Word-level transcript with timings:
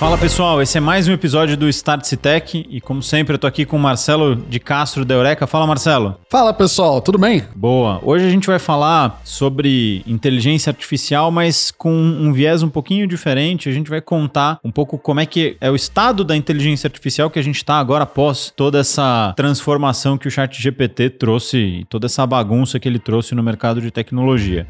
Fala 0.00 0.16
pessoal, 0.16 0.62
esse 0.62 0.78
é 0.78 0.80
mais 0.80 1.06
um 1.08 1.12
episódio 1.12 1.58
do 1.58 1.68
Start 1.68 2.10
Tech 2.14 2.66
e 2.70 2.80
como 2.80 3.02
sempre 3.02 3.34
eu 3.34 3.38
tô 3.38 3.46
aqui 3.46 3.66
com 3.66 3.76
o 3.76 3.78
Marcelo 3.78 4.34
de 4.34 4.58
Castro 4.58 5.04
da 5.04 5.14
Eureka. 5.14 5.46
Fala 5.46 5.66
Marcelo. 5.66 6.16
Fala 6.30 6.54
pessoal, 6.54 7.02
tudo 7.02 7.18
bem? 7.18 7.44
Boa. 7.54 8.00
Hoje 8.02 8.24
a 8.24 8.30
gente 8.30 8.46
vai 8.46 8.58
falar 8.58 9.20
sobre 9.24 10.02
inteligência 10.06 10.70
artificial, 10.70 11.30
mas 11.30 11.70
com 11.70 11.92
um 11.92 12.32
viés 12.32 12.62
um 12.62 12.70
pouquinho 12.70 13.06
diferente. 13.06 13.68
A 13.68 13.72
gente 13.72 13.90
vai 13.90 14.00
contar 14.00 14.58
um 14.64 14.70
pouco 14.70 14.96
como 14.96 15.20
é 15.20 15.26
que 15.26 15.58
é 15.60 15.70
o 15.70 15.76
estado 15.76 16.24
da 16.24 16.34
inteligência 16.34 16.88
artificial 16.88 17.28
que 17.28 17.38
a 17.38 17.42
gente 17.42 17.56
está 17.56 17.78
agora 17.78 18.04
após 18.04 18.50
toda 18.56 18.78
essa 18.78 19.34
transformação 19.36 20.16
que 20.16 20.26
o 20.26 20.30
Chat 20.30 20.62
GPT 20.62 21.10
trouxe 21.10 21.58
e 21.58 21.84
toda 21.84 22.06
essa 22.06 22.26
bagunça 22.26 22.80
que 22.80 22.88
ele 22.88 22.98
trouxe 22.98 23.34
no 23.34 23.42
mercado 23.42 23.82
de 23.82 23.90
tecnologia. 23.90 24.66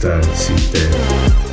Start 0.00 0.24
Tech. 0.72 1.49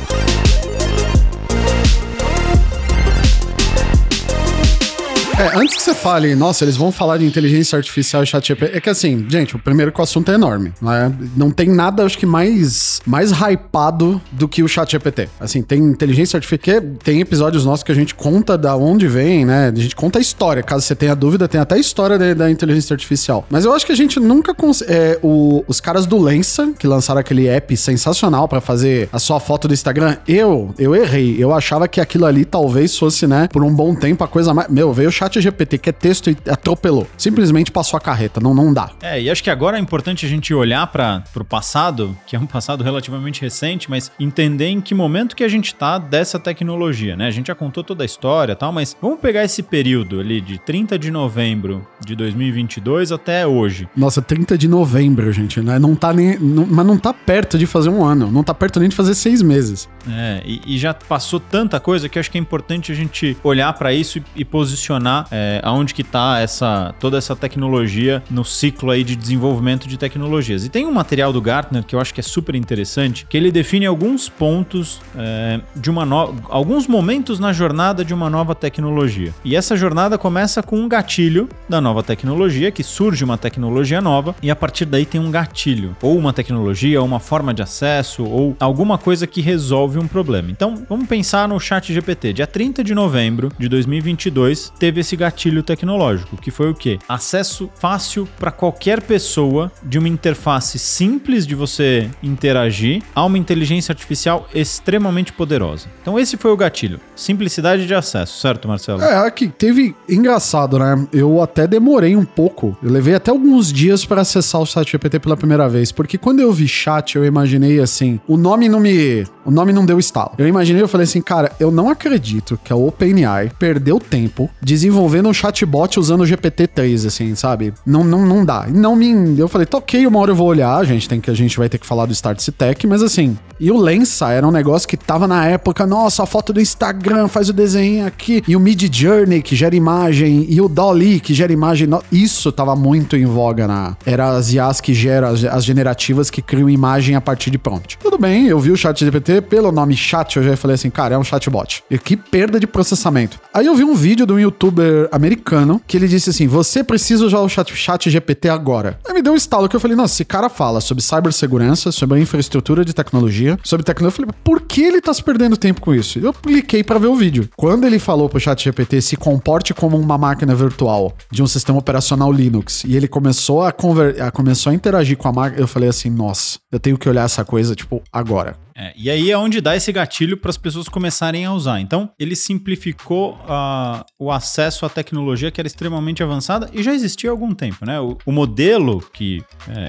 É, 5.38 5.56
antes 5.56 5.76
que 5.76 5.82
você 5.82 5.94
fale, 5.94 6.34
nossa, 6.34 6.64
eles 6.64 6.76
vão 6.76 6.90
falar 6.90 7.18
de 7.18 7.24
inteligência 7.24 7.76
artificial 7.76 8.24
e 8.24 8.26
chat 8.26 8.52
é 8.60 8.80
que 8.80 8.90
assim, 8.90 9.24
gente, 9.28 9.54
o 9.54 9.58
primeiro 9.58 9.92
que 9.92 10.00
o 10.00 10.02
assunto 10.02 10.32
é 10.32 10.34
enorme, 10.34 10.72
né? 10.82 11.12
Não 11.36 11.48
tem 11.52 11.68
nada, 11.68 12.04
acho 12.04 12.18
que 12.18 12.26
mais, 12.26 13.00
mais 13.06 13.30
hypado 13.30 14.20
do 14.32 14.48
que 14.48 14.64
o 14.64 14.68
chat 14.68 14.90
GPT. 14.90 15.28
Assim, 15.38 15.62
tem 15.62 15.78
inteligência 15.78 16.36
artificial, 16.36 16.80
tem 17.04 17.20
episódios 17.20 17.64
nossos 17.64 17.84
que 17.84 17.92
a 17.92 17.94
gente 17.94 18.16
conta 18.16 18.58
da 18.58 18.74
onde 18.74 19.06
vem, 19.06 19.44
né? 19.44 19.68
A 19.68 19.80
gente 19.80 19.94
conta 19.94 20.18
a 20.18 20.20
história, 20.20 20.60
caso 20.60 20.84
você 20.84 20.96
tenha 20.96 21.14
dúvida, 21.14 21.46
tem 21.46 21.60
até 21.60 21.76
a 21.76 21.78
história 21.78 22.18
da, 22.18 22.34
da 22.34 22.50
inteligência 22.50 22.92
artificial. 22.94 23.46
Mas 23.48 23.64
eu 23.64 23.72
acho 23.72 23.86
que 23.86 23.92
a 23.92 23.96
gente 23.96 24.18
nunca, 24.18 24.52
cons... 24.52 24.82
é, 24.82 25.20
os 25.22 25.80
caras 25.80 26.04
do 26.04 26.18
Lensa, 26.18 26.72
que 26.76 26.86
lançaram 26.88 27.20
aquele 27.20 27.46
app 27.46 27.76
sensacional 27.76 28.48
para 28.48 28.60
fazer 28.60 29.08
a 29.12 29.20
sua 29.20 29.38
foto 29.38 29.68
do 29.68 29.74
Instagram, 29.74 30.16
eu, 30.26 30.74
eu 30.76 30.96
errei, 30.96 31.36
eu 31.38 31.54
achava 31.54 31.86
que 31.86 32.00
aquilo 32.00 32.26
ali 32.26 32.44
talvez 32.44 32.96
fosse, 32.96 33.24
né, 33.24 33.48
por 33.52 33.62
um 33.62 33.72
bom 33.72 33.94
tempo 33.94 34.24
a 34.24 34.28
coisa 34.28 34.52
mais... 34.52 34.68
Meu, 34.68 34.92
veio 34.92 35.08
o 35.08 35.12
chat 35.12 35.27
chat 35.28 35.40
GPT, 35.40 35.78
que 35.78 35.90
é 35.90 35.92
texto, 35.92 36.30
e 36.30 36.36
atropelou. 36.48 37.06
Simplesmente 37.16 37.70
passou 37.70 37.96
a 37.96 38.00
carreta, 38.00 38.40
não, 38.40 38.54
não 38.54 38.72
dá. 38.72 38.90
É, 39.02 39.20
e 39.20 39.30
acho 39.30 39.42
que 39.42 39.50
agora 39.50 39.76
é 39.76 39.80
importante 39.80 40.24
a 40.24 40.28
gente 40.28 40.52
olhar 40.54 40.86
para 40.86 41.22
o 41.36 41.44
passado, 41.44 42.16
que 42.26 42.34
é 42.34 42.38
um 42.38 42.46
passado 42.46 42.82
relativamente 42.82 43.40
recente, 43.40 43.90
mas 43.90 44.10
entender 44.18 44.68
em 44.68 44.80
que 44.80 44.94
momento 44.94 45.36
que 45.36 45.44
a 45.44 45.48
gente 45.48 45.74
tá 45.74 45.98
dessa 45.98 46.38
tecnologia, 46.38 47.16
né? 47.16 47.26
A 47.26 47.30
gente 47.30 47.48
já 47.48 47.54
contou 47.54 47.84
toda 47.84 48.04
a 48.04 48.06
história 48.06 48.52
e 48.52 48.56
tal, 48.56 48.72
mas 48.72 48.96
vamos 49.00 49.20
pegar 49.20 49.44
esse 49.44 49.62
período 49.62 50.20
ali 50.20 50.40
de 50.40 50.58
30 50.58 50.98
de 50.98 51.10
novembro 51.10 51.86
de 52.04 52.16
2022 52.16 53.12
até 53.12 53.46
hoje. 53.46 53.88
Nossa, 53.96 54.22
30 54.22 54.56
de 54.56 54.68
novembro, 54.68 55.30
gente, 55.32 55.60
né? 55.60 55.78
Não 55.78 55.94
tá 55.94 56.12
nem. 56.12 56.38
Não, 56.38 56.66
mas 56.66 56.86
não 56.86 56.98
tá 56.98 57.12
perto 57.12 57.58
de 57.58 57.66
fazer 57.66 57.90
um 57.90 58.04
ano, 58.04 58.30
não 58.30 58.42
tá 58.42 58.54
perto 58.54 58.80
nem 58.80 58.88
de 58.88 58.96
fazer 58.96 59.14
seis 59.14 59.42
meses. 59.42 59.88
É, 60.10 60.42
e, 60.44 60.60
e 60.74 60.78
já 60.78 60.94
passou 60.94 61.38
tanta 61.38 61.78
coisa 61.78 62.08
que 62.08 62.18
acho 62.18 62.30
que 62.30 62.38
é 62.38 62.40
importante 62.40 62.90
a 62.92 62.94
gente 62.94 63.36
olhar 63.42 63.72
para 63.74 63.92
isso 63.92 64.18
e, 64.18 64.24
e 64.36 64.44
posicionar 64.44 65.17
é, 65.30 65.60
aonde 65.62 65.94
que 65.94 66.02
está 66.02 66.38
essa, 66.40 66.94
toda 67.00 67.18
essa 67.18 67.34
tecnologia 67.34 68.22
no 68.30 68.44
ciclo 68.44 68.90
aí 68.90 69.04
de 69.04 69.16
desenvolvimento 69.16 69.88
de 69.88 69.96
tecnologias. 69.96 70.64
E 70.64 70.68
tem 70.68 70.86
um 70.86 70.92
material 70.92 71.32
do 71.32 71.40
Gartner 71.40 71.84
que 71.84 71.94
eu 71.94 72.00
acho 72.00 72.12
que 72.12 72.20
é 72.20 72.22
super 72.22 72.54
interessante, 72.54 73.26
que 73.28 73.36
ele 73.36 73.50
define 73.50 73.86
alguns 73.86 74.28
pontos 74.28 75.00
é, 75.16 75.60
de 75.74 75.90
uma 75.90 76.04
no... 76.04 76.34
alguns 76.48 76.86
momentos 76.86 77.38
na 77.38 77.52
jornada 77.52 78.04
de 78.04 78.14
uma 78.14 78.28
nova 78.28 78.54
tecnologia. 78.54 79.32
E 79.44 79.56
essa 79.56 79.76
jornada 79.76 80.18
começa 80.18 80.62
com 80.62 80.78
um 80.78 80.88
gatilho 80.88 81.48
da 81.68 81.80
nova 81.80 82.02
tecnologia, 82.02 82.70
que 82.70 82.82
surge 82.82 83.24
uma 83.24 83.38
tecnologia 83.38 84.00
nova, 84.00 84.34
e 84.42 84.50
a 84.50 84.56
partir 84.56 84.84
daí 84.84 85.06
tem 85.06 85.20
um 85.20 85.30
gatilho, 85.30 85.96
ou 86.02 86.16
uma 86.16 86.32
tecnologia, 86.32 87.00
ou 87.00 87.06
uma 87.06 87.20
forma 87.20 87.52
de 87.54 87.62
acesso, 87.62 88.24
ou 88.24 88.56
alguma 88.60 88.98
coisa 88.98 89.26
que 89.26 89.40
resolve 89.40 89.98
um 89.98 90.06
problema. 90.06 90.50
Então, 90.50 90.82
vamos 90.88 91.06
pensar 91.06 91.48
no 91.48 91.58
chat 91.58 91.92
GPT. 91.92 92.32
Dia 92.32 92.46
30 92.46 92.82
de 92.84 92.94
novembro 92.94 93.50
de 93.58 93.68
2022, 93.68 94.72
teve 94.78 95.00
esse 95.08 95.16
gatilho 95.16 95.62
tecnológico, 95.62 96.36
que 96.36 96.50
foi 96.50 96.70
o 96.70 96.74
quê? 96.74 96.98
Acesso 97.08 97.70
fácil 97.76 98.28
para 98.38 98.50
qualquer 98.50 99.00
pessoa 99.00 99.72
de 99.82 99.98
uma 99.98 100.08
interface 100.08 100.78
simples 100.78 101.46
de 101.46 101.54
você 101.54 102.10
interagir 102.22 103.02
a 103.14 103.24
uma 103.24 103.38
inteligência 103.38 103.92
artificial 103.92 104.46
extremamente 104.54 105.32
poderosa. 105.32 105.86
Então 106.02 106.18
esse 106.18 106.36
foi 106.36 106.50
o 106.50 106.56
gatilho, 106.56 107.00
simplicidade 107.16 107.86
de 107.86 107.94
acesso, 107.94 108.38
certo, 108.38 108.68
Marcelo? 108.68 109.00
É, 109.00 109.26
aqui 109.26 109.48
teve 109.48 109.96
engraçado, 110.06 110.78
né? 110.78 111.08
Eu 111.10 111.42
até 111.42 111.66
demorei 111.66 112.14
um 112.14 112.24
pouco. 112.24 112.76
Eu 112.82 112.90
levei 112.90 113.14
até 113.14 113.30
alguns 113.30 113.72
dias 113.72 114.04
para 114.04 114.20
acessar 114.20 114.60
o 114.60 114.66
site 114.66 114.98
pela 114.98 115.36
primeira 115.36 115.68
vez, 115.68 115.90
porque 115.90 116.18
quando 116.18 116.40
eu 116.40 116.52
vi 116.52 116.68
chat, 116.68 117.16
eu 117.16 117.24
imaginei 117.24 117.80
assim, 117.80 118.20
o 118.28 118.36
nome 118.36 118.68
não 118.68 118.80
me, 118.80 119.24
o 119.44 119.50
nome 119.50 119.72
não 119.72 119.86
deu 119.86 119.98
estalo. 119.98 120.32
Eu 120.36 120.46
imaginei, 120.46 120.82
eu 120.82 120.88
falei 120.88 121.04
assim, 121.04 121.22
cara, 121.22 121.52
eu 121.58 121.70
não 121.70 121.88
acredito 121.88 122.58
que 122.62 122.72
a 122.72 122.76
OpenAI 122.76 123.52
perdeu 123.58 123.98
tempo 123.98 124.50
desenvolvendo 124.60 124.97
desenvolvendo 124.98 125.28
um 125.28 125.32
chatbot 125.32 125.98
usando 126.00 126.22
o 126.22 126.24
GPT-3, 126.24 127.06
assim, 127.06 127.34
sabe? 127.34 127.72
Não, 127.86 128.02
não, 128.02 128.26
não 128.26 128.44
dá. 128.44 128.66
Não 128.68 128.96
me. 128.96 129.38
Eu 129.38 129.48
falei, 129.48 129.66
toquei, 129.66 130.06
uma 130.06 130.18
hora 130.18 130.32
eu 130.32 130.34
vou 130.34 130.48
olhar, 130.48 130.84
gente 130.84 131.08
tem 131.08 131.20
que 131.20 131.30
a 131.30 131.34
gente 131.34 131.56
vai 131.56 131.68
ter 131.68 131.78
que 131.78 131.86
falar 131.86 132.06
do 132.06 132.12
Start 132.12 132.44
Tech, 132.50 132.86
mas 132.86 133.02
assim. 133.02 133.36
E 133.60 133.70
o 133.70 133.76
Lensa 133.76 134.30
era 134.30 134.46
um 134.46 134.50
negócio 134.50 134.88
que 134.88 134.96
tava 134.96 135.26
na 135.26 135.46
época, 135.46 135.86
nossa, 135.86 136.22
a 136.22 136.26
foto 136.26 136.52
do 136.52 136.60
Instagram, 136.60 137.28
faz 137.28 137.48
o 137.48 137.52
desenho 137.52 138.06
aqui. 138.06 138.42
E 138.46 138.54
o 138.56 138.60
Mid 138.60 138.82
Journey, 138.92 139.42
que 139.42 139.56
gera 139.56 139.74
imagem, 139.74 140.46
e 140.48 140.60
o 140.60 140.68
Dolly, 140.68 141.20
que 141.20 141.34
gera 141.34 141.52
imagem. 141.52 141.88
Isso 142.10 142.50
tava 142.52 142.74
muito 142.76 143.16
em 143.16 143.26
voga 143.26 143.66
na. 143.66 143.96
Era 144.06 144.30
as 144.30 144.52
IAs 144.52 144.80
que 144.80 144.94
geram, 144.94 145.28
as 145.28 145.64
generativas 145.64 146.30
que 146.30 146.40
criam 146.40 146.70
imagem 146.70 147.14
a 147.14 147.20
partir 147.20 147.50
de 147.50 147.58
prompt. 147.58 147.98
Tudo 147.98 148.18
bem, 148.18 148.46
eu 148.46 148.58
vi 148.60 148.70
o 148.70 148.76
chat 148.76 148.98
GPT, 149.04 149.42
pelo 149.42 149.72
nome 149.72 149.96
chat, 149.96 150.36
eu 150.36 150.42
já 150.42 150.56
falei 150.56 150.74
assim, 150.76 150.90
cara, 150.90 151.14
é 151.14 151.18
um 151.18 151.24
chatbot. 151.24 151.82
E 151.90 151.98
que 151.98 152.16
perda 152.16 152.60
de 152.60 152.66
processamento. 152.66 153.40
Aí 153.52 153.66
eu 153.66 153.74
vi 153.74 153.84
um 153.84 153.94
vídeo 153.94 154.24
de 154.24 154.32
um 154.32 154.38
youtuber 154.38 154.87
americano 155.10 155.80
que 155.86 155.96
ele 155.96 156.08
disse 156.08 156.30
assim: 156.30 156.46
Você 156.46 156.82
precisa 156.82 157.24
usar 157.24 157.40
o 157.40 157.48
chat, 157.48 157.74
chat 157.74 158.10
GPT 158.10 158.48
agora. 158.48 158.98
Aí 159.06 159.14
me 159.14 159.22
deu 159.22 159.32
um 159.32 159.36
estalo 159.36 159.68
que 159.68 159.76
eu 159.76 159.80
falei: 159.80 159.96
Nossa, 159.96 160.14
esse 160.14 160.24
cara 160.24 160.48
fala 160.48 160.80
sobre 160.80 161.02
cibersegurança, 161.02 161.92
sobre 161.92 162.20
infraestrutura 162.20 162.84
de 162.84 162.92
tecnologia, 162.92 163.58
sobre 163.64 163.84
tecnologia. 163.84 164.22
Eu 164.22 164.26
falei: 164.26 164.40
Por 164.44 164.60
que 164.62 164.82
ele 164.82 165.00
tá 165.00 165.12
se 165.12 165.22
perdendo 165.22 165.56
tempo 165.56 165.80
com 165.80 165.94
isso? 165.94 166.18
Eu 166.18 166.32
cliquei 166.32 166.82
para 166.82 166.98
ver 166.98 167.08
o 167.08 167.14
vídeo. 167.14 167.48
Quando 167.56 167.86
ele 167.86 167.98
falou 167.98 168.28
pro 168.28 168.40
chat 168.40 168.62
GPT 168.62 169.00
se 169.00 169.16
comporte 169.16 169.74
como 169.74 169.96
uma 169.98 170.18
máquina 170.18 170.54
virtual 170.54 171.14
de 171.30 171.42
um 171.42 171.46
sistema 171.46 171.78
operacional 171.78 172.32
Linux 172.32 172.84
e 172.84 172.96
ele 172.96 173.08
começou 173.08 173.62
a, 173.62 173.72
conver 173.72 174.16
começou 174.32 174.70
a 174.70 174.74
interagir 174.74 175.16
com 175.16 175.28
a 175.28 175.32
máquina, 175.32 175.62
eu 175.62 175.68
falei 175.68 175.88
assim: 175.88 176.10
Nossa, 176.10 176.58
eu 176.70 176.80
tenho 176.80 176.98
que 176.98 177.08
olhar 177.08 177.24
essa 177.24 177.44
coisa, 177.44 177.74
tipo, 177.74 178.02
agora. 178.12 178.56
É, 178.78 178.92
e 178.96 179.10
aí 179.10 179.28
é 179.30 179.36
onde 179.36 179.60
dá 179.60 179.74
esse 179.74 179.90
gatilho 179.90 180.36
para 180.36 180.50
as 180.50 180.56
pessoas 180.56 180.88
começarem 180.88 181.44
a 181.44 181.52
usar. 181.52 181.80
Então, 181.80 182.10
ele 182.16 182.36
simplificou 182.36 183.32
uh, 183.32 184.04
o 184.16 184.30
acesso 184.30 184.86
à 184.86 184.88
tecnologia 184.88 185.50
que 185.50 185.60
era 185.60 185.66
extremamente 185.66 186.22
avançada 186.22 186.70
e 186.72 186.80
já 186.80 186.94
existia 186.94 187.28
há 187.28 187.32
algum 187.32 187.52
tempo, 187.52 187.84
né? 187.84 187.98
O, 187.98 188.16
o 188.24 188.30
modelo 188.30 189.02
que 189.12 189.42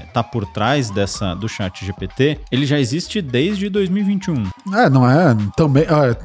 está 0.08 0.20
é, 0.20 0.22
por 0.24 0.44
trás 0.44 0.90
dessa 0.90 1.34
do 1.34 1.48
Chat 1.48 1.84
GPT, 1.84 2.40
ele 2.50 2.66
já 2.66 2.80
existe 2.80 3.22
desde 3.22 3.68
2021. 3.68 4.50
É, 4.74 4.90
não 4.90 5.08
é? 5.08 5.36
Também 5.56 5.84
ah, 5.88 6.16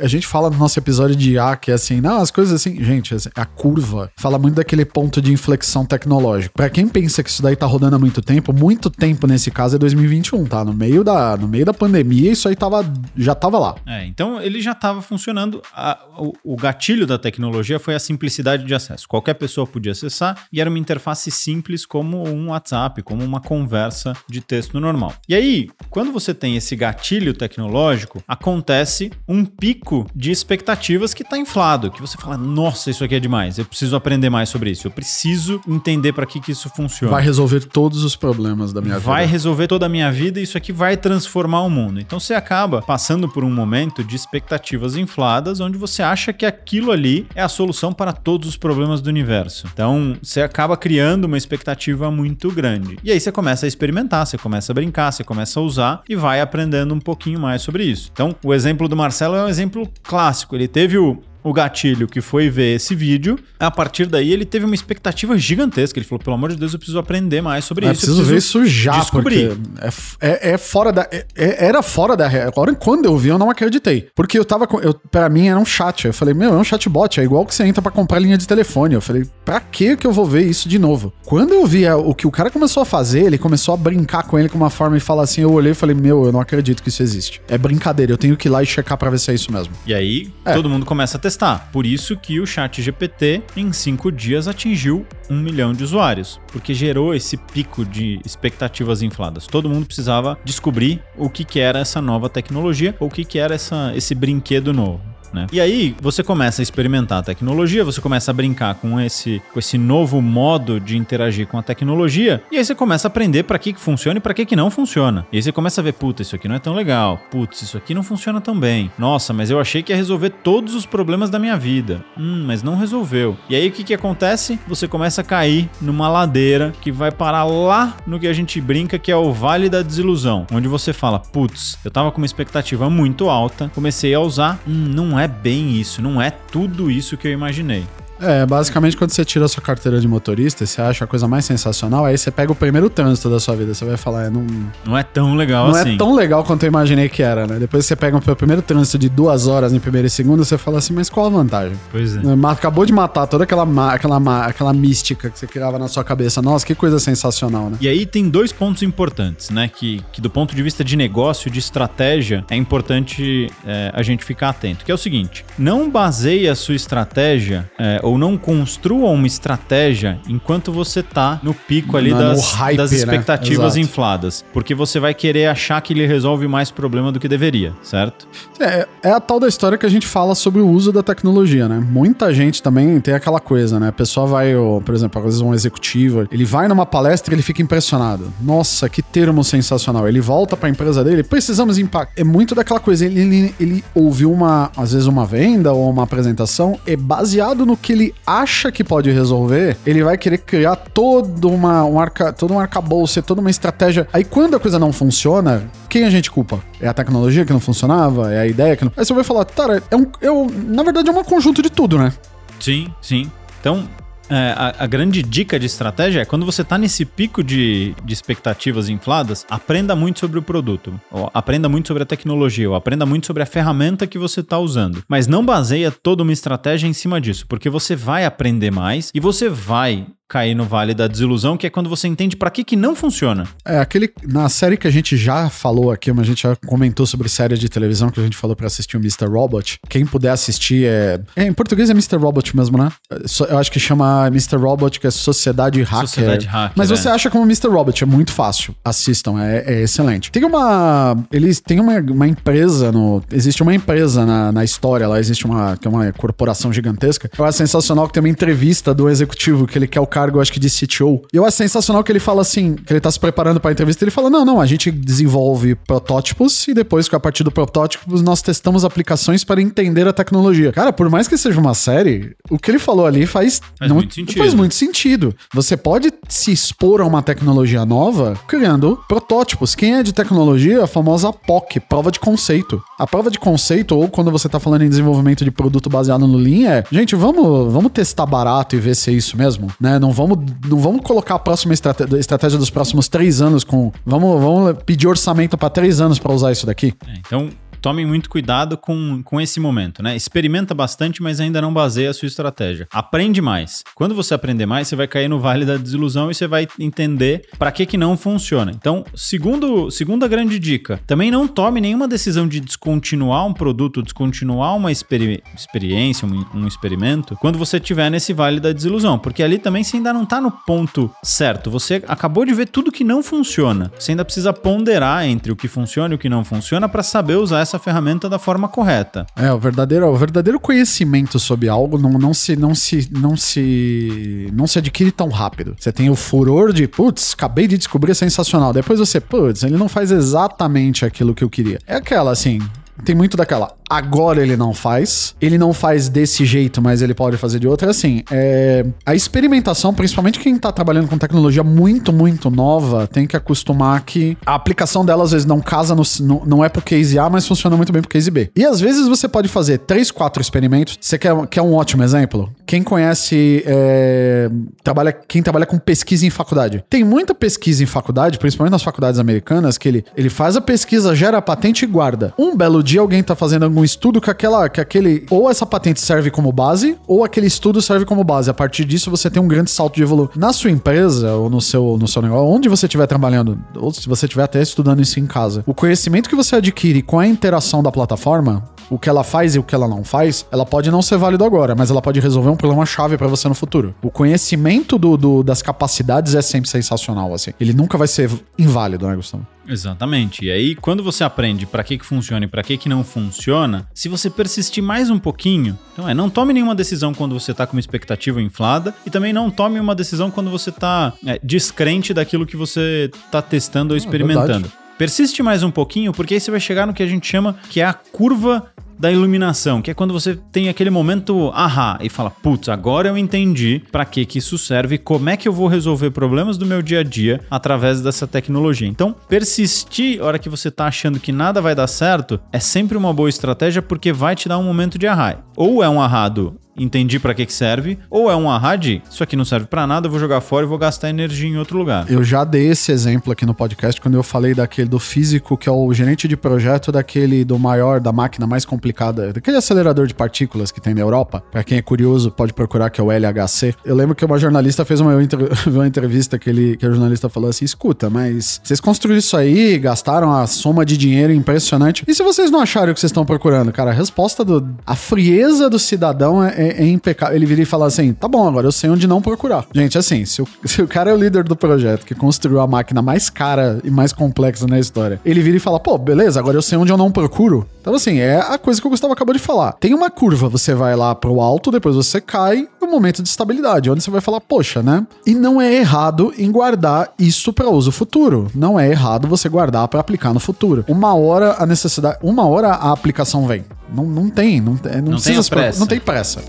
a 0.00 0.06
gente 0.06 0.26
fala 0.26 0.48
no 0.50 0.56
nosso 0.56 0.78
episódio 0.78 1.16
de 1.16 1.32
IA 1.32 1.56
que 1.56 1.72
é 1.72 1.74
assim, 1.74 2.00
não, 2.00 2.20
as 2.20 2.30
coisas 2.30 2.54
assim, 2.54 2.82
gente, 2.84 3.12
assim, 3.12 3.30
a 3.34 3.44
curva 3.44 4.12
fala 4.16 4.38
muito 4.38 4.54
daquele 4.54 4.84
ponto 4.84 5.20
de 5.20 5.32
inflexão 5.32 5.84
tecnológico. 5.84 6.54
Para 6.54 6.70
quem 6.70 6.86
pensa 6.86 7.24
que 7.24 7.30
isso 7.30 7.42
daí 7.42 7.56
tá 7.56 7.66
rodando 7.66 7.96
há 7.96 7.98
muito 7.98 8.22
tempo, 8.22 8.52
muito 8.52 8.88
tempo 8.88 9.26
nesse 9.26 9.50
caso 9.50 9.74
é 9.74 9.78
2021, 9.78 10.44
tá? 10.44 10.64
No 10.64 10.72
meio 10.72 11.02
da, 11.02 11.36
no 11.36 11.48
meio 11.48 11.64
da 11.64 11.74
pandemia 11.74 12.03
pandemia, 12.04 12.32
isso 12.32 12.48
aí 12.48 12.54
tava, 12.54 12.84
já 13.16 13.34
tava 13.34 13.58
lá. 13.58 13.74
É, 13.86 14.04
então 14.06 14.40
ele 14.40 14.60
já 14.60 14.72
estava 14.72 15.00
funcionando. 15.00 15.62
A, 15.74 15.98
o, 16.18 16.32
o, 16.44 16.56
gatilho 16.56 17.06
da 17.06 17.18
tecnologia 17.18 17.78
foi 17.78 17.94
a 17.94 17.98
simplicidade 17.98 18.64
de 18.64 18.74
acesso. 18.74 19.08
Qualquer 19.08 19.34
pessoa 19.34 19.66
podia 19.66 19.92
acessar 19.92 20.46
e 20.52 20.60
era 20.60 20.68
uma 20.68 20.78
interface 20.78 21.30
simples 21.30 21.86
como 21.86 22.28
um 22.28 22.50
WhatsApp, 22.50 23.02
como 23.02 23.24
uma 23.24 23.40
conversa 23.40 24.14
de 24.28 24.40
texto 24.40 24.78
normal. 24.78 25.14
E 25.28 25.34
aí, 25.34 25.68
quando 25.90 26.12
você 26.12 26.34
tem 26.34 26.56
esse 26.56 26.76
gatilho 26.76 27.32
tecnológico, 27.32 28.22
acontece 28.28 29.10
um 29.26 29.44
pico 29.44 30.06
de 30.14 30.30
expectativas 30.30 31.14
que 31.14 31.22
está 31.22 31.38
inflado, 31.38 31.90
que 31.90 32.00
você 32.00 32.16
fala: 32.18 32.36
"Nossa, 32.36 32.90
isso 32.90 33.02
aqui 33.02 33.14
é 33.14 33.20
demais. 33.20 33.58
Eu 33.58 33.64
preciso 33.64 33.96
aprender 33.96 34.30
mais 34.30 34.48
sobre 34.48 34.70
isso. 34.70 34.86
Eu 34.86 34.90
preciso 34.90 35.60
entender 35.66 36.12
para 36.12 36.26
que 36.26 36.40
que 36.40 36.52
isso 36.52 36.68
funciona". 36.70 37.12
Vai 37.12 37.22
resolver 37.22 37.64
todos 37.64 38.04
os 38.04 38.16
problemas 38.16 38.72
da 38.72 38.80
minha 38.80 38.94
vai 38.94 39.00
vida. 39.00 39.12
Vai 39.12 39.26
resolver 39.26 39.66
toda 39.66 39.86
a 39.86 39.88
minha 39.88 40.10
vida 40.10 40.40
e 40.40 40.42
isso 40.42 40.58
aqui 40.58 40.72
vai 40.72 40.96
transformar 40.96 41.62
o 41.62 41.70
mundo. 41.70 41.93
Então 42.00 42.20
você 42.20 42.34
acaba 42.34 42.82
passando 42.82 43.28
por 43.28 43.44
um 43.44 43.50
momento 43.50 44.02
de 44.02 44.16
expectativas 44.16 44.96
infladas, 44.96 45.60
onde 45.60 45.78
você 45.78 46.02
acha 46.02 46.32
que 46.32 46.46
aquilo 46.46 46.90
ali 46.90 47.26
é 47.34 47.42
a 47.42 47.48
solução 47.48 47.92
para 47.92 48.12
todos 48.12 48.48
os 48.48 48.56
problemas 48.56 49.00
do 49.00 49.08
universo. 49.08 49.68
Então 49.72 50.16
você 50.22 50.42
acaba 50.42 50.76
criando 50.76 51.24
uma 51.24 51.38
expectativa 51.38 52.10
muito 52.10 52.50
grande. 52.50 52.98
E 53.02 53.10
aí 53.10 53.20
você 53.20 53.32
começa 53.32 53.66
a 53.66 53.68
experimentar, 53.68 54.26
você 54.26 54.38
começa 54.38 54.72
a 54.72 54.74
brincar, 54.74 55.12
você 55.12 55.24
começa 55.24 55.60
a 55.60 55.62
usar 55.62 56.02
e 56.08 56.16
vai 56.16 56.40
aprendendo 56.40 56.94
um 56.94 57.00
pouquinho 57.00 57.40
mais 57.40 57.62
sobre 57.62 57.84
isso. 57.84 58.10
Então 58.12 58.34
o 58.44 58.52
exemplo 58.52 58.88
do 58.88 58.96
Marcelo 58.96 59.36
é 59.36 59.44
um 59.44 59.48
exemplo 59.48 59.88
clássico. 60.02 60.54
Ele 60.54 60.68
teve 60.68 60.98
o 60.98 61.22
o 61.44 61.52
gatilho 61.52 62.08
que 62.08 62.20
foi 62.20 62.48
ver 62.50 62.74
esse 62.74 62.94
vídeo. 62.94 63.38
A 63.60 63.70
partir 63.70 64.06
daí 64.06 64.32
ele 64.32 64.44
teve 64.44 64.64
uma 64.64 64.74
expectativa 64.74 65.36
gigantesca. 65.38 65.98
Ele 65.98 66.06
falou: 66.06 66.22
pelo 66.24 66.34
amor 66.34 66.50
de 66.50 66.56
Deus, 66.56 66.72
eu 66.72 66.78
preciso 66.78 66.98
aprender 66.98 67.40
mais 67.40 67.64
sobre 67.64 67.86
Eu 67.86 67.92
isso. 67.92 68.00
preciso, 68.00 68.22
ver 68.24 68.36
isso 68.38 68.64
já, 68.66 68.98
descobrir. 68.98 69.50
porque 69.50 69.80
é, 70.20 70.50
é, 70.50 70.50
é 70.54 70.58
fora 70.58 70.90
da. 70.92 71.02
é- 71.12 71.26
é- 71.36 71.66
era 71.66 71.82
fora 71.82 72.16
da. 72.16 72.26
Agora, 72.46 72.74
quando 72.74 73.04
eu 73.04 73.16
vi, 73.16 73.28
eu 73.28 73.38
não 73.38 73.50
acreditei. 73.50 74.08
Porque 74.14 74.38
eu 74.38 74.44
tava 74.44 74.66
com. 74.66 74.80
Eu, 74.80 74.94
pra 74.94 75.28
mim 75.28 75.48
era 75.48 75.58
um 75.58 75.64
chat. 75.64 76.06
Eu 76.06 76.14
falei, 76.14 76.32
meu, 76.34 76.54
é 76.54 76.56
um 76.56 76.64
chatbot. 76.64 77.20
É 77.20 77.24
igual 77.24 77.44
que 77.44 77.54
você 77.54 77.64
entra 77.64 77.82
pra 77.82 77.92
comprar 77.92 78.18
linha 78.18 78.38
de 78.38 78.46
telefone. 78.48 78.94
Eu 78.94 79.00
falei, 79.02 79.24
pra 79.44 79.60
que 79.60 79.96
que 79.96 80.06
eu 80.06 80.12
vou 80.12 80.24
ver 80.24 80.46
isso 80.46 80.68
de 80.68 80.78
novo? 80.78 81.12
Quando 81.24 81.52
eu 81.52 81.66
vi 81.66 81.84
é, 81.84 81.94
o 81.94 82.14
que 82.14 82.26
o 82.26 82.30
cara 82.30 82.50
começou 82.50 82.82
a 82.82 82.86
fazer, 82.86 83.24
ele 83.24 83.36
começou 83.38 83.74
a 83.74 83.76
brincar 83.76 84.22
com 84.24 84.38
ele 84.38 84.48
com 84.48 84.56
uma 84.56 84.70
forma 84.70 84.96
e 84.96 85.00
falar 85.00 85.24
assim. 85.24 85.42
Eu 85.42 85.52
olhei 85.52 85.72
e 85.72 85.74
falei, 85.74 85.94
meu, 85.94 86.24
eu 86.24 86.32
não 86.32 86.40
acredito 86.40 86.82
que 86.82 86.88
isso 86.88 87.02
existe. 87.02 87.40
É 87.48 87.58
brincadeira. 87.58 88.12
Eu 88.12 88.16
tenho 88.18 88.36
que 88.36 88.48
ir 88.48 88.50
lá 88.50 88.62
e 88.62 88.66
checar 88.66 88.96
pra 88.96 89.10
ver 89.10 89.18
se 89.18 89.30
é 89.30 89.34
isso 89.34 89.52
mesmo. 89.52 89.74
E 89.86 89.92
aí, 89.92 90.32
É. 90.44 90.54
todo 90.54 90.68
mundo 90.70 90.86
começa 90.86 91.16
a 91.18 91.20
testar. 91.20 91.33
Por 91.72 91.86
isso 91.86 92.16
que 92.16 92.40
o 92.40 92.46
chat 92.46 92.80
GPT, 92.82 93.42
em 93.56 93.72
cinco 93.72 94.10
dias, 94.10 94.48
atingiu 94.48 95.06
um 95.30 95.38
milhão 95.40 95.72
de 95.72 95.84
usuários. 95.84 96.40
Porque 96.52 96.74
gerou 96.74 97.14
esse 97.14 97.36
pico 97.36 97.84
de 97.84 98.20
expectativas 98.24 99.02
infladas. 99.02 99.46
Todo 99.46 99.68
mundo 99.68 99.86
precisava 99.86 100.38
descobrir 100.44 101.02
o 101.16 101.28
que, 101.28 101.44
que 101.44 101.60
era 101.60 101.78
essa 101.78 102.00
nova 102.00 102.28
tecnologia 102.28 102.94
ou 102.98 103.08
o 103.08 103.10
que, 103.10 103.24
que 103.24 103.38
era 103.38 103.54
essa, 103.54 103.92
esse 103.94 104.14
brinquedo 104.14 104.72
novo. 104.72 105.13
Né? 105.34 105.46
E 105.52 105.60
aí 105.60 105.94
você 106.00 106.22
começa 106.22 106.62
a 106.62 106.64
experimentar 106.64 107.18
a 107.18 107.22
tecnologia, 107.22 107.84
você 107.84 108.00
começa 108.00 108.30
a 108.30 108.34
brincar 108.34 108.76
com 108.76 109.00
esse, 109.00 109.42
com 109.52 109.58
esse 109.58 109.76
novo 109.76 110.22
modo 110.22 110.80
de 110.80 110.96
interagir 110.96 111.46
com 111.46 111.58
a 111.58 111.62
tecnologia, 111.62 112.42
e 112.50 112.56
aí 112.56 112.64
você 112.64 112.74
começa 112.74 113.08
a 113.08 113.10
aprender 113.10 113.42
para 113.42 113.58
que, 113.58 113.72
que 113.72 113.80
funciona 113.80 114.18
e 114.18 114.20
para 114.20 114.32
que, 114.32 114.46
que 114.46 114.56
não 114.56 114.70
funciona. 114.70 115.26
E 115.32 115.36
aí 115.36 115.42
você 115.42 115.52
começa 115.52 115.80
a 115.80 115.84
ver, 115.84 115.92
puta, 115.92 116.22
isso 116.22 116.36
aqui 116.36 116.48
não 116.48 116.54
é 116.54 116.58
tão 116.58 116.74
legal, 116.74 117.20
putz, 117.30 117.62
isso 117.62 117.76
aqui 117.76 117.92
não 117.92 118.02
funciona 118.02 118.40
tão 118.40 118.58
bem. 118.58 118.90
Nossa, 118.98 119.32
mas 119.32 119.50
eu 119.50 119.60
achei 119.60 119.82
que 119.82 119.92
ia 119.92 119.96
resolver 119.96 120.30
todos 120.30 120.74
os 120.74 120.86
problemas 120.86 121.28
da 121.30 121.38
minha 121.38 121.56
vida. 121.56 122.04
Hum, 122.16 122.44
mas 122.46 122.62
não 122.62 122.76
resolveu. 122.76 123.36
E 123.50 123.56
aí 123.56 123.68
o 123.68 123.72
que, 123.72 123.82
que 123.82 123.94
acontece? 123.94 124.58
Você 124.68 124.86
começa 124.86 125.20
a 125.20 125.24
cair 125.24 125.68
numa 125.80 126.08
ladeira 126.08 126.72
que 126.80 126.92
vai 126.92 127.10
parar 127.10 127.44
lá 127.44 127.96
no 128.06 128.20
que 128.20 128.28
a 128.28 128.32
gente 128.32 128.60
brinca 128.60 128.98
que 128.98 129.10
é 129.10 129.16
o 129.16 129.32
Vale 129.32 129.68
da 129.68 129.82
Desilusão, 129.82 130.46
onde 130.52 130.68
você 130.68 130.92
fala, 130.92 131.18
putz, 131.18 131.78
eu 131.84 131.90
tava 131.90 132.12
com 132.12 132.18
uma 132.18 132.26
expectativa 132.26 132.88
muito 132.88 133.28
alta, 133.28 133.70
comecei 133.74 134.14
a 134.14 134.20
usar, 134.20 134.60
hum, 134.66 134.92
não 134.94 135.18
é 135.18 135.23
bem 135.28 135.78
isso, 135.78 136.02
não 136.02 136.20
é 136.20 136.30
tudo 136.30 136.90
isso 136.90 137.16
que 137.16 137.28
eu 137.28 137.32
imaginei. 137.32 137.84
É, 138.20 138.46
basicamente 138.46 138.96
quando 138.96 139.10
você 139.10 139.24
tira 139.24 139.44
a 139.44 139.48
sua 139.48 139.62
carteira 139.62 140.00
de 140.00 140.06
motorista, 140.06 140.64
você 140.64 140.80
acha 140.80 141.04
a 141.04 141.06
coisa 141.06 141.26
mais 141.26 141.44
sensacional, 141.44 142.04
aí 142.04 142.16
você 142.16 142.30
pega 142.30 142.52
o 142.52 142.54
primeiro 142.54 142.88
trânsito 142.88 143.28
da 143.28 143.40
sua 143.40 143.56
vida, 143.56 143.74
você 143.74 143.84
vai 143.84 143.96
falar, 143.96 144.26
é, 144.26 144.30
não, 144.30 144.46
Não 144.84 144.96
é 144.96 145.02
tão 145.02 145.34
legal 145.34 145.68
não 145.68 145.74
assim. 145.74 145.94
é 145.94 145.98
tão 145.98 146.14
legal 146.14 146.44
quanto 146.44 146.62
eu 146.62 146.68
imaginei 146.68 147.08
que 147.08 147.22
era, 147.22 147.46
né? 147.46 147.58
Depois 147.58 147.84
você 147.86 147.96
pega 147.96 148.16
o 148.16 148.36
primeiro 148.36 148.62
trânsito 148.62 148.98
de 148.98 149.08
duas 149.08 149.46
horas 149.46 149.72
em 149.72 149.80
primeira 149.80 150.06
e 150.06 150.10
segunda, 150.10 150.44
você 150.44 150.56
fala 150.56 150.78
assim, 150.78 150.94
mas 150.94 151.10
qual 151.10 151.26
a 151.26 151.30
vantagem? 151.30 151.76
Pois 151.90 152.16
é. 152.16 152.20
Acabou 152.48 152.86
de 152.86 152.92
matar 152.92 153.26
toda 153.26 153.44
aquela, 153.44 153.66
aquela, 153.92 154.46
aquela 154.46 154.72
mística 154.72 155.28
que 155.28 155.38
você 155.38 155.46
criava 155.46 155.78
na 155.78 155.88
sua 155.88 156.04
cabeça. 156.04 156.40
Nossa, 156.40 156.64
que 156.64 156.74
coisa 156.74 156.98
sensacional, 156.98 157.70
né? 157.70 157.76
E 157.80 157.88
aí 157.88 158.06
tem 158.06 158.28
dois 158.28 158.52
pontos 158.52 158.82
importantes, 158.82 159.50
né? 159.50 159.68
Que, 159.68 160.02
que 160.12 160.20
do 160.20 160.30
ponto 160.30 160.54
de 160.54 160.62
vista 160.62 160.84
de 160.84 160.96
negócio, 160.96 161.50
de 161.50 161.58
estratégia, 161.58 162.44
é 162.48 162.56
importante 162.56 163.50
é, 163.66 163.90
a 163.92 164.02
gente 164.02 164.24
ficar 164.24 164.50
atento. 164.50 164.84
Que 164.84 164.92
é 164.92 164.94
o 164.94 164.98
seguinte: 164.98 165.44
não 165.58 165.90
baseie 165.90 166.48
a 166.48 166.54
sua 166.54 166.74
estratégia 166.74 167.68
é, 167.78 168.00
ou 168.04 168.18
não 168.18 168.36
construa 168.36 169.08
uma 169.10 169.26
estratégia 169.26 170.18
enquanto 170.28 170.70
você 170.70 171.02
tá 171.02 171.40
no 171.42 171.54
pico 171.54 171.96
ali 171.96 172.10
no 172.10 172.18
das, 172.18 172.52
hype, 172.52 172.76
das 172.76 172.90
né? 172.90 172.98
expectativas 172.98 173.76
Exato. 173.76 173.78
infladas. 173.78 174.44
Porque 174.52 174.74
você 174.74 175.00
vai 175.00 175.14
querer 175.14 175.46
achar 175.46 175.80
que 175.80 175.92
ele 175.92 176.06
resolve 176.06 176.46
mais 176.46 176.70
problema 176.70 177.10
do 177.10 177.18
que 177.18 177.26
deveria, 177.26 177.72
certo? 177.82 178.28
É, 178.60 178.86
é 179.02 179.10
a 179.10 179.20
tal 179.20 179.40
da 179.40 179.48
história 179.48 179.78
que 179.78 179.86
a 179.86 179.88
gente 179.88 180.06
fala 180.06 180.34
sobre 180.34 180.60
o 180.60 180.68
uso 180.68 180.92
da 180.92 181.02
tecnologia, 181.02 181.68
né? 181.68 181.80
Muita 181.80 182.32
gente 182.32 182.62
também 182.62 183.00
tem 183.00 183.14
aquela 183.14 183.40
coisa, 183.40 183.80
né? 183.80 183.88
A 183.88 183.92
pessoa 183.92 184.26
vai, 184.26 184.52
por 184.84 184.94
exemplo, 184.94 185.18
às 185.18 185.24
vezes 185.24 185.40
um 185.40 185.54
executivo, 185.54 186.28
ele 186.30 186.44
vai 186.44 186.68
numa 186.68 186.84
palestra 186.84 187.32
e 187.32 187.36
ele 187.36 187.42
fica 187.42 187.62
impressionado. 187.62 188.32
Nossa, 188.40 188.88
que 188.88 189.02
termo 189.02 189.42
sensacional. 189.42 190.06
Ele 190.06 190.20
volta 190.20 190.56
pra 190.56 190.68
empresa 190.68 191.02
dele, 191.02 191.22
precisamos 191.22 191.78
impactar. 191.78 192.20
É 192.20 192.24
muito 192.24 192.54
daquela 192.54 192.80
coisa, 192.80 193.06
ele, 193.06 193.20
ele, 193.20 193.54
ele 193.58 193.84
ouviu 193.94 194.30
uma, 194.30 194.70
às 194.76 194.92
vezes 194.92 195.06
uma 195.06 195.24
venda 195.24 195.72
ou 195.72 195.88
uma 195.88 196.02
apresentação, 196.02 196.78
é 196.86 196.96
baseado 196.96 197.64
no 197.64 197.76
que 197.76 197.93
ele 197.94 198.14
acha 198.26 198.70
que 198.70 198.84
pode 198.84 199.10
resolver, 199.10 199.76
ele 199.86 200.02
vai 200.02 200.18
querer 200.18 200.38
criar 200.38 200.76
todo 200.76 201.50
uma, 201.50 201.84
um 201.84 201.98
arca, 201.98 202.32
todo 202.32 202.52
um 202.52 202.60
arcabouço, 202.60 203.22
toda 203.22 203.40
uma 203.40 203.50
estratégia. 203.50 204.06
Aí 204.12 204.24
quando 204.24 204.56
a 204.56 204.60
coisa 204.60 204.78
não 204.78 204.92
funciona, 204.92 205.70
quem 205.88 206.04
a 206.04 206.10
gente 206.10 206.30
culpa? 206.30 206.62
É 206.80 206.88
a 206.88 206.92
tecnologia 206.92 207.44
que 207.44 207.52
não 207.52 207.60
funcionava? 207.60 208.32
É 208.32 208.40
a 208.40 208.46
ideia 208.46 208.76
que 208.76 208.84
não. 208.84 208.92
Aí 208.96 209.04
você 209.04 209.14
vai 209.14 209.24
falar, 209.24 209.44
cara, 209.44 209.82
é 209.90 209.96
um. 209.96 210.06
Um 210.30 210.46
na 210.74 210.82
verdade, 210.82 211.08
é 211.08 211.12
um 211.12 211.24
conjunto 211.24 211.62
de 211.62 211.70
tudo, 211.70 211.96
né? 211.98 212.12
Sim, 212.60 212.88
sim. 213.00 213.30
Então, 213.60 213.88
é, 214.30 214.54
a, 214.56 214.84
a 214.84 214.86
grande 214.86 215.22
dica 215.22 215.58
de 215.58 215.66
estratégia 215.66 216.20
é 216.20 216.24
quando 216.24 216.46
você 216.46 216.62
está 216.62 216.78
nesse 216.78 217.04
pico 217.04 217.42
de, 217.42 217.94
de 218.04 218.12
expectativas 218.12 218.88
infladas, 218.88 219.46
aprenda 219.48 219.94
muito 219.94 220.20
sobre 220.20 220.38
o 220.38 220.42
produto, 220.42 220.98
aprenda 221.32 221.68
muito 221.68 221.88
sobre 221.88 222.02
a 222.02 222.06
tecnologia, 222.06 222.74
aprenda 222.74 223.04
muito 223.04 223.26
sobre 223.26 223.42
a 223.42 223.46
ferramenta 223.46 224.06
que 224.06 224.18
você 224.18 224.40
está 224.40 224.58
usando. 224.58 225.02
Mas 225.08 225.26
não 225.26 225.44
baseia 225.44 225.90
toda 225.90 226.22
uma 226.22 226.32
estratégia 226.32 226.86
em 226.86 226.92
cima 226.92 227.20
disso, 227.20 227.46
porque 227.46 227.68
você 227.68 227.94
vai 227.94 228.24
aprender 228.24 228.70
mais 228.70 229.10
e 229.14 229.20
você 229.20 229.48
vai 229.48 230.06
cair 230.28 230.54
no 230.54 230.64
vale 230.64 230.94
da 230.94 231.06
desilusão, 231.06 231.56
que 231.56 231.66
é 231.66 231.70
quando 231.70 231.88
você 231.88 232.08
entende 232.08 232.36
para 232.36 232.50
que 232.50 232.64
que 232.64 232.76
não 232.76 232.94
funciona. 232.94 233.46
É 233.64 233.78
aquele. 233.78 234.12
Na 234.24 234.48
série 234.48 234.76
que 234.76 234.86
a 234.86 234.90
gente 234.90 235.16
já 235.16 235.48
falou 235.48 235.90
aqui, 235.90 236.12
mas 236.12 236.24
a 236.24 236.28
gente 236.28 236.42
já 236.42 236.56
comentou 236.66 237.06
sobre 237.06 237.28
série 237.28 237.56
de 237.56 237.68
televisão 237.68 238.10
que 238.10 238.20
a 238.20 238.22
gente 238.22 238.36
falou 238.36 238.56
pra 238.56 238.66
assistir 238.66 238.96
o 238.96 239.00
Mr. 239.00 239.26
Robot. 239.26 239.78
Quem 239.88 240.06
puder 240.06 240.30
assistir 240.30 240.86
é. 240.86 241.20
é 241.36 241.44
em 241.44 241.52
português 241.52 241.90
é 241.90 241.92
Mr. 241.92 242.16
Robot 242.16 242.56
mesmo, 242.56 242.78
né? 242.78 242.90
É, 243.10 243.52
Eu 243.52 243.58
acho 243.58 243.70
que 243.70 243.78
chama 243.78 244.26
Mr. 244.28 244.56
Robot, 244.56 244.98
que 244.98 245.06
é 245.06 245.10
Sociedade 245.10 245.82
Hacker. 245.82 246.08
Sociedade 246.08 246.46
Hacker, 246.46 246.72
Mas 246.76 246.90
é. 246.90 246.96
você 246.96 247.08
acha 247.08 247.30
como 247.30 247.44
Mr. 247.44 247.68
Robot, 247.68 248.02
é 248.02 248.06
muito 248.06 248.32
fácil. 248.32 248.74
Assistam, 248.84 249.40
é, 249.40 249.64
é 249.66 249.82
excelente. 249.82 250.30
Tem 250.30 250.44
uma. 250.44 251.16
Eles 251.32 251.60
têm 251.60 251.80
uma, 251.80 251.98
uma 251.98 252.26
empresa 252.26 252.90
no. 252.90 253.22
Existe 253.30 253.62
uma 253.62 253.74
empresa 253.74 254.24
na, 254.24 254.52
na 254.52 254.64
história 254.64 255.06
lá, 255.06 255.18
existe 255.18 255.44
uma, 255.44 255.76
que 255.76 255.86
é 255.86 255.90
uma 255.90 256.12
corporação 256.12 256.72
gigantesca. 256.72 257.30
Eu 257.36 257.44
acho 257.44 257.58
sensacional 257.58 258.06
que 258.06 258.14
tem 258.14 258.22
uma 258.22 258.28
entrevista 258.28 258.94
do 258.94 259.08
executivo 259.08 259.66
que 259.66 259.78
ele 259.78 259.86
quer 259.86 260.00
o 260.00 260.06
cargo, 260.14 260.40
acho 260.40 260.52
que 260.52 260.60
de 260.60 260.70
CTO. 260.70 261.22
E 261.32 261.36
eu 261.36 261.44
acho 261.44 261.56
sensacional 261.56 262.04
que 262.04 262.12
ele 262.12 262.20
fala 262.20 262.42
assim, 262.42 262.76
que 262.76 262.92
ele 262.92 263.00
tá 263.00 263.10
se 263.10 263.18
preparando 263.18 263.58
pra 263.58 263.72
entrevista, 263.72 264.04
ele 264.04 264.12
fala: 264.12 264.30
não, 264.30 264.44
não, 264.44 264.60
a 264.60 264.66
gente 264.66 264.92
desenvolve 264.92 265.74
protótipos 265.74 266.68
e 266.68 266.74
depois, 266.74 267.12
a 267.12 267.18
partir 267.18 267.42
do 267.42 267.50
protótipo, 267.50 268.16
nós 268.22 268.40
testamos 268.40 268.84
aplicações 268.84 269.42
para 269.42 269.60
entender 269.60 270.06
a 270.06 270.12
tecnologia. 270.12 270.72
Cara, 270.72 270.92
por 270.92 271.10
mais 271.10 271.26
que 271.26 271.36
seja 271.36 271.58
uma 271.58 271.74
série, 271.74 272.36
o 272.48 272.58
que 272.58 272.70
ele 272.70 272.78
falou 272.78 273.06
ali 273.06 273.26
faz, 273.26 273.60
Faz 273.78 273.90
muito 273.90 274.14
sentido. 274.14 274.38
Faz 274.38 274.54
muito 274.54 274.74
sentido. 274.74 275.34
Você 275.52 275.76
pode 275.76 276.12
se 276.28 276.52
expor 276.52 277.00
a 277.00 277.06
uma 277.06 277.22
tecnologia 277.22 277.84
nova 277.84 278.38
criando 278.46 279.00
protótipos. 279.08 279.74
Quem 279.74 279.96
é 279.96 280.02
de 280.02 280.12
tecnologia, 280.12 280.84
a 280.84 280.86
famosa 280.86 281.32
POC, 281.32 281.80
prova 281.80 282.12
de 282.12 282.20
conceito. 282.20 282.80
A 282.98 283.06
prova 283.06 283.30
de 283.30 283.38
conceito, 283.38 283.96
ou 283.96 284.08
quando 284.08 284.30
você 284.30 284.48
tá 284.48 284.60
falando 284.60 284.82
em 284.82 284.88
desenvolvimento 284.88 285.44
de 285.44 285.50
produto 285.50 285.90
baseado 285.90 286.26
no 286.26 286.38
Lean, 286.38 286.70
é, 286.70 286.84
gente, 286.90 287.16
vamos, 287.16 287.72
vamos 287.72 287.90
testar 287.92 288.26
barato 288.26 288.76
e 288.76 288.78
ver 288.78 288.94
se 288.94 289.10
é 289.10 289.12
isso 289.12 289.36
mesmo, 289.36 289.68
né? 289.80 289.98
Não 290.04 290.12
vamos, 290.12 290.38
não 290.68 290.76
vamos 290.76 291.00
colocar 291.00 291.36
a 291.36 291.38
próxima 291.38 291.72
estrate- 291.72 292.04
estratégia 292.16 292.58
dos 292.58 292.68
próximos 292.68 293.08
três 293.08 293.40
anos 293.40 293.64
com, 293.64 293.90
vamos, 294.04 294.38
vamos 294.38 294.76
pedir 294.84 295.06
orçamento 295.08 295.56
para 295.56 295.70
três 295.70 295.98
anos 295.98 296.18
para 296.18 296.30
usar 296.30 296.52
isso 296.52 296.66
daqui. 296.66 296.92
É, 297.08 297.14
então, 297.26 297.48
tomem 297.84 298.06
muito 298.06 298.30
cuidado 298.30 298.78
com, 298.78 299.22
com 299.22 299.38
esse 299.38 299.60
momento, 299.60 300.02
né? 300.02 300.16
Experimenta 300.16 300.72
bastante, 300.72 301.22
mas 301.22 301.38
ainda 301.38 301.60
não 301.60 301.70
baseia 301.70 302.08
a 302.08 302.14
sua 302.14 302.26
estratégia. 302.26 302.88
Aprende 302.90 303.42
mais. 303.42 303.84
Quando 303.94 304.14
você 304.14 304.32
aprender 304.32 304.64
mais, 304.64 304.88
você 304.88 304.96
vai 304.96 305.06
cair 305.06 305.28
no 305.28 305.38
vale 305.38 305.66
da 305.66 305.76
desilusão 305.76 306.30
e 306.30 306.34
você 306.34 306.46
vai 306.46 306.66
entender 306.80 307.46
para 307.58 307.70
que 307.70 307.84
que 307.84 307.98
não 307.98 308.16
funciona. 308.16 308.72
Então, 308.74 309.04
segundo, 309.14 309.90
segunda 309.90 310.26
grande 310.26 310.58
dica, 310.58 310.98
também 311.06 311.30
não 311.30 311.46
tome 311.46 311.78
nenhuma 311.78 312.08
decisão 312.08 312.48
de 312.48 312.58
descontinuar 312.58 313.46
um 313.46 313.52
produto, 313.52 314.02
descontinuar 314.02 314.74
uma 314.74 314.90
experi- 314.90 315.42
experiência, 315.54 316.26
um, 316.26 316.42
um 316.54 316.66
experimento, 316.66 317.36
quando 317.36 317.58
você 317.58 317.76
estiver 317.76 318.10
nesse 318.10 318.32
vale 318.32 318.60
da 318.60 318.72
desilusão, 318.72 319.18
porque 319.18 319.42
ali 319.42 319.58
também 319.58 319.84
você 319.84 319.98
ainda 319.98 320.10
não 320.10 320.24
tá 320.24 320.40
no 320.40 320.50
ponto 320.50 321.10
certo. 321.22 321.70
Você 321.70 322.02
acabou 322.08 322.46
de 322.46 322.54
ver 322.54 322.68
tudo 322.68 322.90
que 322.90 323.04
não 323.04 323.22
funciona. 323.22 323.92
Você 323.98 324.12
ainda 324.12 324.24
precisa 324.24 324.54
ponderar 324.54 325.26
entre 325.26 325.52
o 325.52 325.56
que 325.56 325.68
funciona 325.68 326.14
e 326.14 326.16
o 326.16 326.18
que 326.18 326.30
não 326.30 326.42
funciona 326.42 326.88
para 326.88 327.02
saber 327.02 327.36
usar 327.36 327.60
essa 327.60 327.73
ferramenta 327.78 328.28
da 328.28 328.38
forma 328.38 328.68
correta. 328.68 329.26
É, 329.36 329.52
o 329.52 329.58
verdadeiro, 329.58 330.06
o 330.06 330.16
verdadeiro 330.16 330.58
conhecimento 330.60 331.38
sobre 331.38 331.68
algo 331.68 331.98
não, 331.98 332.12
não 332.12 332.34
se 332.34 332.56
não 332.56 332.74
se 332.74 333.08
não 333.10 333.36
se 333.36 334.50
não 334.52 334.66
se 334.66 334.78
adquire 334.78 335.10
tão 335.10 335.28
rápido. 335.28 335.74
Você 335.78 335.92
tem 335.92 336.10
o 336.10 336.16
furor 336.16 336.72
de, 336.72 336.86
putz, 336.86 337.34
acabei 337.34 337.66
de 337.66 337.76
descobrir 337.78 338.12
é 338.12 338.14
sensacional. 338.14 338.72
Depois 338.72 338.98
você, 338.98 339.20
putz, 339.20 339.62
ele 339.62 339.76
não 339.76 339.88
faz 339.88 340.10
exatamente 340.10 341.04
aquilo 341.04 341.34
que 341.34 341.42
eu 341.42 341.50
queria. 341.50 341.78
É 341.86 341.96
aquela 341.96 342.30
assim, 342.30 342.60
tem 343.04 343.14
muito 343.14 343.36
daquela 343.36 343.72
agora 343.88 344.42
ele 344.42 344.56
não 344.56 344.72
faz. 344.72 345.34
Ele 345.40 345.58
não 345.58 345.72
faz 345.72 346.08
desse 346.08 346.44
jeito, 346.44 346.80
mas 346.80 347.02
ele 347.02 347.14
pode 347.14 347.36
fazer 347.36 347.58
de 347.58 347.68
outro. 347.68 347.86
É 347.86 347.90
assim, 347.90 348.22
é, 348.30 348.84
a 349.04 349.14
experimentação, 349.14 349.92
principalmente 349.92 350.38
quem 350.38 350.56
tá 350.58 350.72
trabalhando 350.72 351.08
com 351.08 351.18
tecnologia 351.18 351.62
muito, 351.62 352.12
muito 352.12 352.50
nova, 352.50 353.06
tem 353.06 353.26
que 353.26 353.36
acostumar 353.36 354.02
que 354.02 354.36
a 354.44 354.54
aplicação 354.54 355.04
dela 355.04 355.24
às 355.24 355.32
vezes 355.32 355.46
não 355.46 355.60
casa, 355.60 355.94
no, 355.94 356.02
no, 356.20 356.42
não 356.46 356.64
é 356.64 356.68
pro 356.68 356.82
case 356.82 357.18
A, 357.18 357.28
mas 357.28 357.46
funciona 357.46 357.76
muito 357.76 357.92
bem 357.92 358.02
pro 358.02 358.10
case 358.10 358.30
B. 358.30 358.50
E 358.56 358.64
às 358.64 358.80
vezes 358.80 359.06
você 359.06 359.28
pode 359.28 359.48
fazer 359.48 359.78
três, 359.78 360.10
quatro 360.10 360.40
experimentos. 360.40 360.98
Você 361.00 361.18
quer, 361.18 361.34
quer 361.48 361.62
um 361.62 361.74
ótimo 361.74 362.02
exemplo? 362.02 362.52
Quem 362.66 362.82
conhece, 362.82 363.62
é, 363.66 364.50
trabalha, 364.82 365.12
quem 365.12 365.42
trabalha 365.42 365.66
com 365.66 365.78
pesquisa 365.78 366.26
em 366.26 366.30
faculdade. 366.30 366.84
Tem 366.88 367.04
muita 367.04 367.34
pesquisa 367.34 367.82
em 367.82 367.86
faculdade, 367.86 368.38
principalmente 368.38 368.72
nas 368.72 368.82
faculdades 368.82 369.20
americanas, 369.20 369.76
que 369.76 369.88
ele, 369.88 370.04
ele 370.16 370.30
faz 370.30 370.56
a 370.56 370.60
pesquisa, 370.60 371.14
gera 371.14 371.38
a 371.38 371.42
patente 371.42 371.84
e 371.84 371.86
guarda. 371.86 372.32
Um 372.38 372.56
belo 372.56 372.82
dia 372.82 373.00
alguém 373.00 373.22
tá 373.22 373.34
fazendo 373.34 373.64
algum 373.74 373.84
estudo 373.84 374.20
que 374.20 374.30
aquela, 374.30 374.68
que 374.68 374.80
aquele, 374.80 375.26
ou 375.28 375.50
essa 375.50 375.66
patente 375.66 376.00
serve 376.00 376.30
como 376.30 376.52
base, 376.52 376.96
ou 377.08 377.24
aquele 377.24 377.48
estudo 377.48 377.82
serve 377.82 378.04
como 378.04 378.22
base. 378.22 378.48
A 378.48 378.54
partir 378.54 378.84
disso 378.84 379.10
você 379.10 379.28
tem 379.28 379.42
um 379.42 379.48
grande 379.48 379.70
salto 379.70 379.96
de 379.96 380.02
evolução. 380.02 380.32
Na 380.36 380.52
sua 380.52 380.70
empresa, 380.70 381.32
ou 381.34 381.50
no 381.50 381.60
seu, 381.60 381.98
no 381.98 382.06
seu 382.06 382.22
negócio, 382.22 382.46
onde 382.46 382.68
você 382.68 382.86
estiver 382.86 383.06
trabalhando, 383.06 383.58
ou 383.74 383.92
se 383.92 384.08
você 384.08 384.26
estiver 384.26 384.44
até 384.44 384.62
estudando 384.62 385.02
isso 385.02 385.18
em 385.18 385.26
casa, 385.26 385.64
o 385.66 385.74
conhecimento 385.74 386.28
que 386.28 386.36
você 386.36 386.56
adquire 386.56 387.02
com 387.02 387.18
a 387.18 387.26
interação 387.26 387.82
da 387.82 387.90
plataforma, 387.90 388.64
o 388.90 388.98
que 388.98 389.08
ela 389.08 389.24
faz 389.24 389.54
e 389.54 389.58
o 389.58 389.62
que 389.62 389.74
ela 389.74 389.88
não 389.88 390.04
faz, 390.04 390.46
ela 390.50 390.64
pode 390.64 390.90
não 390.90 391.02
ser 391.02 391.16
válido 391.16 391.44
agora, 391.44 391.74
mas 391.74 391.90
ela 391.90 392.02
pode 392.02 392.20
resolver 392.20 392.50
um 392.50 392.56
problema 392.56 392.84
chave 392.86 393.16
para 393.16 393.26
você 393.26 393.48
no 393.48 393.54
futuro. 393.54 393.94
O 394.02 394.10
conhecimento 394.10 394.98
do, 394.98 395.16
do, 395.16 395.42
das 395.42 395.62
capacidades 395.62 396.34
é 396.34 396.42
sempre 396.42 396.68
sensacional, 396.68 397.32
assim. 397.32 397.52
Ele 397.60 397.72
nunca 397.72 397.96
vai 397.96 398.08
ser 398.08 398.30
inválido, 398.58 399.06
né, 399.06 399.16
Gustavo? 399.16 399.46
Exatamente. 399.66 400.44
E 400.44 400.50
aí, 400.50 400.74
quando 400.74 401.02
você 401.02 401.24
aprende 401.24 401.66
para 401.66 401.82
que 401.82 401.98
que 401.98 402.04
funciona 402.04 402.44
e 402.44 402.48
para 402.48 402.62
que 402.62 402.76
que 402.76 402.88
não 402.88 403.02
funciona, 403.02 403.88
se 403.94 404.08
você 404.08 404.28
persistir 404.28 404.82
mais 404.82 405.10
um 405.10 405.18
pouquinho, 405.18 405.78
então 405.92 406.08
é, 406.08 406.14
não 406.14 406.28
tome 406.28 406.52
nenhuma 406.52 406.74
decisão 406.74 407.14
quando 407.14 407.38
você 407.38 407.54
tá 407.54 407.66
com 407.66 407.74
uma 407.74 407.80
expectativa 407.80 408.42
inflada 408.42 408.94
e 409.06 409.10
também 409.10 409.32
não 409.32 409.50
tome 409.50 409.80
uma 409.80 409.94
decisão 409.94 410.30
quando 410.30 410.50
você 410.50 410.70
tá 410.70 411.12
é, 411.26 411.40
descrente 411.42 412.12
daquilo 412.12 412.46
que 412.46 412.56
você 412.56 413.10
tá 413.30 413.40
testando 413.40 413.94
ou 413.94 413.94
ah, 413.94 413.98
experimentando. 413.98 414.70
É 414.80 414.83
Persiste 414.96 415.42
mais 415.42 415.64
um 415.64 415.70
pouquinho, 415.70 416.12
porque 416.12 416.34
aí 416.34 416.40
você 416.40 416.50
vai 416.50 416.60
chegar 416.60 416.86
no 416.86 416.94
que 416.94 417.02
a 417.02 417.06
gente 417.06 417.26
chama 417.26 417.56
que 417.68 417.80
é 417.80 417.84
a 417.84 417.92
curva 417.92 418.72
da 418.98 419.10
iluminação, 419.10 419.82
que 419.82 419.90
é 419.90 419.94
quando 419.94 420.12
você 420.12 420.38
tem 420.52 420.68
aquele 420.68 420.90
momento 420.90 421.50
ahá 421.54 421.98
e 422.00 422.08
fala, 422.08 422.30
putz, 422.30 422.68
agora 422.68 423.08
eu 423.08 423.18
entendi 423.18 423.82
para 423.90 424.04
que 424.04 424.24
que 424.24 424.38
isso 424.38 424.58
serve, 424.58 424.98
como 424.98 425.28
é 425.28 425.36
que 425.36 425.48
eu 425.48 425.52
vou 425.52 425.66
resolver 425.66 426.10
problemas 426.10 426.56
do 426.56 426.66
meu 426.66 426.82
dia 426.82 427.00
a 427.00 427.02
dia 427.02 427.40
através 427.50 428.00
dessa 428.00 428.26
tecnologia. 428.26 428.88
Então, 428.88 429.14
persistir, 429.28 430.20
a 430.20 430.26
hora 430.26 430.38
que 430.38 430.48
você 430.48 430.70
tá 430.70 430.86
achando 430.86 431.20
que 431.20 431.32
nada 431.32 431.60
vai 431.60 431.74
dar 431.74 431.86
certo, 431.86 432.40
é 432.52 432.60
sempre 432.60 432.96
uma 432.96 433.12
boa 433.12 433.28
estratégia 433.28 433.82
porque 433.82 434.12
vai 434.12 434.34
te 434.34 434.48
dar 434.48 434.58
um 434.58 434.64
momento 434.64 434.98
de 434.98 435.06
ahá. 435.06 435.36
Ou 435.56 435.82
é 435.82 435.88
um 435.88 436.00
ahá 436.00 436.28
do 436.28 436.58
entendi 436.76 437.18
para 437.18 437.34
que 437.34 437.46
que 437.46 437.52
serve, 437.52 437.98
ou 438.10 438.30
é 438.30 438.36
um 438.36 438.44
de 438.78 439.02
isso 439.10 439.22
aqui 439.22 439.36
não 439.36 439.44
serve 439.44 439.66
para 439.66 439.86
nada, 439.86 440.06
eu 440.06 440.10
vou 440.10 440.18
jogar 440.18 440.40
fora 440.40 440.64
e 440.64 440.68
vou 440.68 440.78
gastar 440.78 441.08
energia 441.08 441.48
em 441.48 441.56
outro 441.56 441.78
lugar. 441.78 442.10
Eu 442.10 442.24
já 442.24 442.44
dei 442.44 442.68
esse 442.68 442.90
exemplo 442.90 443.32
aqui 443.32 443.46
no 443.46 443.54
podcast 443.54 444.00
quando 444.00 444.14
eu 444.14 444.22
falei 444.22 444.54
daquele 444.54 444.88
do 444.88 444.98
físico 444.98 445.56
que 445.56 445.68
é 445.68 445.72
o 445.72 445.92
gerente 445.92 446.26
de 446.26 446.36
projeto 446.36 446.90
daquele 446.90 447.44
do 447.44 447.58
maior 447.58 448.00
da 448.00 448.12
máquina 448.12 448.46
mais 448.46 448.64
complicada, 448.84 449.32
daquele 449.32 449.56
acelerador 449.56 450.06
de 450.06 450.14
partículas 450.14 450.70
que 450.70 450.80
tem 450.80 450.92
na 450.92 451.00
Europa. 451.00 451.42
Para 451.50 451.64
quem 451.64 451.78
é 451.78 451.82
curioso, 451.82 452.30
pode 452.30 452.52
procurar 452.52 452.90
que 452.90 453.00
é 453.00 453.04
o 453.04 453.10
LHC. 453.10 453.74
Eu 453.84 453.94
lembro 453.94 454.14
que 454.14 454.24
uma 454.24 454.38
jornalista 454.38 454.84
fez 454.84 455.00
uma, 455.00 455.12
uma 455.66 455.86
entrevista 455.86 456.38
que 456.38 456.50
ele 456.50 456.76
que 456.76 456.84
a 456.84 456.90
jornalista 456.90 457.28
falou 457.28 457.48
assim: 457.48 457.64
"Escuta, 457.64 458.10
mas 458.10 458.60
vocês 458.62 458.80
construíram 458.80 459.18
isso 459.18 459.36
aí, 459.36 459.78
gastaram 459.78 460.32
a 460.32 460.46
soma 460.46 460.84
de 460.84 460.96
dinheiro 460.96 461.32
impressionante. 461.32 462.04
E 462.06 462.14
se 462.14 462.22
vocês 462.22 462.50
não 462.50 462.60
acharem 462.60 462.90
o 462.90 462.94
que 462.94 463.00
vocês 463.00 463.10
estão 463.10 463.24
procurando, 463.24 463.72
cara, 463.72 463.90
a 463.90 463.94
resposta 463.94 464.44
do 464.44 464.68
a 464.84 464.94
frieza 464.94 465.70
do 465.70 465.78
cidadão 465.78 466.42
é, 466.42 466.54
é, 466.56 466.82
é 466.82 466.86
impecável. 466.86 467.34
Ele 467.34 467.46
vira 467.46 467.62
e 467.62 467.64
fala 467.64 467.86
assim: 467.86 468.12
tá 468.12 468.28
bom, 468.28 468.46
agora 468.46 468.66
eu 468.66 468.72
sei 468.72 468.90
onde 468.90 469.06
não 469.06 469.22
procurar. 469.22 469.64
Gente, 469.74 469.96
assim, 469.96 470.24
se 470.24 470.42
o, 470.42 470.48
se 470.64 470.82
o 470.82 470.88
cara 470.88 471.10
é 471.10 471.14
o 471.14 471.16
líder 471.16 471.44
do 471.44 471.56
projeto 471.56 472.04
que 472.04 472.14
construiu 472.14 472.60
a 472.60 472.66
máquina 472.66 473.00
mais 473.00 473.30
cara 473.30 473.80
e 473.82 473.90
mais 473.90 474.12
complexa 474.12 474.66
na 474.66 474.78
história, 474.78 475.20
ele 475.24 475.40
vira 475.40 475.56
e 475.56 475.60
fala: 475.60 475.80
pô, 475.80 475.96
beleza, 475.96 476.38
agora 476.38 476.56
eu 476.56 476.62
sei 476.62 476.76
onde 476.76 476.92
eu 476.92 476.98
não 476.98 477.10
procuro. 477.10 477.66
Então, 477.80 477.94
assim, 477.94 478.18
é 478.18 478.40
a 478.40 478.56
coisa 478.56 478.73
que 478.80 478.86
o 478.86 478.90
Gustavo 478.90 479.12
acabou 479.12 479.32
de 479.32 479.40
falar. 479.40 479.72
Tem 479.74 479.94
uma 479.94 480.10
curva, 480.10 480.48
você 480.48 480.74
vai 480.74 480.94
lá 480.96 481.14
pro 481.14 481.40
alto, 481.40 481.70
depois 481.70 481.96
você 481.96 482.20
cai, 482.20 482.68
um 482.82 482.90
momento 482.90 483.22
de 483.22 483.28
estabilidade, 483.28 483.90
onde 483.90 484.02
você 484.02 484.10
vai 484.10 484.20
falar, 484.20 484.40
poxa, 484.40 484.82
né? 484.82 485.06
E 485.26 485.34
não 485.34 485.60
é 485.60 485.74
errado 485.74 486.32
em 486.38 486.50
guardar 486.50 487.12
isso 487.18 487.52
para 487.52 487.68
uso 487.68 487.90
futuro. 487.90 488.50
Não 488.54 488.78
é 488.78 488.90
errado 488.90 489.28
você 489.28 489.48
guardar 489.48 489.86
para 489.88 490.00
aplicar 490.00 490.32
no 490.32 490.40
futuro. 490.40 490.84
Uma 490.88 491.14
hora 491.14 491.56
a 491.58 491.66
necessidade, 491.66 492.18
uma 492.22 492.46
hora 492.46 492.68
a 492.68 492.92
aplicação 492.92 493.46
vem. 493.46 493.64
Não, 493.92 494.04
não 494.04 494.28
tem, 494.30 494.60
não, 494.60 494.74
não, 494.74 495.02
não 495.02 495.12
precisa 495.12 495.48
pressa. 495.48 495.78
Não 495.78 495.86
tem 495.86 496.00
pressa. 496.00 496.40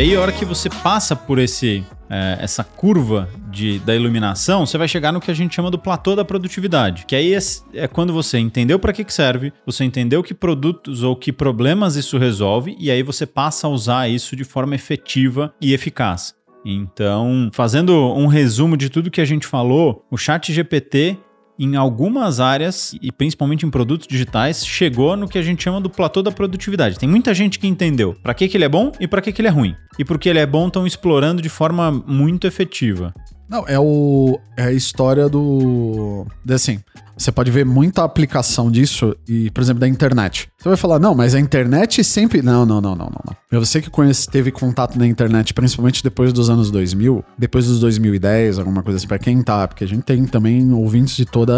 Aí, 0.00 0.16
a 0.16 0.20
hora 0.20 0.32
que 0.32 0.44
você 0.44 0.70
passa 0.70 1.14
por 1.14 1.38
esse, 1.38 1.84
é, 2.08 2.38
essa 2.40 2.64
curva 2.64 3.28
de, 3.50 3.78
da 3.80 3.94
iluminação, 3.94 4.64
você 4.64 4.78
vai 4.78 4.88
chegar 4.88 5.12
no 5.12 5.20
que 5.20 5.30
a 5.30 5.34
gente 5.34 5.54
chama 5.54 5.70
do 5.70 5.78
platô 5.78 6.16
da 6.16 6.24
produtividade. 6.24 7.04
Que 7.06 7.14
aí 7.14 7.34
é, 7.34 7.38
é 7.74 7.86
quando 7.86 8.12
você 8.12 8.38
entendeu 8.38 8.78
para 8.78 8.92
que, 8.92 9.04
que 9.04 9.12
serve, 9.12 9.52
você 9.66 9.84
entendeu 9.84 10.22
que 10.22 10.32
produtos 10.32 11.02
ou 11.02 11.14
que 11.14 11.32
problemas 11.32 11.96
isso 11.96 12.16
resolve, 12.16 12.76
e 12.78 12.90
aí 12.90 13.02
você 13.02 13.26
passa 13.26 13.66
a 13.66 13.70
usar 13.70 14.08
isso 14.08 14.34
de 14.34 14.44
forma 14.44 14.74
efetiva 14.74 15.52
e 15.60 15.74
eficaz. 15.74 16.34
Então, 16.64 17.50
fazendo 17.52 17.94
um 18.14 18.26
resumo 18.26 18.76
de 18.76 18.88
tudo 18.88 19.10
que 19.10 19.20
a 19.20 19.24
gente 19.24 19.46
falou, 19.46 20.04
o 20.10 20.16
Chat 20.16 20.52
GPT 20.52 21.18
em 21.60 21.76
algumas 21.76 22.40
áreas, 22.40 22.94
e 23.02 23.12
principalmente 23.12 23.66
em 23.66 23.70
produtos 23.70 24.06
digitais, 24.06 24.66
chegou 24.66 25.16
no 25.16 25.28
que 25.28 25.36
a 25.36 25.42
gente 25.42 25.62
chama 25.62 25.80
do 25.80 25.90
platô 25.90 26.22
da 26.22 26.32
produtividade. 26.32 26.98
Tem 26.98 27.08
muita 27.08 27.34
gente 27.34 27.58
que 27.58 27.66
entendeu 27.66 28.16
para 28.22 28.32
que, 28.32 28.48
que 28.48 28.56
ele 28.56 28.64
é 28.64 28.68
bom 28.68 28.90
e 28.98 29.06
para 29.06 29.20
que, 29.20 29.30
que 29.30 29.42
ele 29.42 29.48
é 29.48 29.50
ruim. 29.50 29.76
E 29.98 30.04
porque 30.04 30.28
ele 30.28 30.38
é 30.38 30.46
bom, 30.46 30.68
estão 30.68 30.86
explorando 30.86 31.42
de 31.42 31.50
forma 31.50 31.90
muito 31.90 32.46
efetiva. 32.46 33.12
Não, 33.46 33.66
é, 33.68 33.78
o, 33.78 34.38
é 34.56 34.64
a 34.64 34.72
história 34.72 35.28
do. 35.28 36.24
Assim, 36.48 36.80
você 37.20 37.30
pode 37.30 37.50
ver 37.50 37.66
muita 37.66 38.02
aplicação 38.02 38.70
disso, 38.70 39.14
e, 39.28 39.50
por 39.50 39.60
exemplo, 39.60 39.80
da 39.80 39.86
internet. 39.86 40.48
Você 40.58 40.68
vai 40.68 40.76
falar, 40.76 40.98
não, 40.98 41.14
mas 41.14 41.34
a 41.34 41.40
internet 41.40 42.02
sempre. 42.02 42.40
Não, 42.40 42.64
não, 42.64 42.80
não, 42.80 42.96
não, 42.96 43.06
não. 43.06 43.36
não. 43.50 43.60
Você 43.60 43.82
que 43.82 43.90
conhece, 43.90 44.26
teve 44.26 44.50
contato 44.50 44.98
na 44.98 45.06
internet, 45.06 45.52
principalmente 45.52 46.02
depois 46.02 46.32
dos 46.32 46.48
anos 46.48 46.70
2000, 46.70 47.22
depois 47.36 47.66
dos 47.66 47.78
2010, 47.80 48.58
alguma 48.58 48.82
coisa 48.82 48.96
assim, 48.96 49.06
pra 49.06 49.18
quem 49.18 49.42
tá, 49.42 49.68
porque 49.68 49.84
a 49.84 49.86
gente 49.86 50.02
tem 50.02 50.24
também 50.24 50.72
ouvintes 50.72 51.16
de 51.16 51.26
toda. 51.26 51.54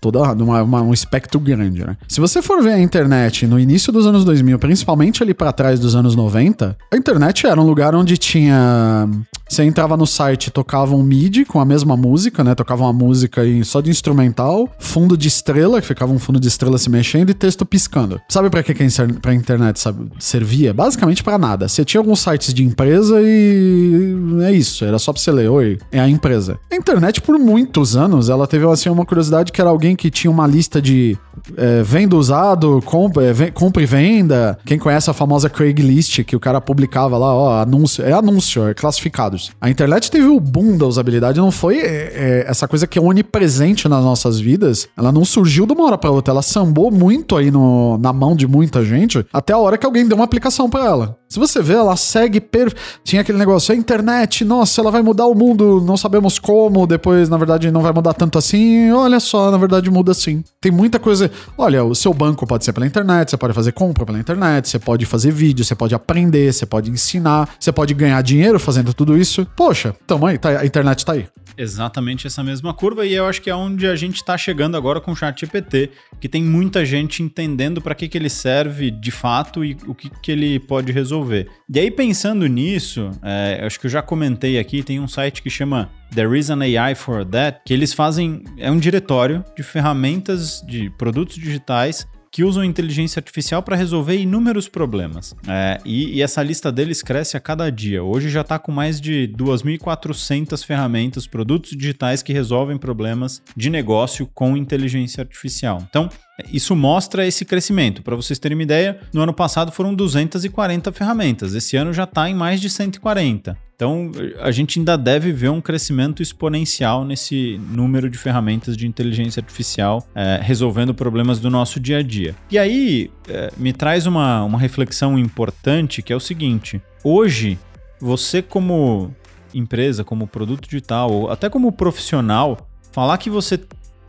toda 0.00 0.32
uma, 0.32 0.62
uma, 0.62 0.82
um 0.82 0.92
espectro 0.92 1.38
grande, 1.38 1.86
né? 1.86 1.96
Se 2.08 2.20
você 2.20 2.42
for 2.42 2.60
ver 2.60 2.72
a 2.72 2.80
internet 2.80 3.46
no 3.46 3.60
início 3.60 3.92
dos 3.92 4.06
anos 4.06 4.24
2000, 4.24 4.58
principalmente 4.58 5.22
ali 5.22 5.34
para 5.34 5.52
trás 5.52 5.78
dos 5.78 5.94
anos 5.94 6.16
90, 6.16 6.76
a 6.92 6.96
internet 6.96 7.46
era 7.46 7.60
um 7.60 7.64
lugar 7.64 7.94
onde 7.94 8.16
tinha. 8.16 9.08
Você 9.48 9.62
entrava 9.62 9.96
no 9.96 10.06
site, 10.06 10.50
tocava 10.50 10.96
um 10.96 11.02
MIDI 11.04 11.44
com 11.44 11.60
a 11.60 11.64
mesma 11.64 11.96
música, 11.96 12.42
né? 12.42 12.56
Tocava 12.56 12.82
uma 12.82 12.92
música 12.92 13.42
só 13.62 13.80
de 13.80 13.90
instrumental, 13.90 14.68
fundo 14.96 15.14
de 15.14 15.28
estrela, 15.28 15.78
que 15.78 15.86
ficava 15.86 16.10
um 16.10 16.18
fundo 16.18 16.40
de 16.40 16.48
estrela 16.48 16.78
se 16.78 16.88
mexendo 16.88 17.28
e 17.28 17.34
texto 17.34 17.66
piscando. 17.66 18.18
Sabe 18.30 18.48
para 18.48 18.62
que, 18.62 18.72
que 18.72 18.82
a 18.82 19.34
internet 19.34 19.78
sabe, 19.78 20.10
servia? 20.18 20.72
Basicamente 20.72 21.22
para 21.22 21.36
nada. 21.36 21.68
Você 21.68 21.84
tinha 21.84 22.00
alguns 22.00 22.20
sites 22.20 22.54
de 22.54 22.64
empresa 22.64 23.20
e 23.20 24.16
é 24.42 24.52
isso, 24.52 24.86
era 24.86 24.98
só 24.98 25.12
pra 25.12 25.20
você 25.20 25.30
ler, 25.30 25.50
oi, 25.50 25.78
é 25.92 26.00
a 26.00 26.08
empresa. 26.08 26.58
A 26.72 26.76
internet, 26.76 27.20
por 27.20 27.38
muitos 27.38 27.94
anos, 27.94 28.30
ela 28.30 28.46
teve 28.46 28.66
assim, 28.66 28.88
uma 28.88 29.04
curiosidade 29.04 29.52
que 29.52 29.60
era 29.60 29.68
alguém 29.68 29.94
que 29.94 30.10
tinha 30.10 30.30
uma 30.30 30.46
lista 30.46 30.80
de 30.80 31.18
é, 31.58 31.82
venda 31.82 32.16
usado, 32.16 32.80
compra, 32.86 33.24
é, 33.24 33.50
compra 33.50 33.82
e 33.82 33.86
venda. 33.86 34.58
Quem 34.64 34.78
conhece 34.78 35.10
a 35.10 35.12
famosa 35.12 35.50
Craigslist, 35.50 36.24
que 36.24 36.34
o 36.34 36.40
cara 36.40 36.58
publicava 36.58 37.18
lá, 37.18 37.34
ó, 37.34 37.60
anúncio, 37.60 38.02
é 38.02 38.12
anúncio, 38.12 38.66
é 38.66 38.72
classificados. 38.72 39.50
A 39.60 39.68
internet 39.68 40.10
teve 40.10 40.26
o 40.26 40.40
boom 40.40 40.78
da 40.78 40.86
usabilidade, 40.86 41.38
não 41.38 41.50
foi 41.50 41.80
é, 41.80 42.12
é 42.14 42.44
essa 42.48 42.66
coisa 42.66 42.86
que 42.86 42.98
é 42.98 43.02
onipresente 43.02 43.88
nas 43.88 44.02
nossas 44.02 44.40
vidas. 44.40 44.85
Ela 44.96 45.10
não 45.12 45.24
surgiu 45.24 45.66
de 45.66 45.72
uma 45.72 45.84
hora 45.84 45.98
pra 45.98 46.10
outra, 46.10 46.32
ela 46.32 46.42
sambou 46.42 46.90
muito 46.90 47.36
aí 47.36 47.50
no, 47.50 47.98
na 47.98 48.12
mão 48.12 48.36
de 48.36 48.46
muita 48.46 48.84
gente, 48.84 49.24
até 49.32 49.52
a 49.52 49.58
hora 49.58 49.78
que 49.78 49.86
alguém 49.86 50.06
deu 50.06 50.16
uma 50.16 50.24
aplicação 50.24 50.68
para 50.68 50.84
ela. 50.84 51.18
Se 51.28 51.38
você 51.38 51.60
vê, 51.60 51.74
ela 51.74 51.96
segue. 51.96 52.40
Per... 52.40 52.72
Tinha 53.02 53.22
aquele 53.22 53.38
negócio, 53.38 53.74
a 53.74 53.76
internet, 53.76 54.44
nossa, 54.44 54.80
ela 54.80 54.90
vai 54.90 55.02
mudar 55.02 55.26
o 55.26 55.34
mundo, 55.34 55.82
não 55.84 55.96
sabemos 55.96 56.38
como, 56.38 56.86
depois, 56.86 57.28
na 57.28 57.36
verdade, 57.36 57.70
não 57.70 57.82
vai 57.82 57.92
mudar 57.92 58.14
tanto 58.14 58.38
assim. 58.38 58.90
Olha 58.92 59.18
só, 59.18 59.50
na 59.50 59.58
verdade, 59.58 59.90
muda 59.90 60.14
sim. 60.14 60.44
Tem 60.60 60.70
muita 60.70 60.98
coisa. 60.98 61.30
Olha, 61.58 61.84
o 61.84 61.94
seu 61.94 62.14
banco 62.14 62.46
pode 62.46 62.64
ser 62.64 62.72
pela 62.72 62.86
internet, 62.86 63.30
você 63.30 63.36
pode 63.36 63.54
fazer 63.54 63.72
compra 63.72 64.06
pela 64.06 64.18
internet, 64.18 64.68
você 64.68 64.78
pode 64.78 65.04
fazer 65.04 65.32
vídeo, 65.32 65.64
você 65.64 65.74
pode 65.74 65.94
aprender, 65.94 66.52
você 66.52 66.64
pode 66.64 66.90
ensinar, 66.90 67.48
você 67.58 67.72
pode 67.72 67.92
ganhar 67.92 68.22
dinheiro 68.22 68.60
fazendo 68.60 68.94
tudo 68.94 69.18
isso. 69.18 69.46
Poxa, 69.56 69.94
tamo 70.06 70.26
aí, 70.26 70.38
tá, 70.38 70.60
a 70.60 70.66
internet 70.66 71.04
tá 71.04 71.14
aí. 71.14 71.26
Exatamente 71.58 72.26
essa 72.26 72.44
mesma 72.44 72.74
curva, 72.74 73.06
e 73.06 73.14
eu 73.14 73.26
acho 73.26 73.40
que 73.40 73.48
é 73.48 73.54
onde 73.54 73.86
a 73.86 73.96
gente 73.96 74.16
está 74.16 74.36
chegando 74.36 74.75
agora 74.76 75.00
com 75.00 75.12
o 75.12 75.16
Chat 75.16 75.40
GPT, 75.40 75.90
que 76.20 76.28
tem 76.28 76.42
muita 76.42 76.84
gente 76.84 77.22
entendendo 77.22 77.80
para 77.80 77.94
que, 77.94 78.08
que 78.08 78.16
ele 78.18 78.28
serve 78.28 78.90
de 78.90 79.10
fato 79.10 79.64
e 79.64 79.76
o 79.86 79.94
que, 79.94 80.10
que 80.10 80.30
ele 80.30 80.58
pode 80.60 80.92
resolver. 80.92 81.48
E 81.68 81.80
aí, 81.80 81.90
pensando 81.90 82.46
nisso, 82.46 83.10
é, 83.22 83.62
acho 83.64 83.80
que 83.80 83.86
eu 83.86 83.90
já 83.90 84.02
comentei 84.02 84.58
aqui, 84.58 84.82
tem 84.82 85.00
um 85.00 85.08
site 85.08 85.42
que 85.42 85.50
chama 85.50 85.90
There 86.14 86.38
is 86.38 86.50
an 86.50 86.60
AI 86.60 86.94
for 86.94 87.24
that, 87.24 87.60
que 87.64 87.74
eles 87.74 87.92
fazem. 87.92 88.44
É 88.58 88.70
um 88.70 88.78
diretório 88.78 89.44
de 89.56 89.62
ferramentas 89.62 90.62
de 90.66 90.90
produtos 90.90 91.36
digitais 91.36 92.06
que 92.30 92.44
usam 92.44 92.64
inteligência 92.64 93.20
artificial 93.20 93.62
para 93.62 93.76
resolver 93.76 94.16
inúmeros 94.16 94.68
problemas. 94.68 95.34
É, 95.48 95.80
e, 95.84 96.16
e, 96.16 96.22
essa 96.22 96.42
lista 96.42 96.70
deles 96.70 97.02
cresce 97.02 97.36
a 97.36 97.40
cada 97.40 97.70
dia. 97.70 98.02
Hoje 98.02 98.28
já 98.28 98.42
está 98.42 98.58
com 98.58 98.72
mais 98.72 99.00
de 99.00 99.32
2.400 99.36 100.64
ferramentas, 100.64 101.26
produtos 101.26 101.70
digitais 101.70 102.22
que 102.22 102.32
resolvem 102.32 102.76
problemas 102.76 103.42
de 103.56 103.70
negócio 103.70 104.28
com 104.34 104.56
inteligência 104.56 105.22
artificial. 105.22 105.82
Então, 105.88 106.08
isso 106.52 106.76
mostra 106.76 107.26
esse 107.26 107.44
crescimento. 107.44 108.02
Para 108.02 108.16
vocês 108.16 108.38
terem 108.38 108.56
uma 108.56 108.62
ideia, 108.62 109.00
no 109.12 109.20
ano 109.20 109.32
passado 109.32 109.72
foram 109.72 109.94
240 109.94 110.92
ferramentas, 110.92 111.54
esse 111.54 111.76
ano 111.76 111.92
já 111.92 112.04
está 112.04 112.28
em 112.28 112.34
mais 112.34 112.60
de 112.60 112.68
140. 112.68 113.56
Então, 113.74 114.10
a 114.40 114.50
gente 114.50 114.78
ainda 114.78 114.96
deve 114.96 115.30
ver 115.32 115.50
um 115.50 115.60
crescimento 115.60 116.22
exponencial 116.22 117.04
nesse 117.04 117.60
número 117.70 118.08
de 118.08 118.16
ferramentas 118.16 118.74
de 118.74 118.86
inteligência 118.86 119.38
artificial 119.40 120.02
é, 120.14 120.40
resolvendo 120.42 120.94
problemas 120.94 121.38
do 121.38 121.50
nosso 121.50 121.78
dia 121.78 121.98
a 121.98 122.02
dia. 122.02 122.34
E 122.50 122.58
aí, 122.58 123.10
é, 123.28 123.52
me 123.54 123.74
traz 123.74 124.06
uma, 124.06 124.42
uma 124.44 124.58
reflexão 124.58 125.18
importante 125.18 126.00
que 126.00 126.10
é 126.10 126.16
o 126.16 126.20
seguinte: 126.20 126.80
hoje, 127.04 127.58
você, 128.00 128.40
como 128.40 129.14
empresa, 129.52 130.02
como 130.02 130.26
produto 130.26 130.64
digital, 130.64 131.12
ou 131.12 131.30
até 131.30 131.50
como 131.50 131.70
profissional, 131.70 132.66
falar 132.92 133.18
que 133.18 133.28
você 133.28 133.60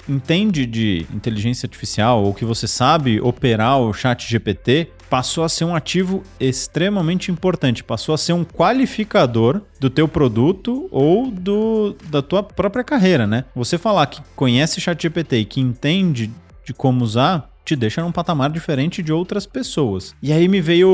entende 0.08 0.66
de 0.66 1.06
inteligência 1.14 1.66
artificial 1.66 2.24
ou 2.24 2.34
que 2.34 2.46
você 2.46 2.68
sabe 2.68 3.20
operar 3.22 3.80
o 3.80 3.94
chat 3.94 4.30
GPT 4.30 4.90
passou 5.10 5.44
a 5.44 5.50
ser 5.50 5.66
um 5.66 5.76
ativo 5.76 6.24
extremamente 6.40 7.32
importante, 7.32 7.84
passou 7.84 8.14
a 8.14 8.18
ser 8.18 8.34
um 8.34 8.44
qualificador 8.44 9.62
do 9.80 9.90
teu 9.90 10.08
produto 10.08 10.88
ou 10.92 11.32
do, 11.32 11.96
da 12.10 12.22
tua 12.22 12.44
própria 12.44 12.84
carreira, 12.84 13.26
né? 13.26 13.46
Você 13.56 13.78
falar 13.78 14.08
que 14.08 14.22
conhece 14.36 14.82
chat 14.82 15.02
GPT 15.02 15.38
e 15.38 15.46
que 15.46 15.62
entende 15.62 16.30
de 16.66 16.74
como 16.74 17.04
usar, 17.04 17.50
te 17.64 17.76
deixa 17.76 18.02
num 18.02 18.12
patamar 18.12 18.50
diferente 18.50 19.04
de 19.04 19.12
outras 19.12 19.46
pessoas. 19.46 20.16
E 20.22 20.32
aí 20.32 20.48
me 20.48 20.62
veio 20.62 20.90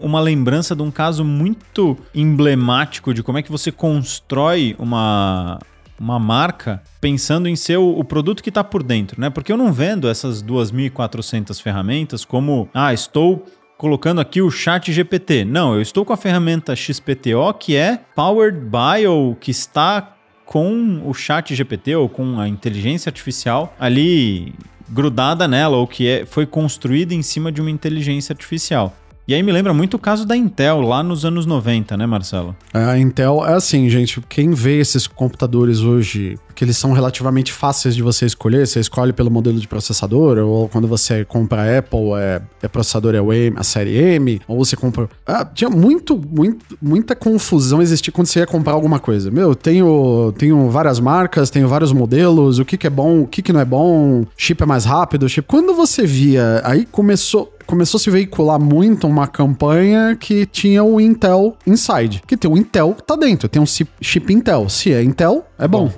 uma 0.00 0.20
lembrança 0.20 0.76
de 0.76 0.82
um 0.82 0.90
caso 0.90 1.24
muito 1.24 1.96
emblemático 2.14 3.14
de 3.14 3.22
como 3.22 3.38
é 3.38 3.42
que 3.42 3.50
você 3.50 3.72
constrói 3.72 4.76
uma 4.78 5.58
uma 5.98 6.18
marca 6.18 6.82
pensando 7.00 7.48
em 7.48 7.56
ser 7.56 7.78
o, 7.78 7.98
o 7.98 8.04
produto 8.04 8.42
que 8.42 8.48
está 8.48 8.62
por 8.62 8.82
dentro, 8.82 9.20
né? 9.20 9.30
Porque 9.30 9.52
eu 9.52 9.56
não 9.56 9.72
vendo 9.72 10.08
essas 10.08 10.42
2.400 10.42 11.60
ferramentas 11.60 12.24
como, 12.24 12.68
ah, 12.72 12.92
estou 12.92 13.44
colocando 13.76 14.20
aqui 14.20 14.42
o 14.42 14.50
chat 14.50 14.92
GPT. 14.92 15.44
Não, 15.44 15.74
eu 15.74 15.80
estou 15.80 16.04
com 16.04 16.12
a 16.12 16.16
ferramenta 16.16 16.74
XPTO 16.74 17.54
que 17.58 17.76
é 17.76 18.00
powered 18.14 18.58
by 18.58 19.06
ou 19.06 19.34
que 19.36 19.50
está 19.50 20.14
com 20.44 21.02
o 21.04 21.14
chat 21.14 21.54
GPT 21.54 21.94
ou 21.94 22.08
com 22.08 22.40
a 22.40 22.48
inteligência 22.48 23.10
artificial 23.10 23.74
ali 23.78 24.54
grudada 24.88 25.46
nela 25.46 25.76
ou 25.76 25.86
que 25.86 26.08
é, 26.08 26.26
foi 26.26 26.46
construída 26.46 27.14
em 27.14 27.22
cima 27.22 27.52
de 27.52 27.60
uma 27.60 27.70
inteligência 27.70 28.32
artificial. 28.32 28.96
E 29.28 29.34
aí 29.34 29.42
me 29.42 29.52
lembra 29.52 29.74
muito 29.74 29.92
o 29.92 29.98
caso 29.98 30.24
da 30.24 30.34
Intel 30.34 30.80
lá 30.80 31.02
nos 31.02 31.22
anos 31.22 31.44
90, 31.44 31.98
né, 31.98 32.06
Marcelo? 32.06 32.56
É, 32.72 32.82
a 32.82 32.98
Intel 32.98 33.44
é 33.46 33.52
assim, 33.52 33.86
gente. 33.90 34.22
Quem 34.26 34.52
vê 34.52 34.80
esses 34.80 35.06
computadores 35.06 35.80
hoje, 35.80 36.38
que 36.54 36.64
eles 36.64 36.78
são 36.78 36.94
relativamente 36.94 37.52
fáceis 37.52 37.94
de 37.94 38.02
você 38.02 38.24
escolher, 38.24 38.66
você 38.66 38.80
escolhe 38.80 39.12
pelo 39.12 39.30
modelo 39.30 39.60
de 39.60 39.68
processador, 39.68 40.38
ou 40.38 40.66
quando 40.70 40.88
você 40.88 41.26
compra 41.26 41.78
Apple, 41.78 42.14
é, 42.16 42.40
é 42.62 42.68
processador 42.68 43.14
é 43.14 43.20
o 43.20 43.30
M, 43.30 43.54
a 43.58 43.62
série 43.62 43.98
M, 43.98 44.40
ou 44.48 44.64
você 44.64 44.76
compra. 44.76 45.06
Ah, 45.26 45.44
tinha 45.44 45.68
muito, 45.68 46.16
muito, 46.16 46.78
muita 46.80 47.14
confusão 47.14 47.82
existir 47.82 48.10
quando 48.10 48.28
você 48.28 48.38
ia 48.38 48.46
comprar 48.46 48.72
alguma 48.72 48.98
coisa. 48.98 49.30
Meu, 49.30 49.54
tenho, 49.54 50.32
tenho 50.38 50.70
várias 50.70 50.98
marcas, 50.98 51.50
tenho 51.50 51.68
vários 51.68 51.92
modelos, 51.92 52.58
o 52.58 52.64
que, 52.64 52.78
que 52.78 52.86
é 52.86 52.90
bom, 52.90 53.20
o 53.20 53.26
que, 53.26 53.42
que 53.42 53.52
não 53.52 53.60
é 53.60 53.66
bom, 53.66 54.24
chip 54.38 54.62
é 54.62 54.66
mais 54.66 54.86
rápido, 54.86 55.28
chip. 55.28 55.46
Quando 55.46 55.74
você 55.74 56.06
via, 56.06 56.62
aí 56.64 56.86
começou 56.86 57.57
começou 57.68 57.98
a 57.98 58.00
se 58.00 58.10
veicular 58.10 58.58
muito 58.58 59.06
uma 59.06 59.28
campanha 59.28 60.16
que 60.16 60.46
tinha 60.46 60.82
o 60.82 60.98
Intel 60.98 61.54
Inside. 61.66 62.22
Que 62.26 62.34
tem 62.34 62.50
o 62.50 62.56
Intel 62.56 62.94
tá 62.94 63.14
dentro, 63.14 63.46
tem 63.46 63.60
um 63.60 63.66
chip 63.66 64.32
Intel. 64.32 64.70
Se 64.70 64.92
é 64.92 65.02
Intel, 65.02 65.46
é 65.58 65.68
bom. 65.68 65.88
bom. 65.88 65.94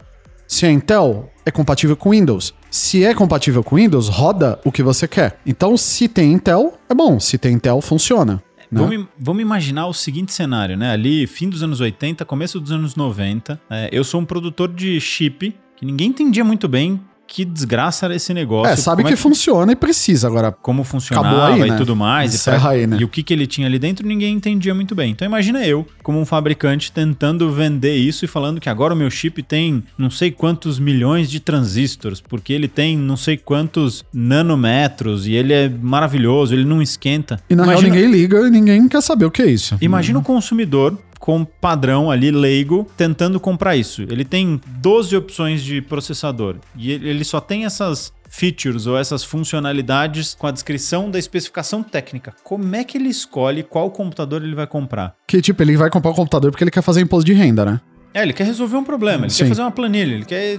Se 0.49 0.67
é 0.67 0.71
Intel, 0.71 1.31
é 1.47 1.51
compatível 1.53 1.97
com 1.97 2.11
Windows. 2.11 2.53
Se 2.69 3.05
é 3.05 3.15
compatível 3.15 3.63
com 3.63 3.77
Windows, 3.77 4.09
roda 4.09 4.59
o 4.65 4.73
que 4.73 4.83
você 4.83 5.07
quer. 5.07 5.39
Então, 5.47 5.77
se 5.77 6.09
tem 6.09 6.33
Intel, 6.33 6.75
é 6.89 6.95
bom. 6.95 7.21
Se 7.21 7.39
tem 7.39 7.55
Intel, 7.55 7.81
funciona. 7.81 8.43
Né? 8.71 8.81
Vamos, 8.81 9.07
vamos, 9.17 9.43
imaginar 9.43 9.87
o 9.87 9.95
seguinte 9.95 10.33
cenário, 10.33 10.77
né? 10.77 10.91
Ali, 10.91 11.27
fim 11.29 11.49
dos 11.49 11.63
anos 11.63 11.81
80, 11.81 12.25
começo 12.25 12.59
dos 12.59 12.73
anos 12.73 12.97
90, 12.97 13.61
é, 13.71 13.89
eu 13.93 14.03
sou 14.03 14.21
um 14.21 14.25
produtor 14.25 14.69
de 14.69 15.01
chip 15.01 15.55
que 15.77 15.87
ninguém 15.87 16.09
entendia 16.09 16.45
muito 16.45 16.69
bem 16.69 17.01
que 17.31 17.45
desgraça 17.45 18.07
era 18.07 18.17
esse 18.17 18.35
negócio. 18.35 18.73
É, 18.73 18.75
sabe 18.75 19.05
que, 19.05 19.11
é 19.11 19.13
que, 19.13 19.17
funciona 19.17 19.71
e 19.71 19.77
precisa 19.77 20.27
agora. 20.27 20.51
Como 20.51 20.83
funcionava 20.83 21.55
aí, 21.55 21.61
e 21.61 21.71
né? 21.71 21.77
tudo 21.77 21.95
mais. 21.95 22.35
E, 22.35 22.45
pra, 22.45 22.69
aí, 22.69 22.89
né? 22.89 22.97
e 22.99 23.05
o 23.05 23.09
que, 23.09 23.23
que 23.23 23.33
ele 23.33 23.47
tinha 23.47 23.69
ali 23.69 23.79
dentro, 23.79 24.05
ninguém 24.05 24.35
entendia 24.35 24.75
muito 24.75 24.97
bem. 24.97 25.13
Então 25.13 25.25
imagina 25.25 25.65
eu, 25.65 25.87
como 26.03 26.21
um 26.21 26.27
fabricante, 26.27 26.91
tentando 26.91 27.49
vender 27.53 27.95
isso 27.95 28.25
e 28.25 28.29
falando 28.29 28.61
que 28.61 28.69
agora 28.69 28.95
o 28.95 28.97
meu 28.97 29.09
chip 29.09 29.45
tem 29.45 29.85
não 29.97 30.11
sei 30.11 30.33
quantos 30.33 30.81
milhões 30.81 31.31
de 31.31 31.39
transistores, 31.39 32.21
porque 32.21 32.53
ele 32.53 32.67
tem 32.67 32.99
não 32.99 33.17
sei 33.17 33.37
quantos 33.37 34.05
nanômetros 34.13 35.29
e 35.29 35.35
ele 35.35 35.53
é 35.53 35.69
maravilhoso, 35.69 36.53
ele 36.53 36.65
não 36.65 36.83
esquenta. 36.83 37.39
E 37.49 37.55
na 37.55 37.63
imagina... 37.63 37.95
real 37.95 37.95
ninguém 37.95 38.21
liga 38.21 38.41
e 38.41 38.51
ninguém 38.51 38.89
quer 38.89 39.03
saber 39.03 39.27
o 39.27 39.31
que 39.31 39.41
é 39.41 39.47
isso. 39.47 39.79
Imagina 39.81 40.19
o 40.19 40.23
consumidor 40.23 40.99
com 41.21 41.45
padrão 41.45 42.11
ali, 42.11 42.31
leigo, 42.31 42.87
tentando 42.97 43.39
comprar 43.39 43.77
isso. 43.77 44.03
Ele 44.03 44.25
tem 44.25 44.59
12 44.67 45.15
opções 45.15 45.63
de 45.63 45.83
processador 45.83 46.57
e 46.75 46.91
ele 46.91 47.23
só 47.23 47.41
tem 47.41 47.67
essas 47.67 48.13
features 48.29 48.87
ou 48.87 48.97
essas 48.97 49.23
funcionalidades 49.23 50.35
com 50.35 50.47
a 50.47 50.51
descrição 50.51 51.11
da 51.11 51.19
especificação 51.19 51.83
técnica. 51.83 52.35
Como 52.43 52.75
é 52.75 52.83
que 52.83 52.97
ele 52.97 53.09
escolhe 53.09 53.63
qual 53.63 53.91
computador 53.91 54.43
ele 54.43 54.55
vai 54.55 54.67
comprar? 54.67 55.15
Que 55.27 55.43
tipo, 55.43 55.63
ele 55.63 55.77
vai 55.77 55.91
comprar 55.91 56.13
um 56.13 56.15
computador 56.15 56.51
porque 56.51 56.65
ele 56.65 56.71
quer 56.71 56.83
fazer 56.83 57.03
imposto 57.03 57.27
de 57.27 57.35
renda, 57.35 57.65
né? 57.65 57.81
É, 58.15 58.23
ele 58.23 58.33
quer 58.33 58.45
resolver 58.45 58.77
um 58.77 58.85
problema, 58.85 59.25
ele 59.25 59.31
Sim. 59.31 59.45
quer 59.45 59.49
fazer 59.51 59.63
uma 59.63 59.71
planilha, 59.71 60.15
ele 60.15 60.25
quer 60.25 60.59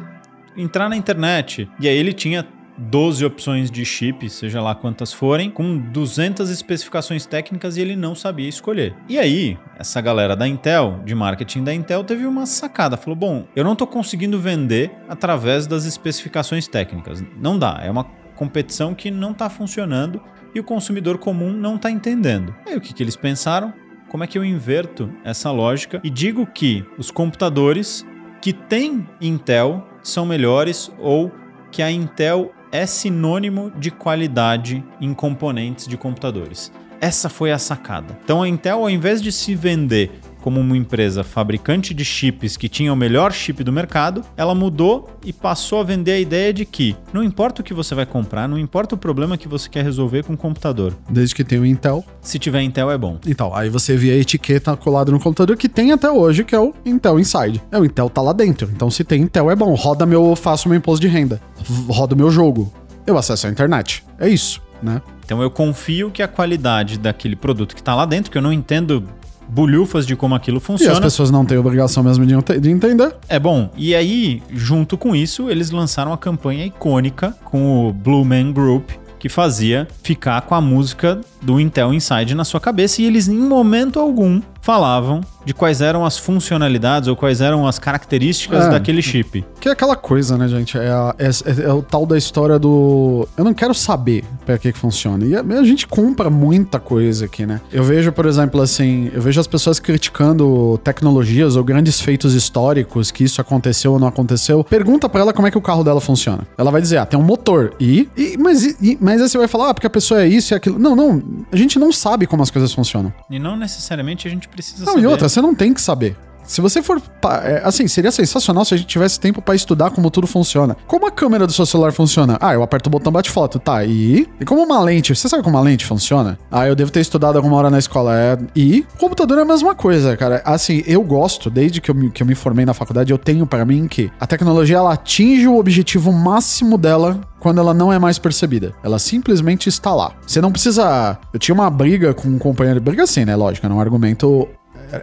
entrar 0.55 0.87
na 0.87 0.95
internet. 0.95 1.67
E 1.79 1.87
aí 1.87 1.97
ele 1.97 2.13
tinha 2.13 2.45
12 2.81 3.23
opções 3.23 3.69
de 3.69 3.85
chip, 3.85 4.27
seja 4.27 4.61
lá 4.61 4.73
quantas 4.73 5.13
forem, 5.13 5.51
com 5.51 5.77
200 5.77 6.49
especificações 6.49 7.27
técnicas 7.27 7.77
e 7.77 7.81
ele 7.81 7.95
não 7.95 8.15
sabia 8.15 8.49
escolher. 8.49 8.95
E 9.07 9.19
aí, 9.19 9.57
essa 9.77 10.01
galera 10.01 10.35
da 10.35 10.47
Intel, 10.47 10.99
de 11.05 11.13
marketing 11.13 11.63
da 11.63 11.73
Intel, 11.73 12.03
teve 12.03 12.25
uma 12.25 12.47
sacada. 12.47 12.97
Falou: 12.97 13.15
bom, 13.15 13.45
eu 13.55 13.63
não 13.63 13.73
estou 13.73 13.85
conseguindo 13.85 14.39
vender 14.39 14.91
através 15.07 15.67
das 15.67 15.85
especificações 15.85 16.67
técnicas. 16.67 17.23
Não 17.37 17.57
dá, 17.57 17.79
é 17.83 17.91
uma 17.91 18.05
competição 18.35 18.95
que 18.95 19.11
não 19.11 19.31
está 19.31 19.49
funcionando 19.49 20.19
e 20.55 20.59
o 20.59 20.63
consumidor 20.63 21.19
comum 21.19 21.51
não 21.51 21.75
está 21.75 21.91
entendendo. 21.91 22.55
Aí 22.65 22.75
o 22.75 22.81
que, 22.81 22.93
que 22.93 23.03
eles 23.03 23.15
pensaram? 23.15 23.71
Como 24.09 24.23
é 24.23 24.27
que 24.27 24.37
eu 24.37 24.43
inverto 24.43 25.13
essa 25.23 25.51
lógica 25.51 26.01
e 26.03 26.09
digo 26.09 26.45
que 26.47 26.83
os 26.97 27.11
computadores 27.11 28.05
que 28.41 28.51
têm 28.51 29.07
Intel 29.21 29.87
são 30.01 30.25
melhores 30.25 30.91
ou 30.97 31.31
que 31.71 31.81
a 31.81 31.91
Intel 31.91 32.51
é 32.71 32.85
sinônimo 32.85 33.71
de 33.77 33.91
qualidade 33.91 34.83
em 34.99 35.13
componentes 35.13 35.87
de 35.87 35.97
computadores. 35.97 36.71
Essa 36.99 37.29
foi 37.29 37.51
a 37.51 37.57
sacada. 37.57 38.17
Então 38.23 38.43
a 38.43 38.47
Intel, 38.47 38.79
ao 38.79 38.89
invés 38.89 39.21
de 39.21 39.31
se 39.31 39.55
vender 39.55 40.11
como 40.41 40.59
uma 40.59 40.75
empresa 40.75 41.23
fabricante 41.23 41.93
de 41.93 42.03
chips 42.03 42.57
que 42.57 42.67
tinha 42.67 42.91
o 42.91 42.95
melhor 42.95 43.31
chip 43.31 43.63
do 43.63 43.71
mercado, 43.71 44.23
ela 44.35 44.55
mudou 44.55 45.09
e 45.23 45.31
passou 45.31 45.79
a 45.79 45.83
vender 45.83 46.13
a 46.13 46.19
ideia 46.19 46.53
de 46.53 46.65
que 46.65 46.95
não 47.13 47.23
importa 47.23 47.61
o 47.61 47.63
que 47.63 47.73
você 47.73 47.95
vai 47.95 48.05
comprar, 48.05 48.47
não 48.47 48.57
importa 48.57 48.95
o 48.95 48.97
problema 48.97 49.37
que 49.37 49.47
você 49.47 49.69
quer 49.69 49.83
resolver 49.83 50.23
com 50.23 50.33
o 50.33 50.37
computador. 50.37 50.93
Desde 51.09 51.35
que 51.35 51.43
tenha 51.43 51.61
o 51.61 51.65
Intel. 51.65 52.03
Se 52.21 52.39
tiver 52.39 52.61
Intel 52.61 52.91
é 52.91 52.97
bom. 52.97 53.19
Então, 53.25 53.55
aí 53.55 53.69
você 53.69 53.95
vê 53.95 54.11
a 54.11 54.17
etiqueta 54.17 54.75
colada 54.75 55.11
no 55.11 55.19
computador 55.19 55.55
que 55.55 55.69
tem 55.69 55.91
até 55.91 56.09
hoje, 56.09 56.43
que 56.43 56.55
é 56.55 56.59
o 56.59 56.73
Intel 56.85 57.19
Inside. 57.19 57.61
É, 57.71 57.77
o 57.77 57.85
Intel 57.85 58.09
tá 58.09 58.21
lá 58.21 58.33
dentro. 58.33 58.69
Então, 58.73 58.89
se 58.89 59.03
tem 59.03 59.21
Intel 59.21 59.49
é 59.49 59.55
bom. 59.55 59.73
Roda 59.75 60.05
meu, 60.05 60.35
faço 60.35 60.67
meu 60.67 60.77
imposto 60.77 61.01
de 61.01 61.07
renda. 61.07 61.41
Roda 61.87 62.15
meu 62.15 62.31
jogo. 62.31 62.71
Eu 63.05 63.17
acesso 63.17 63.47
a 63.47 63.49
internet. 63.49 64.03
É 64.19 64.27
isso, 64.27 64.61
né? 64.81 65.01
Então 65.31 65.41
eu 65.41 65.49
confio 65.49 66.11
que 66.11 66.21
a 66.21 66.27
qualidade 66.27 66.99
daquele 66.99 67.37
produto 67.37 67.73
que 67.73 67.81
está 67.81 67.95
lá 67.95 68.05
dentro, 68.05 68.29
que 68.29 68.37
eu 68.37 68.41
não 68.41 68.51
entendo 68.51 69.07
bulhufas 69.51 70.07
de 70.07 70.15
como 70.15 70.33
aquilo 70.33 70.61
funciona. 70.61 70.93
E 70.93 70.93
as 70.93 70.99
pessoas 70.99 71.29
não 71.29 71.45
têm 71.45 71.57
obrigação 71.57 72.01
mesmo 72.01 72.25
de, 72.25 72.59
de 72.59 72.69
entender. 72.71 73.13
É 73.27 73.37
bom. 73.37 73.69
E 73.75 73.93
aí, 73.93 74.41
junto 74.49 74.97
com 74.97 75.13
isso, 75.13 75.49
eles 75.49 75.71
lançaram 75.71 76.13
a 76.13 76.17
campanha 76.17 76.65
icônica 76.65 77.35
com 77.43 77.89
o 77.89 77.93
Blue 77.93 78.23
Man 78.23 78.53
Group, 78.53 78.89
que 79.19 79.27
fazia 79.27 79.87
ficar 80.01 80.41
com 80.41 80.55
a 80.55 80.61
música 80.61 81.19
do 81.41 81.59
Intel 81.59 81.93
Inside 81.93 82.33
na 82.33 82.45
sua 82.45 82.59
cabeça 82.59 83.01
e 83.01 83.05
eles 83.05 83.27
em 83.27 83.37
momento 83.37 83.99
algum 83.99 84.41
falavam 84.61 85.21
de 85.43 85.53
quais 85.55 85.81
eram 85.81 86.05
as 86.05 86.19
funcionalidades 86.19 87.07
ou 87.09 87.15
quais 87.15 87.41
eram 87.41 87.65
as 87.67 87.79
características 87.79 88.65
É. 88.65 88.69
daquele 88.69 89.01
chip. 89.01 89.43
Que 89.59 89.69
é 89.69 89.71
aquela 89.71 89.95
coisa, 89.95 90.37
né, 90.37 90.47
gente? 90.47 90.77
É, 90.77 90.87
a- 90.89 91.15
é- 91.17 91.25
é- 91.27 91.63
é 91.65 91.73
o 91.73 91.81
tal 91.81 92.05
da 92.05 92.15
história 92.17 92.59
do. 92.59 93.27
Eu 93.35 93.43
não 93.43 93.53
quero 93.53 93.73
saber 93.73 94.23
pra 94.45 94.57
que, 94.59 94.71
que 94.71 94.77
funciona. 94.77 95.25
E 95.25 95.35
a, 95.35 95.41
a 95.41 95.63
gente 95.63 95.87
compra 95.87 96.29
muita 96.29 96.79
coisa 96.79 97.25
aqui, 97.25 97.45
né? 97.45 97.59
Eu 97.71 97.83
vejo, 97.83 98.11
por 98.11 98.27
exemplo, 98.27 98.61
assim, 98.61 99.09
eu 99.13 99.21
vejo 99.21 99.39
as 99.41 99.47
pessoas 99.47 99.79
criticando 99.79 100.79
tecnologias 100.83 101.55
ou 101.55 101.63
grandes 101.63 101.99
feitos 101.99 102.35
históricos, 102.35 103.09
que 103.09 103.23
isso 103.23 103.41
aconteceu 103.41 103.93
ou 103.93 103.99
não 103.99 104.07
aconteceu. 104.07 104.63
Pergunta 104.63 105.09
pra 105.09 105.21
ela 105.21 105.33
como 105.33 105.47
é 105.47 105.51
que 105.51 105.57
o 105.57 105.61
carro 105.61 105.83
dela 105.83 105.99
funciona. 105.99 106.45
Ela 106.57 106.69
vai 106.69 106.81
dizer, 106.81 106.97
ah, 106.97 107.05
tem 107.05 107.19
um 107.19 107.23
motor. 107.23 107.73
E. 107.79 108.07
e- 108.15 108.37
mas, 108.37 108.63
e- 108.63 108.97
mas 109.01 109.19
aí 109.21 109.27
você 109.27 109.37
vai 109.39 109.47
falar, 109.47 109.69
ah, 109.69 109.73
porque 109.73 109.87
a 109.87 109.89
pessoa 109.89 110.21
é 110.21 110.27
isso 110.27 110.53
e 110.53 110.55
aquilo. 110.55 110.77
Não, 110.77 110.95
não. 110.95 111.21
A 111.51 111.55
gente 111.57 111.79
não 111.79 111.91
sabe 111.91 112.27
como 112.27 112.43
as 112.43 112.51
coisas 112.51 112.71
funcionam. 112.73 113.11
E 113.29 113.39
não 113.39 113.55
necessariamente 113.57 114.27
a 114.27 114.31
gente 114.31 114.47
precisa 114.51 114.85
Não, 114.85 114.93
saber. 114.93 115.03
e 115.03 115.07
outra, 115.07 115.27
você 115.29 115.41
não 115.41 115.55
tem 115.55 115.73
que 115.73 115.81
saber. 115.81 116.15
Se 116.51 116.59
você 116.59 116.81
for. 116.81 117.01
é, 117.45 117.61
assim, 117.63 117.87
seria 117.87 118.11
sensacional 118.11 118.65
se 118.65 118.73
a 118.73 118.77
gente 118.77 118.85
tivesse 118.85 119.17
tempo 119.17 119.41
pra 119.41 119.55
estudar 119.55 119.89
como 119.89 120.11
tudo 120.11 120.27
funciona. 120.27 120.75
Como 120.85 121.07
a 121.07 121.11
câmera 121.11 121.47
do 121.47 121.53
seu 121.53 121.65
celular 121.65 121.93
funciona? 121.93 122.37
Ah, 122.41 122.53
eu 122.53 122.61
aperto 122.61 122.87
o 122.87 122.91
botão 122.91 123.09
bate 123.09 123.31
foto, 123.31 123.57
tá. 123.57 123.85
E. 123.85 124.27
E 124.37 124.43
como 124.43 124.61
uma 124.61 124.81
lente? 124.81 125.15
Você 125.15 125.29
sabe 125.29 125.43
como 125.43 125.55
uma 125.55 125.63
lente 125.63 125.85
funciona? 125.85 126.37
Ah, 126.51 126.67
eu 126.67 126.75
devo 126.75 126.91
ter 126.91 126.99
estudado 126.99 127.37
alguma 127.37 127.55
hora 127.55 127.69
na 127.69 127.79
escola. 127.79 128.19
É. 128.19 128.37
E. 128.53 128.85
O 128.95 128.99
computador 128.99 129.37
é 129.37 129.43
a 129.43 129.45
mesma 129.45 129.73
coisa, 129.73 130.17
cara. 130.17 130.41
Assim, 130.43 130.83
eu 130.85 131.01
gosto, 131.03 131.49
desde 131.49 131.79
que 131.79 131.89
eu 131.89 131.95
me, 131.95 132.11
que 132.11 132.21
eu 132.21 132.27
me 132.27 132.35
formei 132.35 132.65
na 132.65 132.73
faculdade, 132.73 133.13
eu 133.13 133.17
tenho 133.17 133.47
pra 133.47 133.63
mim 133.63 133.87
que 133.87 134.11
a 134.19 134.27
tecnologia 134.27 134.75
ela 134.75 134.91
atinge 134.91 135.47
o 135.47 135.57
objetivo 135.57 136.11
máximo 136.11 136.77
dela 136.77 137.21
quando 137.39 137.59
ela 137.59 137.73
não 137.73 137.91
é 137.91 137.97
mais 137.97 138.19
percebida. 138.19 138.73
Ela 138.83 138.99
simplesmente 138.99 139.69
está 139.69 139.95
lá. 139.95 140.11
Você 140.27 140.41
não 140.41 140.51
precisa. 140.51 141.17
Eu 141.33 141.39
tinha 141.39 141.55
uma 141.55 141.69
briga 141.69 142.13
com 142.13 142.27
um 142.27 142.37
companheiro. 142.37 142.81
Briga 142.81 143.03
assim, 143.03 143.23
né? 143.23 143.35
Lógico, 143.35 143.65
era 143.65 143.73
um 143.73 143.79
argumento. 143.79 144.47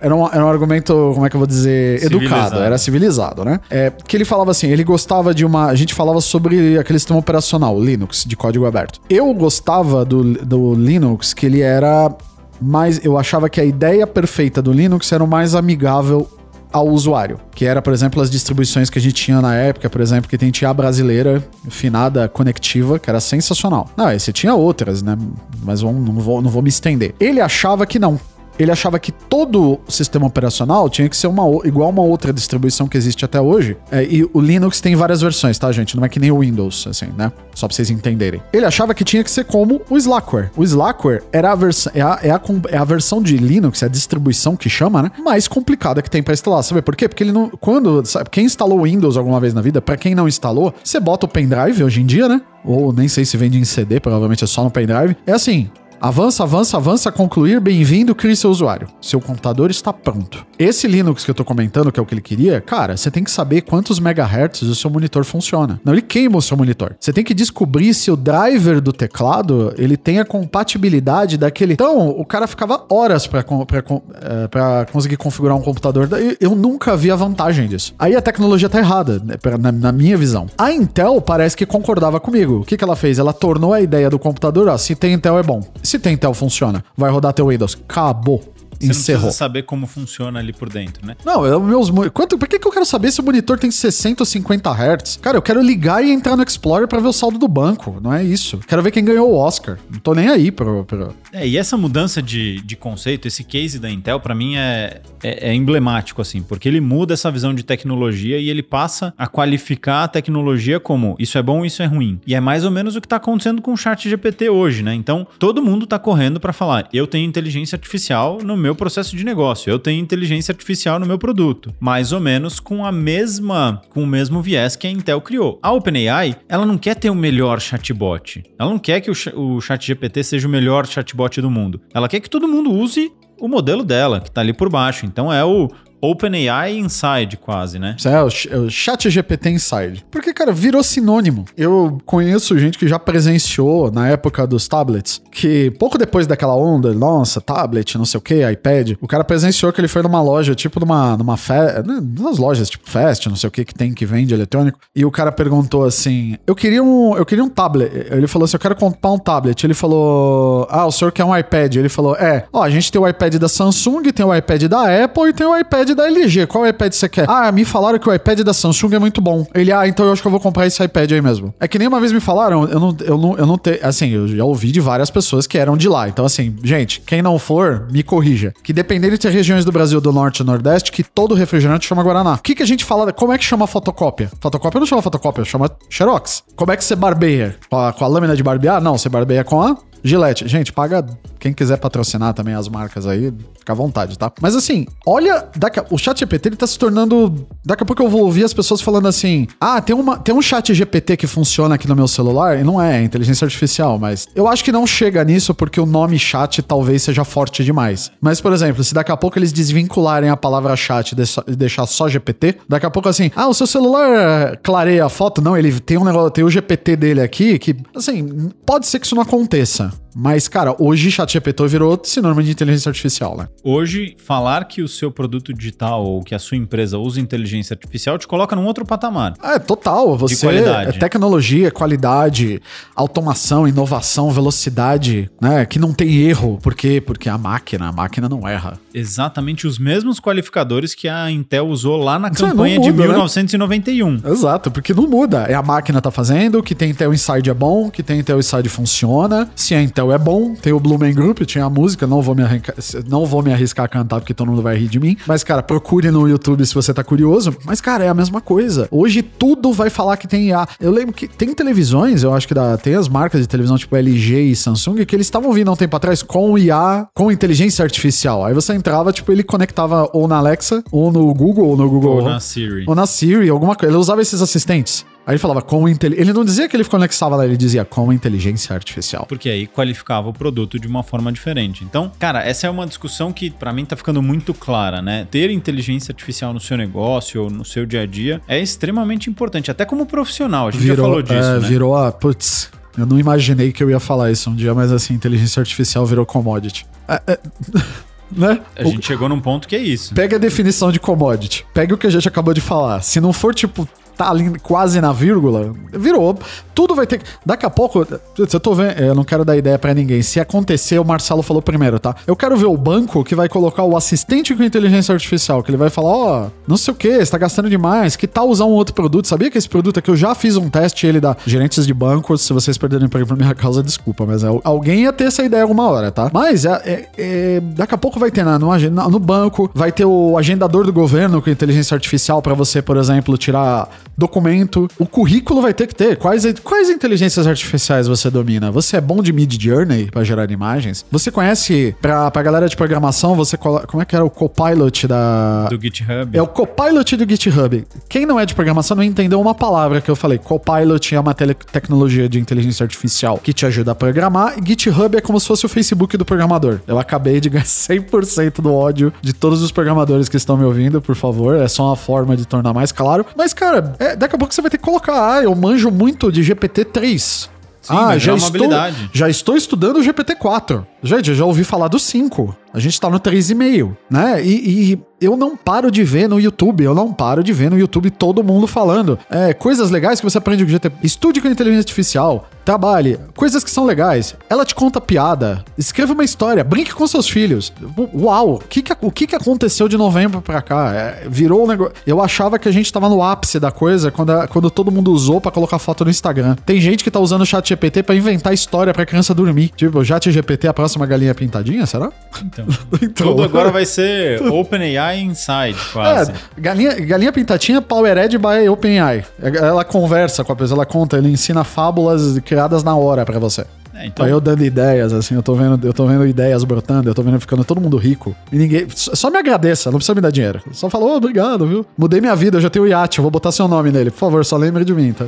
Era 0.01 0.15
um, 0.15 0.27
era 0.27 0.45
um 0.45 0.49
argumento, 0.49 1.13
como 1.15 1.27
é 1.27 1.31
que 1.31 1.37
eu 1.37 1.41
vou 1.41 1.47
dizer? 1.47 2.03
Educado, 2.05 2.29
Civilizado. 2.29 2.63
era 2.63 2.79
civilizado, 2.79 3.45
né? 3.45 3.61
É, 3.71 3.91
que 3.91 4.17
ele 4.17 4.25
falava 4.25 4.51
assim, 4.51 4.69
ele 4.69 4.85
gostava 4.85 5.35
de 5.35 5.45
uma. 5.45 5.67
A 5.67 5.75
gente 5.75 5.95
falava 5.95 6.21
sobre 6.21 6.79
aquele 6.79 6.99
sistema 6.99 7.19
operacional, 7.19 7.81
Linux, 7.81 8.25
de 8.27 8.37
código 8.37 8.67
aberto. 8.67 9.01
Eu 9.09 9.33
gostava 9.35 10.05
do, 10.05 10.35
do 10.45 10.75
Linux, 10.75 11.33
que 11.33 11.47
ele 11.47 11.61
era 11.61 12.15
mais. 12.61 13.05
Eu 13.05 13.17
achava 13.19 13.49
que 13.49 13.61
a 13.61 13.65
ideia 13.65 14.07
perfeita 14.07 14.61
do 14.61 14.73
Linux 14.73 15.11
era 15.13 15.23
o 15.23 15.27
mais 15.27 15.55
amigável 15.55 16.29
ao 16.73 16.89
usuário. 16.89 17.41
Que 17.55 17.65
era, 17.65 17.81
por 17.81 17.93
exemplo, 17.93 18.23
as 18.23 18.31
distribuições 18.31 18.91
que 18.91 18.99
a 18.99 19.03
gente 19.03 19.15
tinha 19.15 19.41
na 19.41 19.55
época, 19.55 19.89
por 19.89 20.01
exemplo, 20.01 20.29
que 20.29 20.37
tem 20.37 20.53
a 20.65 20.75
brasileira, 20.75 21.43
finada 21.69 22.29
conectiva, 22.29 22.99
que 22.99 23.09
era 23.09 23.21
sensacional. 23.21 23.89
Não, 23.97 24.07
aí 24.07 24.21
você 24.21 24.33
tinha 24.33 24.55
outras, 24.55 25.03
né? 25.03 25.17
Mas 25.63 25.83
não, 25.83 25.93
vou, 25.93 26.43
não 26.43 26.51
vou 26.51 26.63
me 26.63 26.69
estender. 26.69 27.15
Ele 27.19 27.41
achava 27.41 27.87
que 27.87 27.99
não. 27.99 28.21
Ele 28.59 28.71
achava 28.73 28.99
que 28.99 29.13
todo 29.13 29.79
o 29.87 29.91
sistema 29.93 30.27
operacional 30.27 30.89
tinha 30.89 31.09
que 31.09 31.17
ser 31.17 31.27
uma, 31.27 31.45
o- 31.45 31.63
igual 31.67 31.91
uma 31.91 32.03
outra 32.03 32.33
distribuição 32.33 32.89
que 32.89 32.97
existe 32.97 33.25
até 33.25 33.41
hoje. 33.41 33.77
É, 33.91 34.03
e 34.05 34.29
o 34.33 34.41
Linux 34.41 34.81
tem 34.81 34.97
várias 34.97 35.21
versões, 35.21 35.59
tá, 35.59 35.71
gente? 35.73 35.97
Não 35.97 36.05
é 36.05 36.09
que 36.09 36.19
nem 36.19 36.31
o 36.31 36.41
Windows, 36.41 36.87
assim, 36.89 37.07
né? 37.17 37.31
Só 37.55 37.67
pra 37.67 37.75
vocês 37.75 37.91
entenderem. 37.91 38.41
Ele 38.53 38.65
achava 38.65 38.95
que 38.95 39.05
tinha 39.05 39.23
que 39.25 39.31
ser 39.31 39.45
como 39.45 39.81
o 39.91 39.97
Slackware. 39.97 40.51
O 40.57 40.65
Slackware 40.65 41.23
era 41.33 41.53
a 41.53 41.55
versão, 41.55 41.93
é 41.95 42.01
a, 42.01 42.19
é, 42.23 42.31
a, 42.31 42.41
é 42.69 42.77
a 42.77 42.85
versão 42.85 43.23
de 43.23 43.37
Linux, 43.37 43.83
é 43.83 43.87
a 43.87 43.89
distribuição 43.89 44.57
que 44.57 44.69
chama, 44.69 45.03
né? 45.03 45.11
Mais 45.23 45.47
complicada 45.49 46.03
que 46.03 46.11
tem 46.11 46.23
pra 46.23 46.35
instalar. 46.35 46.63
Sabe 46.63 46.83
por 46.83 46.95
quê? 46.97 47.09
Porque 47.09 47.23
ele 47.25 47.33
não. 47.33 47.49
Quando. 47.51 48.05
Sabe, 48.07 48.31
quem 48.31 48.45
instalou 48.45 48.83
Windows 48.83 49.17
alguma 49.17 49.41
vez 49.41 49.53
na 49.55 49.61
vida, 49.61 49.81
pra 49.81 49.97
quem 49.97 50.15
não 50.15 50.27
instalou, 50.29 50.73
você 50.83 50.99
bota 51.01 51.27
o 51.27 51.29
pendrive 51.29 51.83
hoje 51.83 52.01
em 52.01 52.07
dia, 52.07 52.29
né? 52.29 52.41
Ou 52.65 52.93
nem 52.93 53.09
sei 53.09 53.25
se 53.25 53.37
vende 53.37 53.59
em 53.59 53.65
CD, 53.65 53.99
provavelmente 54.01 54.45
é 54.45 54.47
só 54.47 54.63
no 54.65 54.71
pendrive. 54.71 55.17
É 55.27 55.33
assim. 55.33 55.71
Avança, 56.01 56.45
avança, 56.45 56.77
avança, 56.77 57.11
concluir, 57.11 57.61
bem-vindo, 57.61 58.15
crie 58.15 58.37
seu 58.37 58.51
usuário. 58.51 58.87
Seu 59.01 59.21
computador 59.21 59.69
está 59.69 59.93
pronto. 59.93 60.48
Esse 60.59 60.89
Linux 60.89 61.25
que 61.25 61.31
eu 61.31 61.35
tô 61.35 61.45
comentando, 61.45 61.93
que 61.93 62.01
é 62.01 62.03
o 62.03 62.07
que 62.07 62.15
ele 62.15 62.21
queria, 62.21 62.61
cara, 62.61 62.97
você 62.97 63.11
tem 63.11 63.23
que 63.23 63.31
saber 63.31 63.61
quantos 63.61 64.01
megahertz 64.01 64.63
o 64.63 64.75
seu 64.75 64.91
monitor 64.91 65.25
funciona. 65.25 65.81
Não, 65.85 65.93
ele 65.93 66.03
queima 66.03 66.37
o 66.37 66.43
seu 66.43 66.57
monitor. 66.57 66.97
Você 66.99 67.13
tem 67.13 67.23
que 67.23 67.33
descobrir 67.33 67.95
se 67.95 68.11
o 68.11 68.17
driver 68.17 68.81
do 68.81 68.93
teclado, 68.93 69.73
ele 69.79 69.97
tem 69.97 70.19
a 70.19 70.25
compatibilidade 70.25 71.39
daquele... 71.39 71.75
Então, 71.75 72.09
o 72.09 72.25
cara 72.25 72.47
ficava 72.47 72.85
horas 72.91 73.27
pra, 73.27 73.41
eh, 73.41 74.87
conseguir 74.93 75.17
configurar 75.17 75.57
um 75.57 75.63
computador. 75.63 76.09
Eu 76.41 76.57
nunca 76.57 76.97
vi 76.97 77.11
a 77.11 77.17
vantagem 77.17 77.69
disso. 77.69 77.95
Aí 77.99 78.17
a 78.17 78.21
tecnologia 78.21 78.69
tá 78.69 78.79
errada, 78.79 79.23
né, 79.25 79.37
na 79.73 79.93
minha 79.93 80.17
visão. 80.17 80.47
A 80.59 80.73
Intel 80.73 81.21
parece 81.21 81.57
que 81.57 81.65
concordava 81.65 82.19
comigo. 82.19 82.61
O 82.61 82.65
que, 82.65 82.77
que 82.77 82.83
ela 82.83 82.97
fez? 82.97 83.19
Ela 83.19 83.33
tornou 83.33 83.73
a 83.73 83.81
ideia 83.81 84.11
do 84.11 84.19
computador, 84.19 84.69
ó, 84.69 84.77
se 84.77 84.97
tem 84.97 85.13
Intel 85.13 85.39
é 85.39 85.43
bom. 85.43 85.61
Se 85.83 85.99
tem 85.99 86.15
Intel 86.15 86.35
funciona, 86.35 86.85
vai 86.97 87.11
rodar 87.11 87.33
teu 87.33 87.47
Windows. 87.47 87.79
Acabou. 87.89 88.43
Você 88.79 88.87
não 88.87 88.91
Encerrou. 88.93 89.21
precisa 89.23 89.39
saber 89.39 89.63
como 89.65 89.87
funciona 89.87 90.39
ali 90.39 90.53
por 90.53 90.69
dentro, 90.69 91.07
né? 91.07 91.17
Não, 91.25 91.45
eu, 91.45 91.61
meus. 91.61 91.91
mo- 91.91 92.11
Quanto, 92.11 92.39
por 92.39 92.47
que, 92.49 92.59
que 92.59 92.67
eu 92.69 92.73
quero 92.73 92.85
saber 92.87 93.11
se 93.11 93.21
o 93.21 93.25
monitor 93.25 93.59
tem 93.59 93.71
60 93.71 94.23
ou 94.23 94.27
50 94.27 94.71
Hz? 94.71 95.17
Cara, 95.21 95.37
eu 95.37 95.43
quero 95.43 95.61
ligar 95.61 96.05
e 96.05 96.11
entrar 96.11 96.37
no 96.37 96.43
Explorer 96.43 96.87
pra 96.87 97.01
ver 97.01 97.09
o 97.09 97.13
saldo 97.13 97.39
do 97.39 97.49
banco. 97.49 97.99
Não 98.03 98.13
é 98.13 98.23
isso. 98.23 98.59
Quero 98.67 98.83
ver 98.83 98.91
quem 98.91 99.05
ganhou 99.05 99.31
o 99.31 99.37
Oscar. 99.37 99.79
Não 99.91 99.99
tô 99.99 100.15
nem 100.15 100.29
aí 100.29 100.51
pro. 100.51 100.85
pro- 100.85 101.15
É, 101.33 101.47
e 101.47 101.57
essa 101.57 101.77
mudança 101.77 102.23
de, 102.23 102.61
de 102.63 102.77
conceito, 102.77 103.27
esse 103.27 103.43
case 103.45 103.79
da 103.79 103.91
Intel, 103.91 104.21
pra 104.21 104.35
mim 104.35 104.57
é, 104.57 105.01
é, 105.23 105.51
é 105.51 105.55
emblemático, 105.55 106.23
assim, 106.23 106.41
porque 106.43 106.69
ele 106.69 106.81
muda 106.81 107.15
essa 107.15 107.31
visão 107.31 107.53
de 107.55 107.63
tecnologia 107.65 108.39
e 108.39 108.49
ele 108.49 108.63
passa 108.63 109.13
a 109.19 109.27
qualificar 109.27 110.05
a 110.05 110.09
tecnologia 110.09 110.79
como 110.79 111.17
isso 111.19 111.37
é 111.39 111.43
bom, 111.43 111.65
isso 111.65 111.83
é 111.83 111.87
ruim. 111.87 112.21
E 112.27 112.35
é 112.35 112.41
mais 112.41 112.65
ou 112.65 112.71
menos 112.71 112.95
o 112.97 113.01
que 113.01 113.09
tá 113.09 113.17
acontecendo 113.17 113.61
com 113.63 113.73
o 113.73 113.77
chat 113.77 114.09
GPT 114.09 114.49
hoje, 114.51 114.83
né? 114.83 114.95
Então, 114.95 115.27
todo 115.39 115.63
mundo 115.63 115.87
tá 115.87 115.99
correndo 115.99 116.39
pra 116.39 116.53
falar, 116.53 116.89
eu 116.93 117.07
tenho 117.07 117.27
inteligência 117.29 117.77
artificial 117.77 118.39
no 118.45 118.57
meu 118.57 118.68
processo 118.75 119.17
de 119.17 119.25
negócio, 119.25 119.71
eu 119.71 119.79
tenho 119.79 120.01
inteligência 120.01 120.53
artificial 120.53 120.99
no 120.99 121.07
meu 121.07 121.19
produto. 121.19 121.75
Mais 121.81 122.13
ou 122.13 122.21
menos 122.21 122.61
com 122.61 122.85
a 122.85 122.93
mesma, 122.93 123.83
com 123.91 124.03
o 124.03 124.07
mesmo 124.07 124.43
viés 124.43 124.77
que 124.77 124.87
a 124.87 124.91
Intel 124.91 125.21
criou. 125.21 125.59
A 125.63 125.73
OpenAI, 125.73 126.37
ela 126.49 126.67
não 126.67 126.79
quer 126.79 126.95
ter 126.95 127.11
o 127.11 127.15
melhor 127.15 127.61
chatbot. 127.61 128.43
Ela 128.59 128.71
não 128.71 128.79
quer 128.79 129.01
que 129.01 129.11
o, 129.11 129.15
o 129.37 129.61
ChatGPT 129.61 130.23
seja 130.23 130.47
o 130.47 130.51
melhor 130.51 130.87
chatbot 130.87 131.41
do 131.41 131.51
mundo. 131.51 131.81
Ela 131.93 132.09
quer 132.09 132.21
que 132.21 132.31
todo 132.31 132.49
mundo 132.49 132.73
use 132.73 133.11
o 133.41 133.49
modelo 133.49 133.85
dela, 133.85 134.21
que 134.21 134.31
tá 134.31 134.41
ali 134.41 134.53
por 134.53 134.69
baixo. 134.69 135.07
Então 135.07 135.33
é 135.33 135.45
o 135.45 135.69
OpenAI 136.01 136.79
Inside, 136.79 137.37
quase, 137.37 137.79
né? 137.79 137.97
É 138.05 138.23
o, 138.23 138.65
o 138.65 138.71
Chat 138.71 139.09
GPT 139.11 139.51
Inside. 139.51 140.05
Porque, 140.11 140.33
cara, 140.33 140.53
virou 140.53 140.83
sinônimo. 140.83 141.45
Eu 141.57 141.99
conheço 142.05 142.59
gente 142.59 142.79
que 142.79 142.89
já 142.89 142.99
presenciou 142.99 143.91
na 143.91 144.09
época 144.09 144.47
dos 144.47 144.69
tablets, 144.69 145.21
que 145.31 145.71
pouco 145.73 145.99
depois 145.99 146.27
daquela 146.27 146.55
onda, 146.55 146.93
nossa, 146.93 147.41
tablet, 147.41 147.97
não 147.97 148.05
sei 148.05 148.19
o 148.19 148.21
que, 148.21 148.49
iPad, 148.49 148.93
o 149.01 149.07
cara 149.07 149.25
presenciou 149.25 149.73
que 149.73 149.81
ele 149.81 149.89
foi 149.89 150.03
numa 150.03 150.23
loja, 150.23 150.55
tipo 150.55 150.81
numa, 150.81 151.17
numa 151.17 151.37
fe... 151.37 151.53
né, 151.85 152.01
nas 152.19 152.39
lojas, 152.39 152.71
tipo 152.71 152.89
Fast, 152.89 153.29
não 153.29 153.37
sei 153.37 153.49
o 153.49 153.51
que, 153.51 153.65
que 153.65 153.75
tem 153.75 153.93
que 153.93 154.07
vende 154.07 154.33
eletrônico, 154.35 154.79
e 154.95 155.05
o 155.05 155.11
cara 155.11 155.33
perguntou 155.33 155.85
assim: 155.85 156.37
eu 156.47 156.55
queria 156.55 156.83
um, 156.83 157.17
eu 157.17 157.27
queria 157.27 157.45
um 157.45 157.49
tablet. 157.49 157.91
Ele 158.11 158.27
falou 158.27 158.45
assim: 158.45 158.57
eu 158.57 158.61
quero 158.61 158.77
comprar 158.77 159.11
um 159.11 159.19
tablet. 159.19 159.65
Ele 159.65 159.75
falou: 159.75 160.67
ah, 160.71 160.87
o 160.87 160.93
senhor 160.93 161.13
quer 161.13 161.25
um 161.25 161.37
iPad? 161.37 161.77
Ele 161.77 161.89
falou: 161.89 162.17
é, 162.17 162.47
ó, 162.53 162.63
a 162.63 162.71
gente 162.71 162.91
tem 162.91 163.01
o 163.01 163.09
iPad 163.09 163.35
da 163.37 163.49
Samsung, 163.49 164.03
tem 164.13 164.25
o 164.25 164.35
iPad 164.35 164.65
da 164.65 165.05
Apple 165.05 165.29
e 165.29 165.33
tem 165.33 165.47
o 165.47 165.57
iPad 165.57 165.88
da 165.95 166.07
LG. 166.07 166.47
Qual 166.47 166.67
iPad 166.67 166.93
você 166.93 167.09
quer? 167.09 167.27
Ah, 167.29 167.51
me 167.53 167.65
falaram 167.65 167.99
que 167.99 168.09
o 168.09 168.15
iPad 168.15 168.41
da 168.41 168.53
Samsung 168.53 168.95
é 168.95 168.99
muito 168.99 169.21
bom. 169.21 169.47
Ele, 169.55 169.73
ah, 169.73 169.87
então 169.87 170.07
eu 170.07 170.13
acho 170.13 170.23
que 170.23 170.29
eu 170.29 170.33
vou 170.33 170.41
comprar 170.41 170.67
esse 170.67 170.83
iPad 170.83 171.13
aí 171.13 171.21
mesmo. 171.21 171.55
É 171.61 171.69
que 171.69 171.79
nem 171.79 171.89
uma 171.89 172.01
vez 172.01 172.13
me 172.13 172.21
falaram, 172.21 172.69
eu 172.69 172.81
não, 172.81 172.97
eu 173.05 173.19
não, 173.19 173.39
eu 173.39 173.47
não 173.47 173.59
tenho. 173.59 173.79
Assim, 173.83 174.11
eu 174.11 174.29
já 174.29 174.45
ouvi 174.45 174.71
de 174.71 174.81
várias 174.81 175.11
pessoas 175.11 175.47
que 175.47 175.59
eram 175.59 175.77
de 175.77 175.89
lá. 175.89 176.09
Então, 176.09 176.25
assim, 176.25 176.55
gente, 176.63 177.01
quem 177.01 177.23
não 177.23 177.39
for, 177.39 177.87
me 177.91 178.03
corrija. 178.03 178.53
Que 178.63 178.73
dependendo 178.73 179.17
de 179.17 179.29
regiões 179.29 179.65
do 179.65 179.73
Brasil 179.73 180.01
do 180.01 180.13
Norte 180.13 180.41
e 180.41 180.45
Nordeste, 180.45 180.93
que 180.93 181.03
todo 181.03 181.35
refrigerante 181.35 181.87
chama 181.87 182.03
Guaraná. 182.03 182.35
O 182.35 182.39
que, 182.39 182.55
que 182.55 182.63
a 182.63 182.67
gente 182.67 182.85
fala? 182.85 183.13
Como 183.13 183.33
é 183.33 183.39
que 183.39 183.45
chama 183.45 183.67
fotocópia? 183.67 184.31
Fotocópia 184.41 184.81
não 184.81 184.87
chama 184.87 185.03
fotocópia, 185.03 185.45
chama 185.45 185.71
Xerox. 185.89 186.43
Como 186.57 186.73
é 186.73 186.77
que 186.77 186.85
você 186.85 186.95
barbeia? 186.95 187.57
Com 187.71 187.79
a, 187.79 187.93
com 187.93 188.05
a 188.05 188.09
lâmina 188.09 188.37
de 188.37 188.43
barbear? 188.43 188.81
Não, 188.81 188.97
você 188.97 189.09
barbeia 189.09 189.45
com 189.45 189.61
a 189.61 189.77
Gillette. 190.03 190.47
Gente, 190.49 190.73
paga. 190.73 191.05
Quem 191.39 191.53
quiser 191.53 191.77
patrocinar 191.77 192.35
também 192.35 192.55
as 192.55 192.69
marcas 192.69 193.07
aí, 193.07 193.33
fica 193.59 193.73
à 193.73 193.77
vontade, 193.77 194.19
tá? 194.19 194.31
Mas 194.41 194.57
assim, 194.57 194.87
olha. 195.07 195.45
Daqui 195.57 195.79
a- 195.79 195.87
o 195.91 195.97
chat 195.97 196.19
GPT 196.19 196.49
ele 196.49 196.57
tá 196.57 196.67
se 196.67 196.77
tornando. 196.79 197.47
Daqui 197.65 197.83
a 197.83 197.87
pouco 197.87 198.03
eu 198.03 198.09
vou 198.09 198.23
ouvir 198.23 198.43
as 198.45 198.53
pessoas 198.53 198.81
falando 198.81 199.07
assim: 199.07 199.47
ah, 199.61 199.81
tem, 199.81 199.95
uma, 199.95 200.17
tem 200.19 200.35
um 200.35 200.43
chat 200.43 200.75
GPT 200.75 201.17
que 201.17 201.27
funciona 201.27 201.77
aqui 201.77 201.87
no 201.87 201.95
meu 201.95 202.09
celular. 202.09 202.59
E 202.59 202.65
não 202.65 202.81
é, 202.83 202.99
é 202.99 203.03
inteligência 203.05 203.45
artificial, 203.45 203.99
mas 203.99 204.27
eu 204.35 204.49
acho 204.49 204.65
que 204.65 204.73
não 204.73 204.87
chega 204.87 205.23
nisso 205.25 205.55
porque 205.55 205.81
o 205.81 205.87
nome 205.87 206.19
chat 206.19 206.61
talvez 206.63 207.03
seja 207.03 207.25
forte 207.25 207.63
demais. 207.65 208.11
Mas, 208.21 208.41
por 208.41 208.53
exemplo, 208.53 208.83
se 208.83 208.93
daqui 208.93 209.13
a 209.13 209.17
pouco 209.17 209.39
eles 209.39 209.53
desvincularem 209.53 210.31
a 210.31 210.37
palavra 210.37 210.75
chat 210.75 211.13
e 211.13 211.15
deixa- 211.15 211.45
deixar 211.47 211.87
só 211.87 212.09
GPT, 212.09 212.57
daqui 212.69 212.87
a 212.87 212.91
pouco 212.91 213.09
assim, 213.09 213.31
ah, 213.37 213.47
o 213.49 213.55
seu 213.55 213.67
celular 213.67 214.57
clareia 214.63 215.05
a 215.05 215.09
foto? 215.09 215.41
Não, 215.41 215.57
ele 215.57 215.79
tem 215.81 215.97
um 215.99 216.05
negócio, 216.05 216.31
tem 216.31 216.43
o 216.45 216.51
GPT 216.51 216.97
dele 216.97 217.21
aqui 217.21 217.59
que, 217.59 217.77
assim, 217.95 218.51
pode 218.67 218.87
ser 218.87 218.99
que 218.99 219.07
isso 219.07 219.15
não 219.15 219.23
aconteça. 219.23 219.88
Да. 219.91 220.08
Mas, 220.21 220.49
cara, 220.49 220.75
hoje 220.81 221.13
ChatGPT 221.13 221.65
virou 221.69 222.01
sinônimo 222.03 222.43
de 222.43 222.51
inteligência 222.51 222.89
artificial, 222.89 223.37
né? 223.37 223.47
Hoje, 223.63 224.17
falar 224.19 224.65
que 224.65 224.83
o 224.83 224.89
seu 224.89 225.13
produto 225.13 225.55
digital 225.55 226.05
ou 226.05 226.25
que 226.25 226.35
a 226.35 226.41
sua 226.41 226.57
empresa 226.57 226.99
usa 226.99 227.21
inteligência 227.21 227.73
artificial 227.73 228.19
te 228.19 228.27
coloca 228.27 228.57
num 228.57 228.65
outro 228.65 228.85
patamar. 228.85 229.35
É, 229.41 229.61
total. 229.61 230.17
Você 230.19 230.45
qualidade. 230.45 230.97
é 230.97 230.99
tecnologia, 230.99 231.71
qualidade, 231.71 232.61
automação, 232.97 233.69
inovação, 233.69 234.29
velocidade, 234.33 235.31
né? 235.41 235.65
Que 235.65 235.79
não 235.79 235.93
tem 235.93 236.17
erro. 236.17 236.59
Por 236.61 236.75
quê? 236.75 237.01
Porque 237.01 237.29
a 237.29 237.39
máquina, 237.39 237.87
a 237.87 237.93
máquina 237.93 238.29
não 238.29 238.47
erra. 238.49 238.77
Exatamente 238.93 239.69
os 239.69 239.79
mesmos 239.79 240.19
qualificadores 240.19 240.97
que 240.97 241.07
a 241.07 241.31
Intel 241.31 241.69
usou 241.69 241.97
lá 241.97 242.19
na 242.19 242.27
Isso 242.27 242.45
campanha 242.45 242.75
não 242.75 242.83
de 242.83 242.91
muda, 242.91 243.03
né? 243.05 243.09
1991. 243.11 244.21
Exato, 244.25 244.69
porque 244.69 244.93
não 244.93 245.07
muda. 245.07 245.45
É 245.45 245.55
a 245.55 245.63
máquina 245.63 246.01
tá 246.01 246.11
fazendo, 246.11 246.61
que 246.61 246.75
tem 246.75 246.91
Intel 246.91 247.15
Inside 247.15 247.51
é 247.51 247.55
bom, 247.55 247.89
que 247.89 248.03
tem 248.03 248.19
Intel 248.19 248.41
Inside 248.41 248.69
funciona. 248.69 249.49
Se 249.55 249.77
a 249.77 249.81
Intel 249.81 250.08
é 250.13 250.19
bom, 250.19 250.55
tem 250.55 250.73
o 250.73 250.81
Blumen 250.81 251.13
Group, 251.15 251.41
tinha 251.43 251.65
a 251.65 251.71
música, 251.71 252.07
não 252.07 252.23
vou 252.23 252.35
me 252.35 252.43
arriscar, 252.43 252.75
não 253.09 253.27
vou 253.27 253.43
me 253.43 253.53
arriscar 253.53 253.85
a 253.87 253.89
cantar 253.89 254.21
porque 254.21 254.35
todo 254.35 254.49
mundo 254.49 254.63
vai 254.63 254.77
rir 254.77 254.89
de 254.89 254.99
mim. 255.01 255.17
Mas, 255.27 255.43
cara, 255.45 255.63
procure 255.63 256.11
no 256.11 256.29
YouTube 256.29 256.65
se 256.65 256.75
você 256.75 256.93
tá 256.95 257.03
curioso. 257.05 257.55
Mas, 257.65 257.81
cara, 257.81 258.05
é 258.05 258.09
a 258.09 258.15
mesma 258.15 258.41
coisa. 258.41 258.89
Hoje 258.91 259.23
tudo 259.23 259.73
vai 259.73 259.91
falar 259.91 260.17
que 260.17 260.27
tem 260.27 260.49
IA. 260.49 260.67
Eu 260.81 260.91
lembro 260.91 261.13
que 261.13 261.27
tem 261.29 261.55
televisões, 261.55 262.23
eu 262.23 262.33
acho 262.35 262.47
que 262.49 262.55
da, 262.55 262.77
tem 262.77 262.95
as 262.95 263.09
marcas 263.09 263.41
de 263.41 263.47
televisão 263.47 263.77
tipo 263.77 263.95
LG 263.97 264.41
e 264.51 264.57
Samsung, 264.57 265.05
que 265.05 265.15
eles 265.15 265.27
estavam 265.27 265.53
vindo 265.53 265.69
há 265.69 265.73
um 265.73 265.77
tempo 265.77 265.97
atrás 265.97 266.23
com 266.23 266.57
IA, 266.59 267.07
com 267.15 267.31
inteligência 267.31 267.83
artificial. 267.83 268.45
Aí 268.45 268.55
você 268.55 268.75
entrava, 268.75 269.13
tipo, 269.13 269.31
ele 269.33 269.43
conectava 269.43 270.09
ou 270.13 270.27
na 270.29 270.37
Alexa, 270.37 270.83
ou 270.91 271.13
no 271.13 271.33
Google, 271.35 271.67
ou 271.69 271.77
no 271.77 271.89
Google 271.89 272.17
Ou 272.17 272.23
na 272.23 272.41
Siri. 272.41 272.85
ou 272.87 272.95
na 272.95 273.07
Siri, 273.07 273.49
alguma 273.49 273.75
coisa. 273.75 273.93
Ele 273.93 274.01
usava 274.01 274.23
esses 274.23 274.41
assistentes. 274.43 275.05
Aí 275.29 275.33
ele 275.35 275.39
falava 275.39 275.61
com 275.61 275.87
inteligência. 275.87 276.25
Ele 276.25 276.33
não 276.33 276.43
dizia 276.43 276.67
que 276.67 276.75
ele 276.75 276.85
conectava 276.85 277.37
lá, 277.37 277.45
ele 277.45 277.59
dizia 277.59 277.85
com 277.85 278.11
inteligência 278.11 278.75
artificial. 278.75 279.27
Porque 279.29 279.51
aí 279.51 279.67
qualificava 279.67 280.27
o 280.27 280.33
produto 280.33 280.79
de 280.79 280.89
uma 280.89 281.03
forma 281.03 281.31
diferente. 281.31 281.85
Então, 281.85 282.11
cara, 282.19 282.43
essa 282.43 282.67
é 282.67 282.71
uma 282.71 282.87
discussão 282.87 283.31
que 283.31 283.51
pra 283.51 283.71
mim 283.71 283.85
tá 283.85 283.95
ficando 283.95 284.23
muito 284.23 284.55
clara, 284.55 285.03
né? 285.03 285.29
Ter 285.31 285.51
inteligência 285.51 286.13
artificial 286.13 286.55
no 286.55 286.61
seu 286.61 286.79
negócio 286.79 287.43
ou 287.43 287.51
no 287.51 287.63
seu 287.63 287.85
dia 287.85 288.05
a 288.05 288.07
dia 288.07 288.41
é 288.49 288.59
extremamente 288.59 289.29
importante, 289.29 289.71
até 289.71 289.85
como 289.85 290.07
profissional. 290.07 290.69
A 290.69 290.71
gente 290.71 290.87
já 290.87 290.97
falou 290.97 291.21
disso, 291.21 291.35
é, 291.35 291.61
né? 291.61 291.69
virou 291.69 291.95
a. 291.95 292.11
Putz, 292.11 292.71
eu 292.97 293.05
não 293.05 293.21
imaginei 293.21 293.71
que 293.71 293.85
eu 293.85 293.91
ia 293.91 294.01
falar 294.01 294.31
isso 294.31 294.49
um 294.49 294.55
dia, 294.55 294.73
mas 294.73 294.91
assim, 294.91 295.13
inteligência 295.13 295.61
artificial 295.61 296.07
virou 296.07 296.25
commodity. 296.25 296.87
É, 297.07 297.23
é, 297.27 297.39
né? 298.33 298.63
A 298.75 298.85
gente 298.85 299.07
chegou 299.07 299.29
num 299.29 299.41
ponto 299.41 299.69
que 299.69 299.77
é 299.77 299.79
isso. 299.79 300.15
Pega 300.15 300.37
a 300.37 300.39
definição 300.39 300.91
de 300.91 300.99
commodity. 300.99 301.67
Pega 301.75 301.95
o 301.95 301.99
que 301.99 302.07
a 302.07 302.11
gente 302.11 302.27
acabou 302.27 302.55
de 302.55 302.63
falar. 302.63 303.03
Se 303.03 303.21
não 303.21 303.31
for, 303.31 303.55
tipo, 303.55 303.87
tá 304.19 304.29
ali 304.29 304.59
quase 304.59 305.01
na 305.01 305.13
vírgula, 305.13 305.73
virou. 305.93 306.37
Tudo 306.75 306.95
vai 306.95 307.07
ter. 307.07 307.23
Daqui 307.47 307.65
a 307.65 307.71
pouco. 307.71 308.07
Eu 308.37 308.47
tô 308.61 308.75
vendo. 308.75 308.99
Eu 308.99 309.15
não 309.15 309.23
quero 309.25 309.45
dar 309.45 309.57
ideia 309.57 309.79
pra 309.79 309.95
ninguém. 309.95 310.21
Se 310.23 310.41
acontecer, 310.41 310.99
o 310.99 311.05
Marcelo 311.05 311.43
falou 311.43 311.63
primeiro, 311.63 311.99
tá? 312.01 312.15
Eu 312.27 312.35
quero 312.37 312.57
ver 312.57 312.67
o 312.67 312.77
banco 312.77 313.23
que 313.25 313.35
vai 313.35 313.49
colocar 313.49 313.85
o 313.85 313.97
assistente 313.97 314.55
com 314.55 314.63
inteligência 314.63 315.13
artificial. 315.13 315.63
Que 315.63 315.71
ele 315.71 315.77
vai 315.79 315.89
falar: 315.89 316.09
ó, 316.09 316.47
não 316.67 316.77
sei 316.77 316.93
o 316.93 316.97
que, 316.97 317.25
você 317.25 317.31
tá 317.31 317.39
gastando 317.39 317.71
demais. 317.71 318.17
Que 318.17 318.27
tal 318.27 318.49
usar 318.49 318.65
um 318.65 318.71
outro 318.73 318.95
produto? 318.95 319.27
Sabia 319.29 319.51
que 319.51 319.57
esse 319.59 319.69
produto 319.69 319.99
aqui 319.99 320.11
eu 320.11 320.17
já 320.17 320.35
fiz 320.35 320.57
um 320.57 320.69
teste, 320.69 321.07
ele 321.07 321.21
da 321.21 321.37
gerentes 321.47 321.87
de 321.87 321.95
bancos. 321.95 322.43
Se 322.43 322.53
vocês 322.53 322.77
perderem 322.77 323.07
emprego 323.07 323.27
por 323.27 323.37
minha 323.37 323.55
causa, 323.55 323.83
desculpa, 323.83 324.27
mas 324.27 324.43
é- 324.43 324.49
alguém 324.65 325.03
ia 325.03 325.13
ter 325.13 325.25
essa 325.25 325.43
ideia 325.45 325.63
alguma 325.63 325.89
hora, 325.89 326.11
tá? 326.11 326.31
Mas 326.33 326.65
é, 326.65 326.71
é- 326.85 327.09
é- 327.19 327.61
daqui 327.61 327.95
a 327.95 327.99
pouco 327.99 328.19
vai 328.19 328.31
ter 328.31 328.45
na, 328.45 328.59
no, 328.59 328.69
no 329.11 329.19
banco, 329.19 329.71
vai 329.75 329.93
ter 329.93 330.05
o 330.05 330.37
agendador 330.37 330.85
do 330.85 330.93
governo 330.93 331.41
com 331.43 331.51
inteligência 331.51 331.95
artificial 331.95 332.41
pra 332.43 332.55
você, 332.55 332.81
por 332.83 332.97
exemplo, 332.97 333.37
tirar 333.37 333.89
documento. 334.19 334.89
O 334.99 335.07
currículo 335.07 335.63
vai 335.63 335.73
ter 335.73 335.87
que 335.87 335.95
ter. 335.95 336.17
Quais, 336.17 336.45
quais 336.63 336.91
inteligências 336.91 337.47
artificiais 337.47 338.09
você 338.09 338.29
domina? 338.29 338.71
Você 338.73 338.97
é 338.97 339.01
bom 339.01 339.23
de 339.23 339.33
Mid 339.33 339.57
Journey 339.63 340.11
pra 340.11 340.25
gerar 340.25 340.51
imagens? 340.51 341.07
Você 341.11 341.31
conhece, 341.31 341.95
pra, 342.03 342.31
pra 342.31 342.43
galera 342.43 342.69
de 342.69 342.77
programação, 342.77 343.37
você 343.37 343.57
como 343.57 344.03
é 344.03 344.05
que 344.05 344.15
era 344.17 344.25
o 344.25 344.31
copilot 344.31 345.07
da, 345.07 345.69
Do 345.69 345.81
GitHub. 345.81 346.37
é 346.37 346.43
o 346.43 346.47
Copilot 346.47 347.17
do 347.17 347.31
GitHub. 347.31 347.87
Quem 348.09 348.27
não 348.27 348.41
é 348.41 348.45
de 348.45 348.55
programação 348.55 348.97
não 348.97 349.05
entendeu 349.05 349.41
uma 349.41 349.55
palavra 349.55 350.01
que 350.01 350.11
eu 350.11 350.17
falei. 350.17 350.39
Copilot 350.39 351.15
é 351.15 351.21
uma 351.21 351.35
tecnologia 351.35 352.29
de 352.29 352.41
inteligência 352.41 352.83
artificial 352.83 353.39
que 353.39 353.53
te 353.53 353.65
ajuda 353.65 353.93
a 353.93 353.95
programar. 353.95 354.55
E 354.59 354.67
GitHub 354.67 355.17
é 355.17 355.21
como 355.21 355.39
se 355.39 355.47
fosse 355.47 355.65
o 355.65 355.69
Facebook 355.69 356.17
do 356.17 356.25
programador. 356.25 356.81
Eu 356.87 356.99
acabei 356.99 357.41
de 357.41 357.49
ganhar 357.49 357.65
100% 357.69 358.61
do 358.61 358.73
ódio 358.75 359.13
de 359.23 359.33
todos 359.33 359.63
os 359.63 359.71
programadores 359.71 360.29
que 360.29 360.37
estão 360.37 360.57
me 360.57 360.65
ouvindo, 360.65 361.01
por 361.01 361.15
favor. 361.15 361.57
É 361.57 361.69
só 361.69 361.87
uma 361.87 361.97
forma 361.97 362.37
de 362.37 362.47
tornar 362.47 362.73
mais 362.73 362.91
claro. 362.91 363.25
Mas, 363.37 363.53
cara, 363.53 363.95
é, 363.99 364.08
daqui 364.17 364.35
a 364.35 364.39
pouco 364.39 364.55
você 364.55 364.61
vai 364.61 364.71
ter 364.71 364.79
que 364.79 364.85
colocar. 364.85 365.37
Ah, 365.37 365.43
eu 365.43 365.55
manjo 365.55 365.91
muito 365.91 366.31
de 366.31 366.43
GPT-3. 366.43 367.49
Sim, 367.81 367.95
vai 367.95 368.21
gerar 368.21 368.37
uma 368.37 368.47
habilidade. 368.47 369.11
já 369.13 369.29
estou 369.31 369.57
estudando 369.57 369.97
o 369.99 370.03
GPT-4. 370.03 370.85
Gente, 371.03 371.31
eu 371.31 371.37
já 371.37 371.45
ouvi 371.45 371.65
falar 371.65 371.89
do 371.89 371.99
5. 371.99 372.55
A 372.73 372.79
gente 372.79 373.01
tá 373.01 373.09
no 373.09 373.19
3,5, 373.19 373.97
né? 374.11 374.43
E, 374.45 374.93
e 374.93 374.99
eu 375.21 375.37
não 375.37 375.57
paro 375.57 375.91
de 375.91 376.05
ver 376.05 376.29
no 376.29 376.39
YouTube, 376.39 376.85
eu 376.85 376.95
não 376.95 377.13
paro 377.13 377.43
de 377.43 377.53
ver 377.53 377.71
no 377.71 377.79
YouTube 377.79 378.11
todo 378.11 378.45
mundo 378.45 378.67
falando. 378.67 379.19
É, 379.31 379.53
coisas 379.53 379.91
legais 379.91 380.21
que 380.21 380.25
você 380.29 380.39
aprende 380.39 380.65
com 380.65 380.71
GT. 380.71 380.93
Estude 381.03 381.41
com 381.41 381.49
inteligência 381.49 381.81
artificial, 381.81 382.49
trabalhe, 382.65 383.19
coisas 383.35 383.65
que 383.65 383.71
são 383.71 383.85
legais. 383.85 384.37
Ela 384.49 384.65
te 384.65 384.75
conta 384.75 385.01
piada, 385.01 385.65
escreva 385.77 386.13
uma 386.13 386.23
história, 386.25 386.63
brinque 386.63 386.95
com 386.95 387.07
seus 387.07 387.29
filhos. 387.29 387.73
Uau, 388.15 388.55
o 388.55 388.59
que, 388.59 388.83
que, 388.83 388.93
o 389.01 389.11
que, 389.11 389.27
que 389.27 389.35
aconteceu 389.35 389.89
de 389.89 389.97
novembro 389.97 390.41
pra 390.41 390.63
cá? 390.63 390.93
É, 390.95 391.27
virou 391.29 391.65
um 391.65 391.67
negócio. 391.67 391.95
Eu 392.07 392.23
achava 392.23 392.59
que 392.59 392.69
a 392.69 392.73
gente 392.73 392.93
tava 392.93 393.09
no 393.09 393.23
ápice 393.23 393.59
da 393.59 393.73
coisa 393.73 394.11
quando, 394.13 394.31
a- 394.31 394.47
quando 394.47 394.71
todo 394.71 394.91
mundo 394.93 395.11
usou 395.13 395.41
pra 395.41 395.51
colocar 395.51 395.79
foto 395.81 396.05
no 396.05 396.11
Instagram. 396.11 396.55
Tem 396.67 396.81
gente 396.81 397.03
que 397.03 397.11
tá 397.11 397.19
usando 397.19 397.41
o 397.43 397.47
chat 397.47 397.67
GPT 397.69 398.03
pra 398.05 398.15
inventar 398.15 398.53
história 398.55 398.93
pra 398.95 399.05
criança 399.07 399.35
dormir. 399.35 399.71
Tipo, 399.75 400.05
chat 400.05 400.31
GPT 400.31 400.69
a 400.69 400.75
próxima 400.75 401.07
galinha 401.07 401.35
pintadinha, 401.35 401.85
será? 401.87 402.13
Então, 402.63 402.99
Então- 403.03 403.27
tudo 403.29 403.43
agora 403.43 403.71
vai 403.71 403.85
ser 403.87 404.43
OpenAI 404.43 405.21
Inside, 405.21 405.77
quase. 405.93 406.31
É, 406.33 406.35
galinha, 406.61 406.95
galinha 407.01 407.33
pintadinha 407.33 407.81
Powered 407.83 408.37
by 408.39 408.69
OpenAI. 408.69 409.25
Ela 409.43 409.85
conversa 409.85 410.45
com 410.45 410.53
a 410.53 410.57
pessoa, 410.57 410.77
ela 410.79 410.87
conta, 410.87 411.17
ele 411.17 411.31
ensina 411.31 411.65
fábulas 411.65 412.39
criadas 412.41 412.83
na 412.83 412.97
hora 412.97 413.25
pra 413.25 413.39
você. 413.39 413.65
É, 413.95 414.07
então, 414.07 414.25
Aí 414.25 414.31
eu 414.31 414.41
dando 414.41 414.65
ideias, 414.65 415.13
assim, 415.13 415.35
eu 415.35 415.43
tô 415.43 415.55
vendo, 415.55 415.85
eu 415.85 415.93
tô 415.93 416.07
vendo 416.07 416.25
ideias 416.27 416.63
brotando, 416.63 417.11
eu 417.11 417.15
tô 417.15 417.23
vendo 417.23 417.41
ficando 417.41 417.65
todo 417.65 417.81
mundo 417.81 417.97
rico. 417.97 418.35
E 418.53 418.57
ninguém. 418.57 418.87
Só 418.95 419.29
me 419.31 419.39
agradeça, 419.39 419.91
não 419.91 419.99
precisa 419.99 420.15
me 420.15 420.21
dar 420.21 420.31
dinheiro. 420.31 420.61
Só 420.73 420.89
falou, 420.89 421.15
"Ô, 421.15 421.17
obrigado, 421.17 421.67
viu? 421.67 421.85
Mudei 421.97 422.21
minha 422.21 422.37
vida, 422.37 422.59
eu 422.59 422.61
já 422.61 422.71
tenho 422.71 422.87
iate, 422.87 423.19
eu 423.19 423.23
vou 423.23 423.31
botar 423.31 423.51
seu 423.51 423.67
nome 423.67 423.91
nele. 423.91 424.11
Por 424.13 424.19
favor, 424.19 424.45
só 424.45 424.57
lembre 424.57 424.85
de 424.85 424.95
mim, 424.95 425.13
tá? 425.13 425.27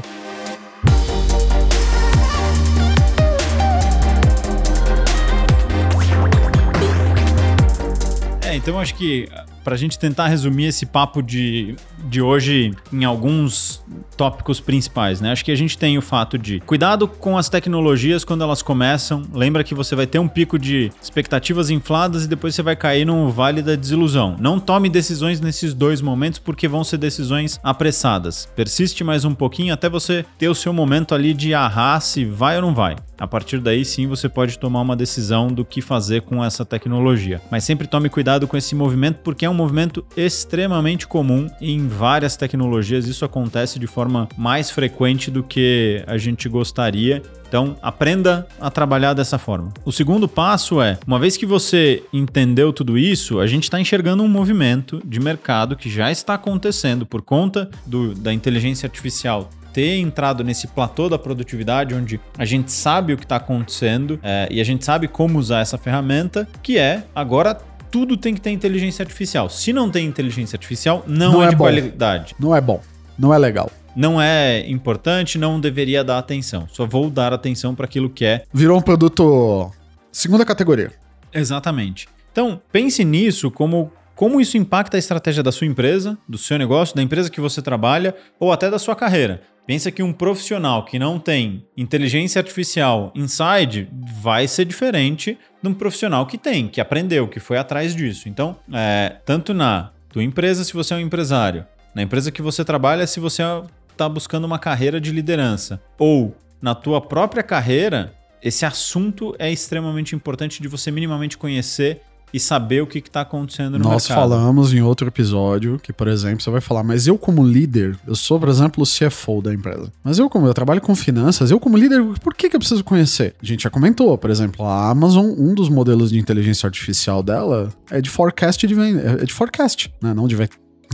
Então 8.62 8.78
acho 8.78 8.94
que 8.94 9.28
pra 9.62 9.76
gente 9.76 9.98
tentar 9.98 10.28
resumir 10.28 10.66
esse 10.66 10.86
papo 10.86 11.22
de, 11.22 11.76
de 12.04 12.20
hoje 12.20 12.72
em 12.92 13.04
alguns 13.04 13.84
tópicos 14.16 14.60
principais, 14.60 15.20
né? 15.20 15.32
Acho 15.32 15.44
que 15.44 15.52
a 15.52 15.56
gente 15.56 15.76
tem 15.76 15.96
o 15.96 16.02
fato 16.02 16.38
de 16.38 16.60
cuidado 16.60 17.08
com 17.08 17.36
as 17.38 17.48
tecnologias 17.48 18.24
quando 18.24 18.42
elas 18.42 18.62
começam. 18.62 19.22
Lembra 19.32 19.64
que 19.64 19.74
você 19.74 19.94
vai 19.94 20.06
ter 20.06 20.18
um 20.18 20.28
pico 20.28 20.58
de 20.58 20.90
expectativas 21.02 21.70
infladas 21.70 22.24
e 22.24 22.28
depois 22.28 22.54
você 22.54 22.62
vai 22.62 22.76
cair 22.76 23.04
no 23.04 23.30
vale 23.30 23.62
da 23.62 23.74
desilusão. 23.74 24.36
Não 24.38 24.58
tome 24.58 24.88
decisões 24.88 25.40
nesses 25.40 25.74
dois 25.74 26.00
momentos 26.00 26.38
porque 26.38 26.68
vão 26.68 26.84
ser 26.84 26.98
decisões 26.98 27.58
apressadas. 27.62 28.48
Persiste 28.54 29.02
mais 29.04 29.24
um 29.24 29.34
pouquinho 29.34 29.72
até 29.72 29.88
você 29.88 30.24
ter 30.38 30.48
o 30.48 30.54
seu 30.54 30.72
momento 30.72 31.14
ali 31.14 31.34
de 31.34 31.54
arrar 31.54 32.00
se 32.00 32.24
vai 32.24 32.56
ou 32.56 32.62
não 32.62 32.74
vai. 32.74 32.96
A 33.20 33.26
partir 33.26 33.58
daí, 33.58 33.84
sim, 33.84 34.06
você 34.06 34.30
pode 34.30 34.58
tomar 34.58 34.80
uma 34.80 34.96
decisão 34.96 35.48
do 35.48 35.62
que 35.62 35.82
fazer 35.82 36.22
com 36.22 36.42
essa 36.42 36.64
tecnologia. 36.64 37.42
Mas 37.50 37.64
sempre 37.64 37.86
tome 37.86 38.08
cuidado 38.08 38.48
com 38.48 38.56
esse 38.56 38.74
movimento, 38.74 39.18
porque 39.22 39.44
é 39.44 39.49
um 39.50 39.54
movimento 39.54 40.04
extremamente 40.16 41.06
comum 41.06 41.48
em 41.60 41.86
várias 41.86 42.36
tecnologias. 42.36 43.06
Isso 43.06 43.24
acontece 43.24 43.78
de 43.78 43.86
forma 43.86 44.28
mais 44.36 44.70
frequente 44.70 45.30
do 45.30 45.42
que 45.42 46.02
a 46.06 46.16
gente 46.16 46.48
gostaria. 46.48 47.22
Então, 47.48 47.76
aprenda 47.82 48.46
a 48.60 48.70
trabalhar 48.70 49.12
dessa 49.12 49.36
forma. 49.36 49.72
O 49.84 49.90
segundo 49.90 50.28
passo 50.28 50.80
é, 50.80 50.98
uma 51.06 51.18
vez 51.18 51.36
que 51.36 51.44
você 51.44 52.02
entendeu 52.12 52.72
tudo 52.72 52.96
isso, 52.96 53.40
a 53.40 53.46
gente 53.46 53.64
está 53.64 53.80
enxergando 53.80 54.22
um 54.22 54.28
movimento 54.28 55.02
de 55.04 55.18
mercado 55.18 55.76
que 55.76 55.90
já 55.90 56.10
está 56.12 56.34
acontecendo 56.34 57.04
por 57.04 57.22
conta 57.22 57.68
do- 57.84 58.14
da 58.14 58.32
inteligência 58.32 58.86
artificial 58.86 59.50
ter 59.72 59.98
entrado 59.98 60.42
nesse 60.42 60.66
platô 60.66 61.08
da 61.08 61.16
produtividade, 61.16 61.94
onde 61.94 62.18
a 62.36 62.44
gente 62.44 62.72
sabe 62.72 63.12
o 63.12 63.16
que 63.16 63.22
está 63.24 63.36
acontecendo 63.36 64.18
é, 64.20 64.48
e 64.50 64.60
a 64.60 64.64
gente 64.64 64.84
sabe 64.84 65.06
como 65.06 65.38
usar 65.38 65.60
essa 65.60 65.78
ferramenta, 65.78 66.48
que 66.60 66.76
é 66.76 67.04
agora 67.14 67.56
tudo 67.90 68.16
tem 68.16 68.34
que 68.34 68.40
ter 68.40 68.50
inteligência 68.50 69.02
artificial. 69.02 69.48
Se 69.48 69.72
não 69.72 69.90
tem 69.90 70.06
inteligência 70.06 70.56
artificial, 70.56 71.04
não, 71.06 71.32
Não 71.32 71.42
é, 71.42 71.46
é 71.46 71.50
de 71.50 71.56
bom. 71.56 71.64
qualidade. 71.64 72.34
Não 72.38 72.54
é 72.54 72.60
bom. 72.60 72.80
Não 73.18 73.34
é 73.34 73.38
legal. 73.38 73.70
Não 73.94 74.20
é 74.22 74.68
importante, 74.68 75.36
não 75.36 75.60
deveria 75.60 76.04
dar 76.04 76.18
atenção. 76.18 76.66
Só 76.72 76.86
vou 76.86 77.10
dar 77.10 77.32
atenção 77.32 77.74
para 77.74 77.84
aquilo 77.84 78.08
que 78.08 78.24
é 78.24 78.44
Virou 78.52 78.78
um 78.78 78.82
produto. 78.82 79.70
Segunda 80.12 80.44
categoria. 80.44 80.92
Exatamente. 81.32 82.08
Então, 82.32 82.60
pense 82.72 83.04
nisso 83.04 83.50
como 83.50 83.92
como 84.20 84.38
isso 84.38 84.58
impacta 84.58 84.98
a 84.98 85.00
estratégia 85.00 85.42
da 85.42 85.50
sua 85.50 85.66
empresa, 85.66 86.18
do 86.28 86.36
seu 86.36 86.58
negócio, 86.58 86.94
da 86.94 87.02
empresa 87.02 87.30
que 87.30 87.40
você 87.40 87.62
trabalha 87.62 88.14
ou 88.38 88.52
até 88.52 88.70
da 88.70 88.78
sua 88.78 88.94
carreira. 88.94 89.40
Pensa 89.66 89.90
que 89.90 90.02
um 90.02 90.12
profissional 90.12 90.84
que 90.84 90.98
não 90.98 91.18
tem 91.18 91.64
inteligência 91.74 92.38
artificial 92.38 93.14
inside 93.14 93.88
vai 94.20 94.46
ser 94.46 94.66
diferente 94.66 95.38
de 95.62 95.66
um 95.66 95.72
profissional 95.72 96.26
que 96.26 96.36
tem, 96.36 96.68
que 96.68 96.82
aprendeu, 96.82 97.28
que 97.28 97.40
foi 97.40 97.56
atrás 97.56 97.96
disso. 97.96 98.28
Então, 98.28 98.58
é, 98.70 99.16
tanto 99.24 99.54
na 99.54 99.90
tua 100.10 100.22
empresa, 100.22 100.64
se 100.64 100.74
você 100.74 100.92
é 100.92 100.98
um 100.98 101.00
empresário, 101.00 101.64
na 101.94 102.02
empresa 102.02 102.30
que 102.30 102.42
você 102.42 102.62
trabalha, 102.62 103.06
se 103.06 103.20
você 103.20 103.42
está 103.90 104.06
buscando 104.06 104.44
uma 104.44 104.58
carreira 104.58 105.00
de 105.00 105.12
liderança, 105.12 105.80
ou 105.98 106.36
na 106.60 106.74
tua 106.74 107.00
própria 107.00 107.42
carreira, 107.42 108.12
esse 108.42 108.66
assunto 108.66 109.34
é 109.38 109.50
extremamente 109.50 110.14
importante 110.14 110.60
de 110.60 110.68
você 110.68 110.90
minimamente 110.90 111.38
conhecer 111.38 112.02
e 112.32 112.40
saber 112.40 112.82
o 112.82 112.86
que 112.86 112.98
está 112.98 113.22
acontecendo 113.22 113.78
no 113.78 113.84
Nós 113.84 114.08
mercado. 114.08 114.28
Nós 114.28 114.38
falamos 114.38 114.72
em 114.72 114.82
outro 114.82 115.08
episódio 115.08 115.78
que, 115.82 115.92
por 115.92 116.08
exemplo, 116.08 116.42
você 116.42 116.50
vai 116.50 116.60
falar, 116.60 116.82
mas 116.82 117.06
eu 117.06 117.18
como 117.18 117.44
líder, 117.44 117.98
eu 118.06 118.14
sou, 118.14 118.38
por 118.38 118.48
exemplo, 118.48 118.82
o 118.82 118.86
CFO 118.86 119.42
da 119.42 119.52
empresa. 119.52 119.92
Mas 120.02 120.18
eu 120.18 120.28
como 120.28 120.46
eu 120.46 120.54
trabalho 120.54 120.80
com 120.80 120.94
finanças, 120.94 121.50
eu 121.50 121.58
como 121.58 121.76
líder, 121.76 122.02
por 122.22 122.34
que, 122.34 122.48
que 122.48 122.56
eu 122.56 122.60
preciso 122.60 122.84
conhecer? 122.84 123.34
A 123.42 123.46
gente 123.46 123.64
já 123.64 123.70
comentou, 123.70 124.16
por 124.16 124.30
exemplo, 124.30 124.64
a 124.64 124.90
Amazon, 124.90 125.26
um 125.38 125.54
dos 125.54 125.68
modelos 125.68 126.10
de 126.10 126.18
inteligência 126.18 126.66
artificial 126.66 127.22
dela 127.22 127.72
é 127.90 128.00
de 128.00 128.10
forecast 128.10 128.66
de 128.66 128.74
venda, 128.74 129.18
é 129.20 129.24
de 129.24 129.32
forecast, 129.32 129.92
né? 130.00 130.14
Não 130.14 130.28
de 130.28 130.36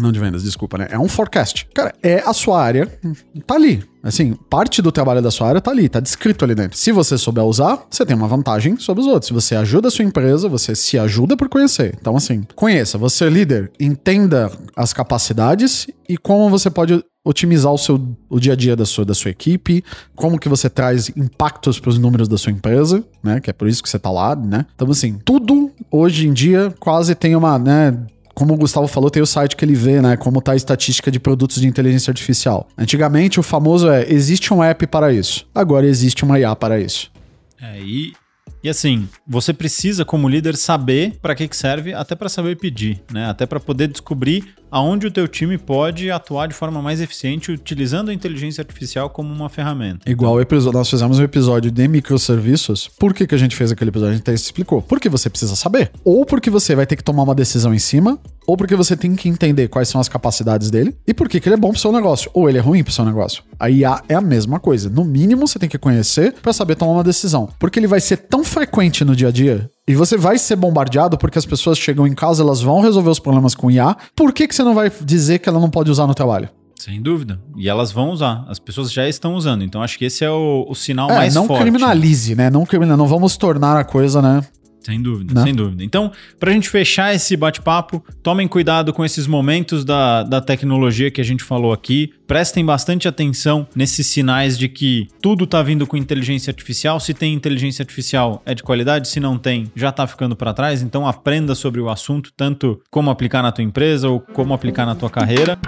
não 0.01 0.13
de 0.13 0.21
vendas, 0.21 0.43
desculpa, 0.43 0.79
né? 0.79 0.89
É 0.91 0.99
um 0.99 1.09
forecast. 1.09 1.67
Cara, 1.75 1.95
é 2.03 2.23
a 2.27 2.33
sua 2.33 2.63
área, 2.63 2.87
tá 3.47 3.55
ali. 3.55 3.83
Assim, 4.03 4.35
parte 4.49 4.81
do 4.81 4.93
trabalho 4.93 5.21
da 5.21 5.31
sua 5.31 5.49
área 5.49 5.61
tá 5.61 5.71
ali, 5.71 5.89
tá 5.89 5.99
descrito 5.99 6.45
ali 6.45 6.55
dentro. 6.55 6.79
Se 6.79 6.93
você 6.93 7.19
souber 7.19 7.45
usar, 7.45 7.85
você 7.91 8.07
tem 8.07 8.15
uma 8.15 8.29
vantagem 8.29 8.77
sobre 8.79 9.03
os 9.03 9.07
outros. 9.09 9.27
Se 9.27 9.33
você 9.33 9.57
ajuda 9.57 9.89
a 9.89 9.91
sua 9.91 10.05
empresa, 10.05 10.49
você 10.49 10.75
se 10.77 10.99
ajuda 10.99 11.37
por 11.37 11.49
conhecer. 11.49 11.97
Então, 12.01 12.17
assim, 12.17 12.45
conheça. 12.55 12.99
Você 12.99 13.25
é 13.25 13.31
líder, 13.31 13.73
entenda 13.81 14.53
as 14.77 14.93
capacidades 14.93 15.89
e 16.09 16.17
como 16.17 16.49
você 16.49 16.71
pode 16.71 17.03
otimizar 17.25 17.73
o 17.73 17.79
seu 17.79 18.01
o 18.31 18.39
dia 18.39 18.53
a 18.53 18.57
dia 18.57 18.77
da 18.77 18.85
sua, 18.85 19.05
da 19.05 19.13
sua 19.13 19.33
equipe, 19.33 19.83
como 20.15 20.39
que 20.39 20.49
você 20.49 20.71
traz 20.71 21.09
impactos 21.17 21.81
para 21.81 21.91
os 21.91 21.99
números 21.99 22.29
da 22.29 22.39
sua 22.39 22.53
empresa, 22.53 23.03
né? 23.21 23.41
Que 23.41 23.51
é 23.51 23.53
por 23.53 23.67
isso 23.67 23.83
que 23.83 23.89
você 23.89 23.99
tá 23.99 24.11
lá, 24.11 24.37
né? 24.37 24.65
Então, 24.77 24.89
assim, 24.89 25.19
tudo 25.25 25.73
hoje 25.91 26.29
em 26.29 26.33
dia 26.33 26.73
quase 26.79 27.17
tem 27.17 27.35
uma, 27.35 27.59
né? 27.59 28.07
Como 28.37 28.53
o 28.53 28.57
Gustavo 28.59 28.87
falou, 28.87 29.11
tem 29.11 29.23
o 29.23 29.27
site 29.27 29.57
que 29.57 29.65
ele 29.65 29.75
vê, 29.75 30.03
né? 30.03 30.15
Como 30.15 30.43
tá 30.43 30.53
a 30.53 30.57
estatística 30.57 31.11
de 31.11 31.19
produtos 31.19 31.59
de 31.59 31.67
inteligência 31.67 32.11
artificial. 32.11 32.69
Antigamente, 32.77 33.41
o 33.41 33.43
famoso 33.43 33.89
é: 33.89 34.05
existe 34.13 34.53
um 34.53 34.63
app 34.63 34.87
para 34.89 35.11
isso. 35.11 35.49
Agora 35.55 35.87
existe 35.87 36.23
uma 36.23 36.39
IA 36.39 36.55
para 36.55 36.79
isso. 36.79 37.11
É, 37.59 37.81
e 37.81 38.13
e 38.63 38.69
assim, 38.69 39.09
você 39.27 39.53
precisa, 39.53 40.05
como 40.05 40.29
líder, 40.29 40.57
saber 40.57 41.19
para 41.21 41.35
que, 41.35 41.47
que 41.47 41.57
serve, 41.57 41.95
até 41.95 42.15
para 42.15 42.29
saber 42.29 42.57
pedir, 42.57 43.03
né? 43.13 43.27
Até 43.27 43.47
para 43.47 43.61
poder 43.61 43.89
descobrir 43.89 44.55
aonde 44.71 45.07
o 45.07 45.11
teu 45.11 45.29
time 45.29 45.57
pode 45.57 46.11
atuar 46.11 46.49
de 46.49 46.55
forma 46.55 46.83
mais 46.83 47.01
eficiente 47.01 47.53
utilizando 47.53 48.11
a 48.11 48.15
inteligência 48.15 48.61
artificial 48.63 49.09
como 49.09 49.33
uma 49.33 49.49
ferramenta. 49.49 50.11
Igual 50.11 50.41
episódio, 50.41 50.79
nós 50.79 50.91
fizemos 50.91 51.19
um 51.19 51.23
episódio 51.23 51.71
de 51.71 51.89
microserviços. 51.89 52.89
Por 52.99 53.15
que, 53.15 53.27
que 53.27 53.35
a 53.35 53.39
gente 53.39 53.55
fez 53.55 53.73
aquele 53.73 53.91
episódio? 53.91 54.13
A 54.13 54.17
gente 54.17 54.23
até 54.23 54.35
explicou. 54.35 54.83
Porque 54.83 55.09
você 55.09 55.31
precisa 55.31 55.55
saber. 55.55 55.91
Ou 56.05 56.27
porque 56.27 56.51
você 56.51 56.75
vai 56.75 56.87
ter 56.87 56.97
que 56.97 57.05
tomar 57.05 57.23
uma 57.23 57.35
decisão 57.35 57.73
em 57.73 57.79
cima, 57.79 58.19
ou 58.47 58.57
porque 58.57 58.77
você 58.77 58.97
tem 58.97 59.15
que 59.15 59.29
entender 59.29 59.69
quais 59.69 59.89
são 59.89 60.01
as 60.01 60.09
capacidades 60.09 60.71
dele 60.71 60.97
e 61.07 61.13
por 61.13 61.29
que, 61.29 61.41
que 61.41 61.49
ele 61.49 61.55
é 61.55 61.59
bom 61.59 61.71
pro 61.71 61.81
seu 61.81 61.93
negócio, 61.93 62.31
ou 62.33 62.49
ele 62.49 62.59
é 62.59 62.61
ruim 62.61 62.83
pro 62.85 62.93
seu 62.93 63.05
negócio. 63.05 63.43
A 63.59 63.69
IA 63.69 64.03
é 64.09 64.15
a 64.15 64.21
mesma 64.21 64.61
coisa. 64.61 64.89
No 64.89 65.05
mínimo, 65.05 65.47
você 65.47 65.59
tem 65.59 65.69
que 65.69 65.79
conhecer 65.79 66.35
para 66.43 66.53
saber 66.53 66.77
tomar 66.77 66.93
uma 66.93 67.05
decisão. 67.05 67.49
Porque 67.59 67.79
ele 67.79 67.87
vai 67.87 68.01
ser 68.01 68.17
tão 68.17 68.45
frequente 68.45 69.05
no 69.05 69.17
dia 69.17 69.29
a 69.29 69.33
dia 69.33 69.71
e 69.89 69.95
você 69.95 70.17
vai 70.17 70.39
ser 70.39 70.57
bombardeado 70.57 71.17
porque 71.19 71.39
as 71.39 71.47
pessoas 71.47 71.79
chegam 71.79 72.07
em 72.07 72.15
casa, 72.15 72.43
elas 72.43 72.61
vão 72.61 72.81
resolver 72.81 73.11
os 73.11 73.19
problemas 73.19 73.55
com 73.55 73.71
IA. 73.71 73.97
Por 74.15 74.33
que, 74.33 74.47
que 74.47 74.55
você 74.55 74.63
não 74.63 74.75
vai 74.75 74.91
dizer 75.03 75.39
que 75.39 75.49
ela 75.49 75.61
não 75.61 75.71
pode 75.71 75.91
usar 75.91 76.07
no 76.07 76.15
trabalho? 76.15 76.49
Sem 76.79 77.01
dúvida. 77.01 77.41
E 77.57 77.69
elas 77.69 77.91
vão 77.91 78.11
usar. 78.11 78.45
As 78.49 78.59
pessoas 78.59 78.93
já 78.93 79.09
estão 79.09 79.35
usando. 79.35 79.65
Então 79.65 79.83
acho 79.83 79.99
que 79.99 80.05
esse 80.05 80.25
é 80.25 80.31
o, 80.31 80.67
o 80.69 80.75
sinal 80.75 81.11
é, 81.11 81.17
mais 81.17 81.35
não 81.35 81.47
forte. 81.47 81.59
Não 81.59 81.65
criminalize, 81.65 82.35
né? 82.35 82.51
Não 82.51 82.67
criminalize. 82.67 82.99
Não 82.99 83.07
vamos 83.07 83.37
tornar 83.37 83.79
a 83.79 83.85
coisa, 83.85 84.21
né? 84.21 84.43
Sem 84.87 85.03
dúvida. 85.03 85.35
Né? 85.35 85.43
sem 85.43 85.53
dúvida. 85.53 85.83
Então, 85.83 86.13
para 86.39 86.53
a 86.53 86.55
gente 86.55 86.69
fechar 86.69 87.13
esse 87.13 87.37
bate-papo, 87.37 88.05
tomem 88.23 88.47
cuidado 88.47 88.93
com 88.93 89.05
esses 89.05 89.27
momentos 89.27 89.85
da, 89.85 90.23
da 90.23 90.41
tecnologia 90.41 91.11
que 91.11 91.21
a 91.21 91.25
gente 91.25 91.43
falou 91.43 91.73
aqui. 91.73 92.13
Prestem 92.25 92.65
bastante 92.65 93.09
atenção 93.09 93.67
nesses 93.75 94.07
sinais 94.07 94.57
de 94.57 94.69
que 94.69 95.09
tudo 95.21 95.43
está 95.43 95.61
vindo 95.61 95.89
com 95.89 95.97
inteligência 95.97 96.53
artificial. 96.53 97.01
Se 97.01 97.13
tem 97.13 97.35
inteligência 97.35 97.83
artificial, 97.83 98.41
é 98.47 98.55
de 98.55 98.63
qualidade. 98.63 99.09
Se 99.09 99.19
não 99.19 99.37
tem, 99.37 99.73
já 99.75 99.89
está 99.89 100.07
ficando 100.07 100.37
para 100.37 100.55
trás. 100.55 100.83
Então, 100.83 101.05
aprenda 101.05 101.57
sobre 101.57 101.81
o 101.81 101.91
assunto, 101.91 102.33
tanto 102.37 102.81
como 102.89 103.11
aplicar 103.11 103.43
na 103.43 103.51
tua 103.51 103.65
empresa 103.65 104.09
ou 104.09 104.21
como 104.21 104.55
aplicar 104.55 104.87
na 104.87 104.95
tua 104.95 105.11
carreira. 105.11 105.59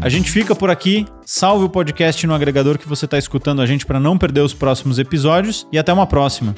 A 0.00 0.08
gente 0.08 0.30
fica 0.30 0.54
por 0.54 0.70
aqui. 0.70 1.06
Salve 1.24 1.64
o 1.64 1.68
podcast 1.68 2.26
no 2.26 2.34
agregador 2.34 2.78
que 2.78 2.88
você 2.88 3.04
está 3.04 3.18
escutando 3.18 3.62
a 3.62 3.66
gente 3.66 3.86
para 3.86 4.00
não 4.00 4.18
perder 4.18 4.40
os 4.40 4.54
próximos 4.54 4.98
episódios 4.98 5.66
e 5.72 5.78
até 5.78 5.92
uma 5.92 6.06
próxima. 6.06 6.54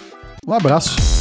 Um 0.47 0.53
abraço. 0.53 1.18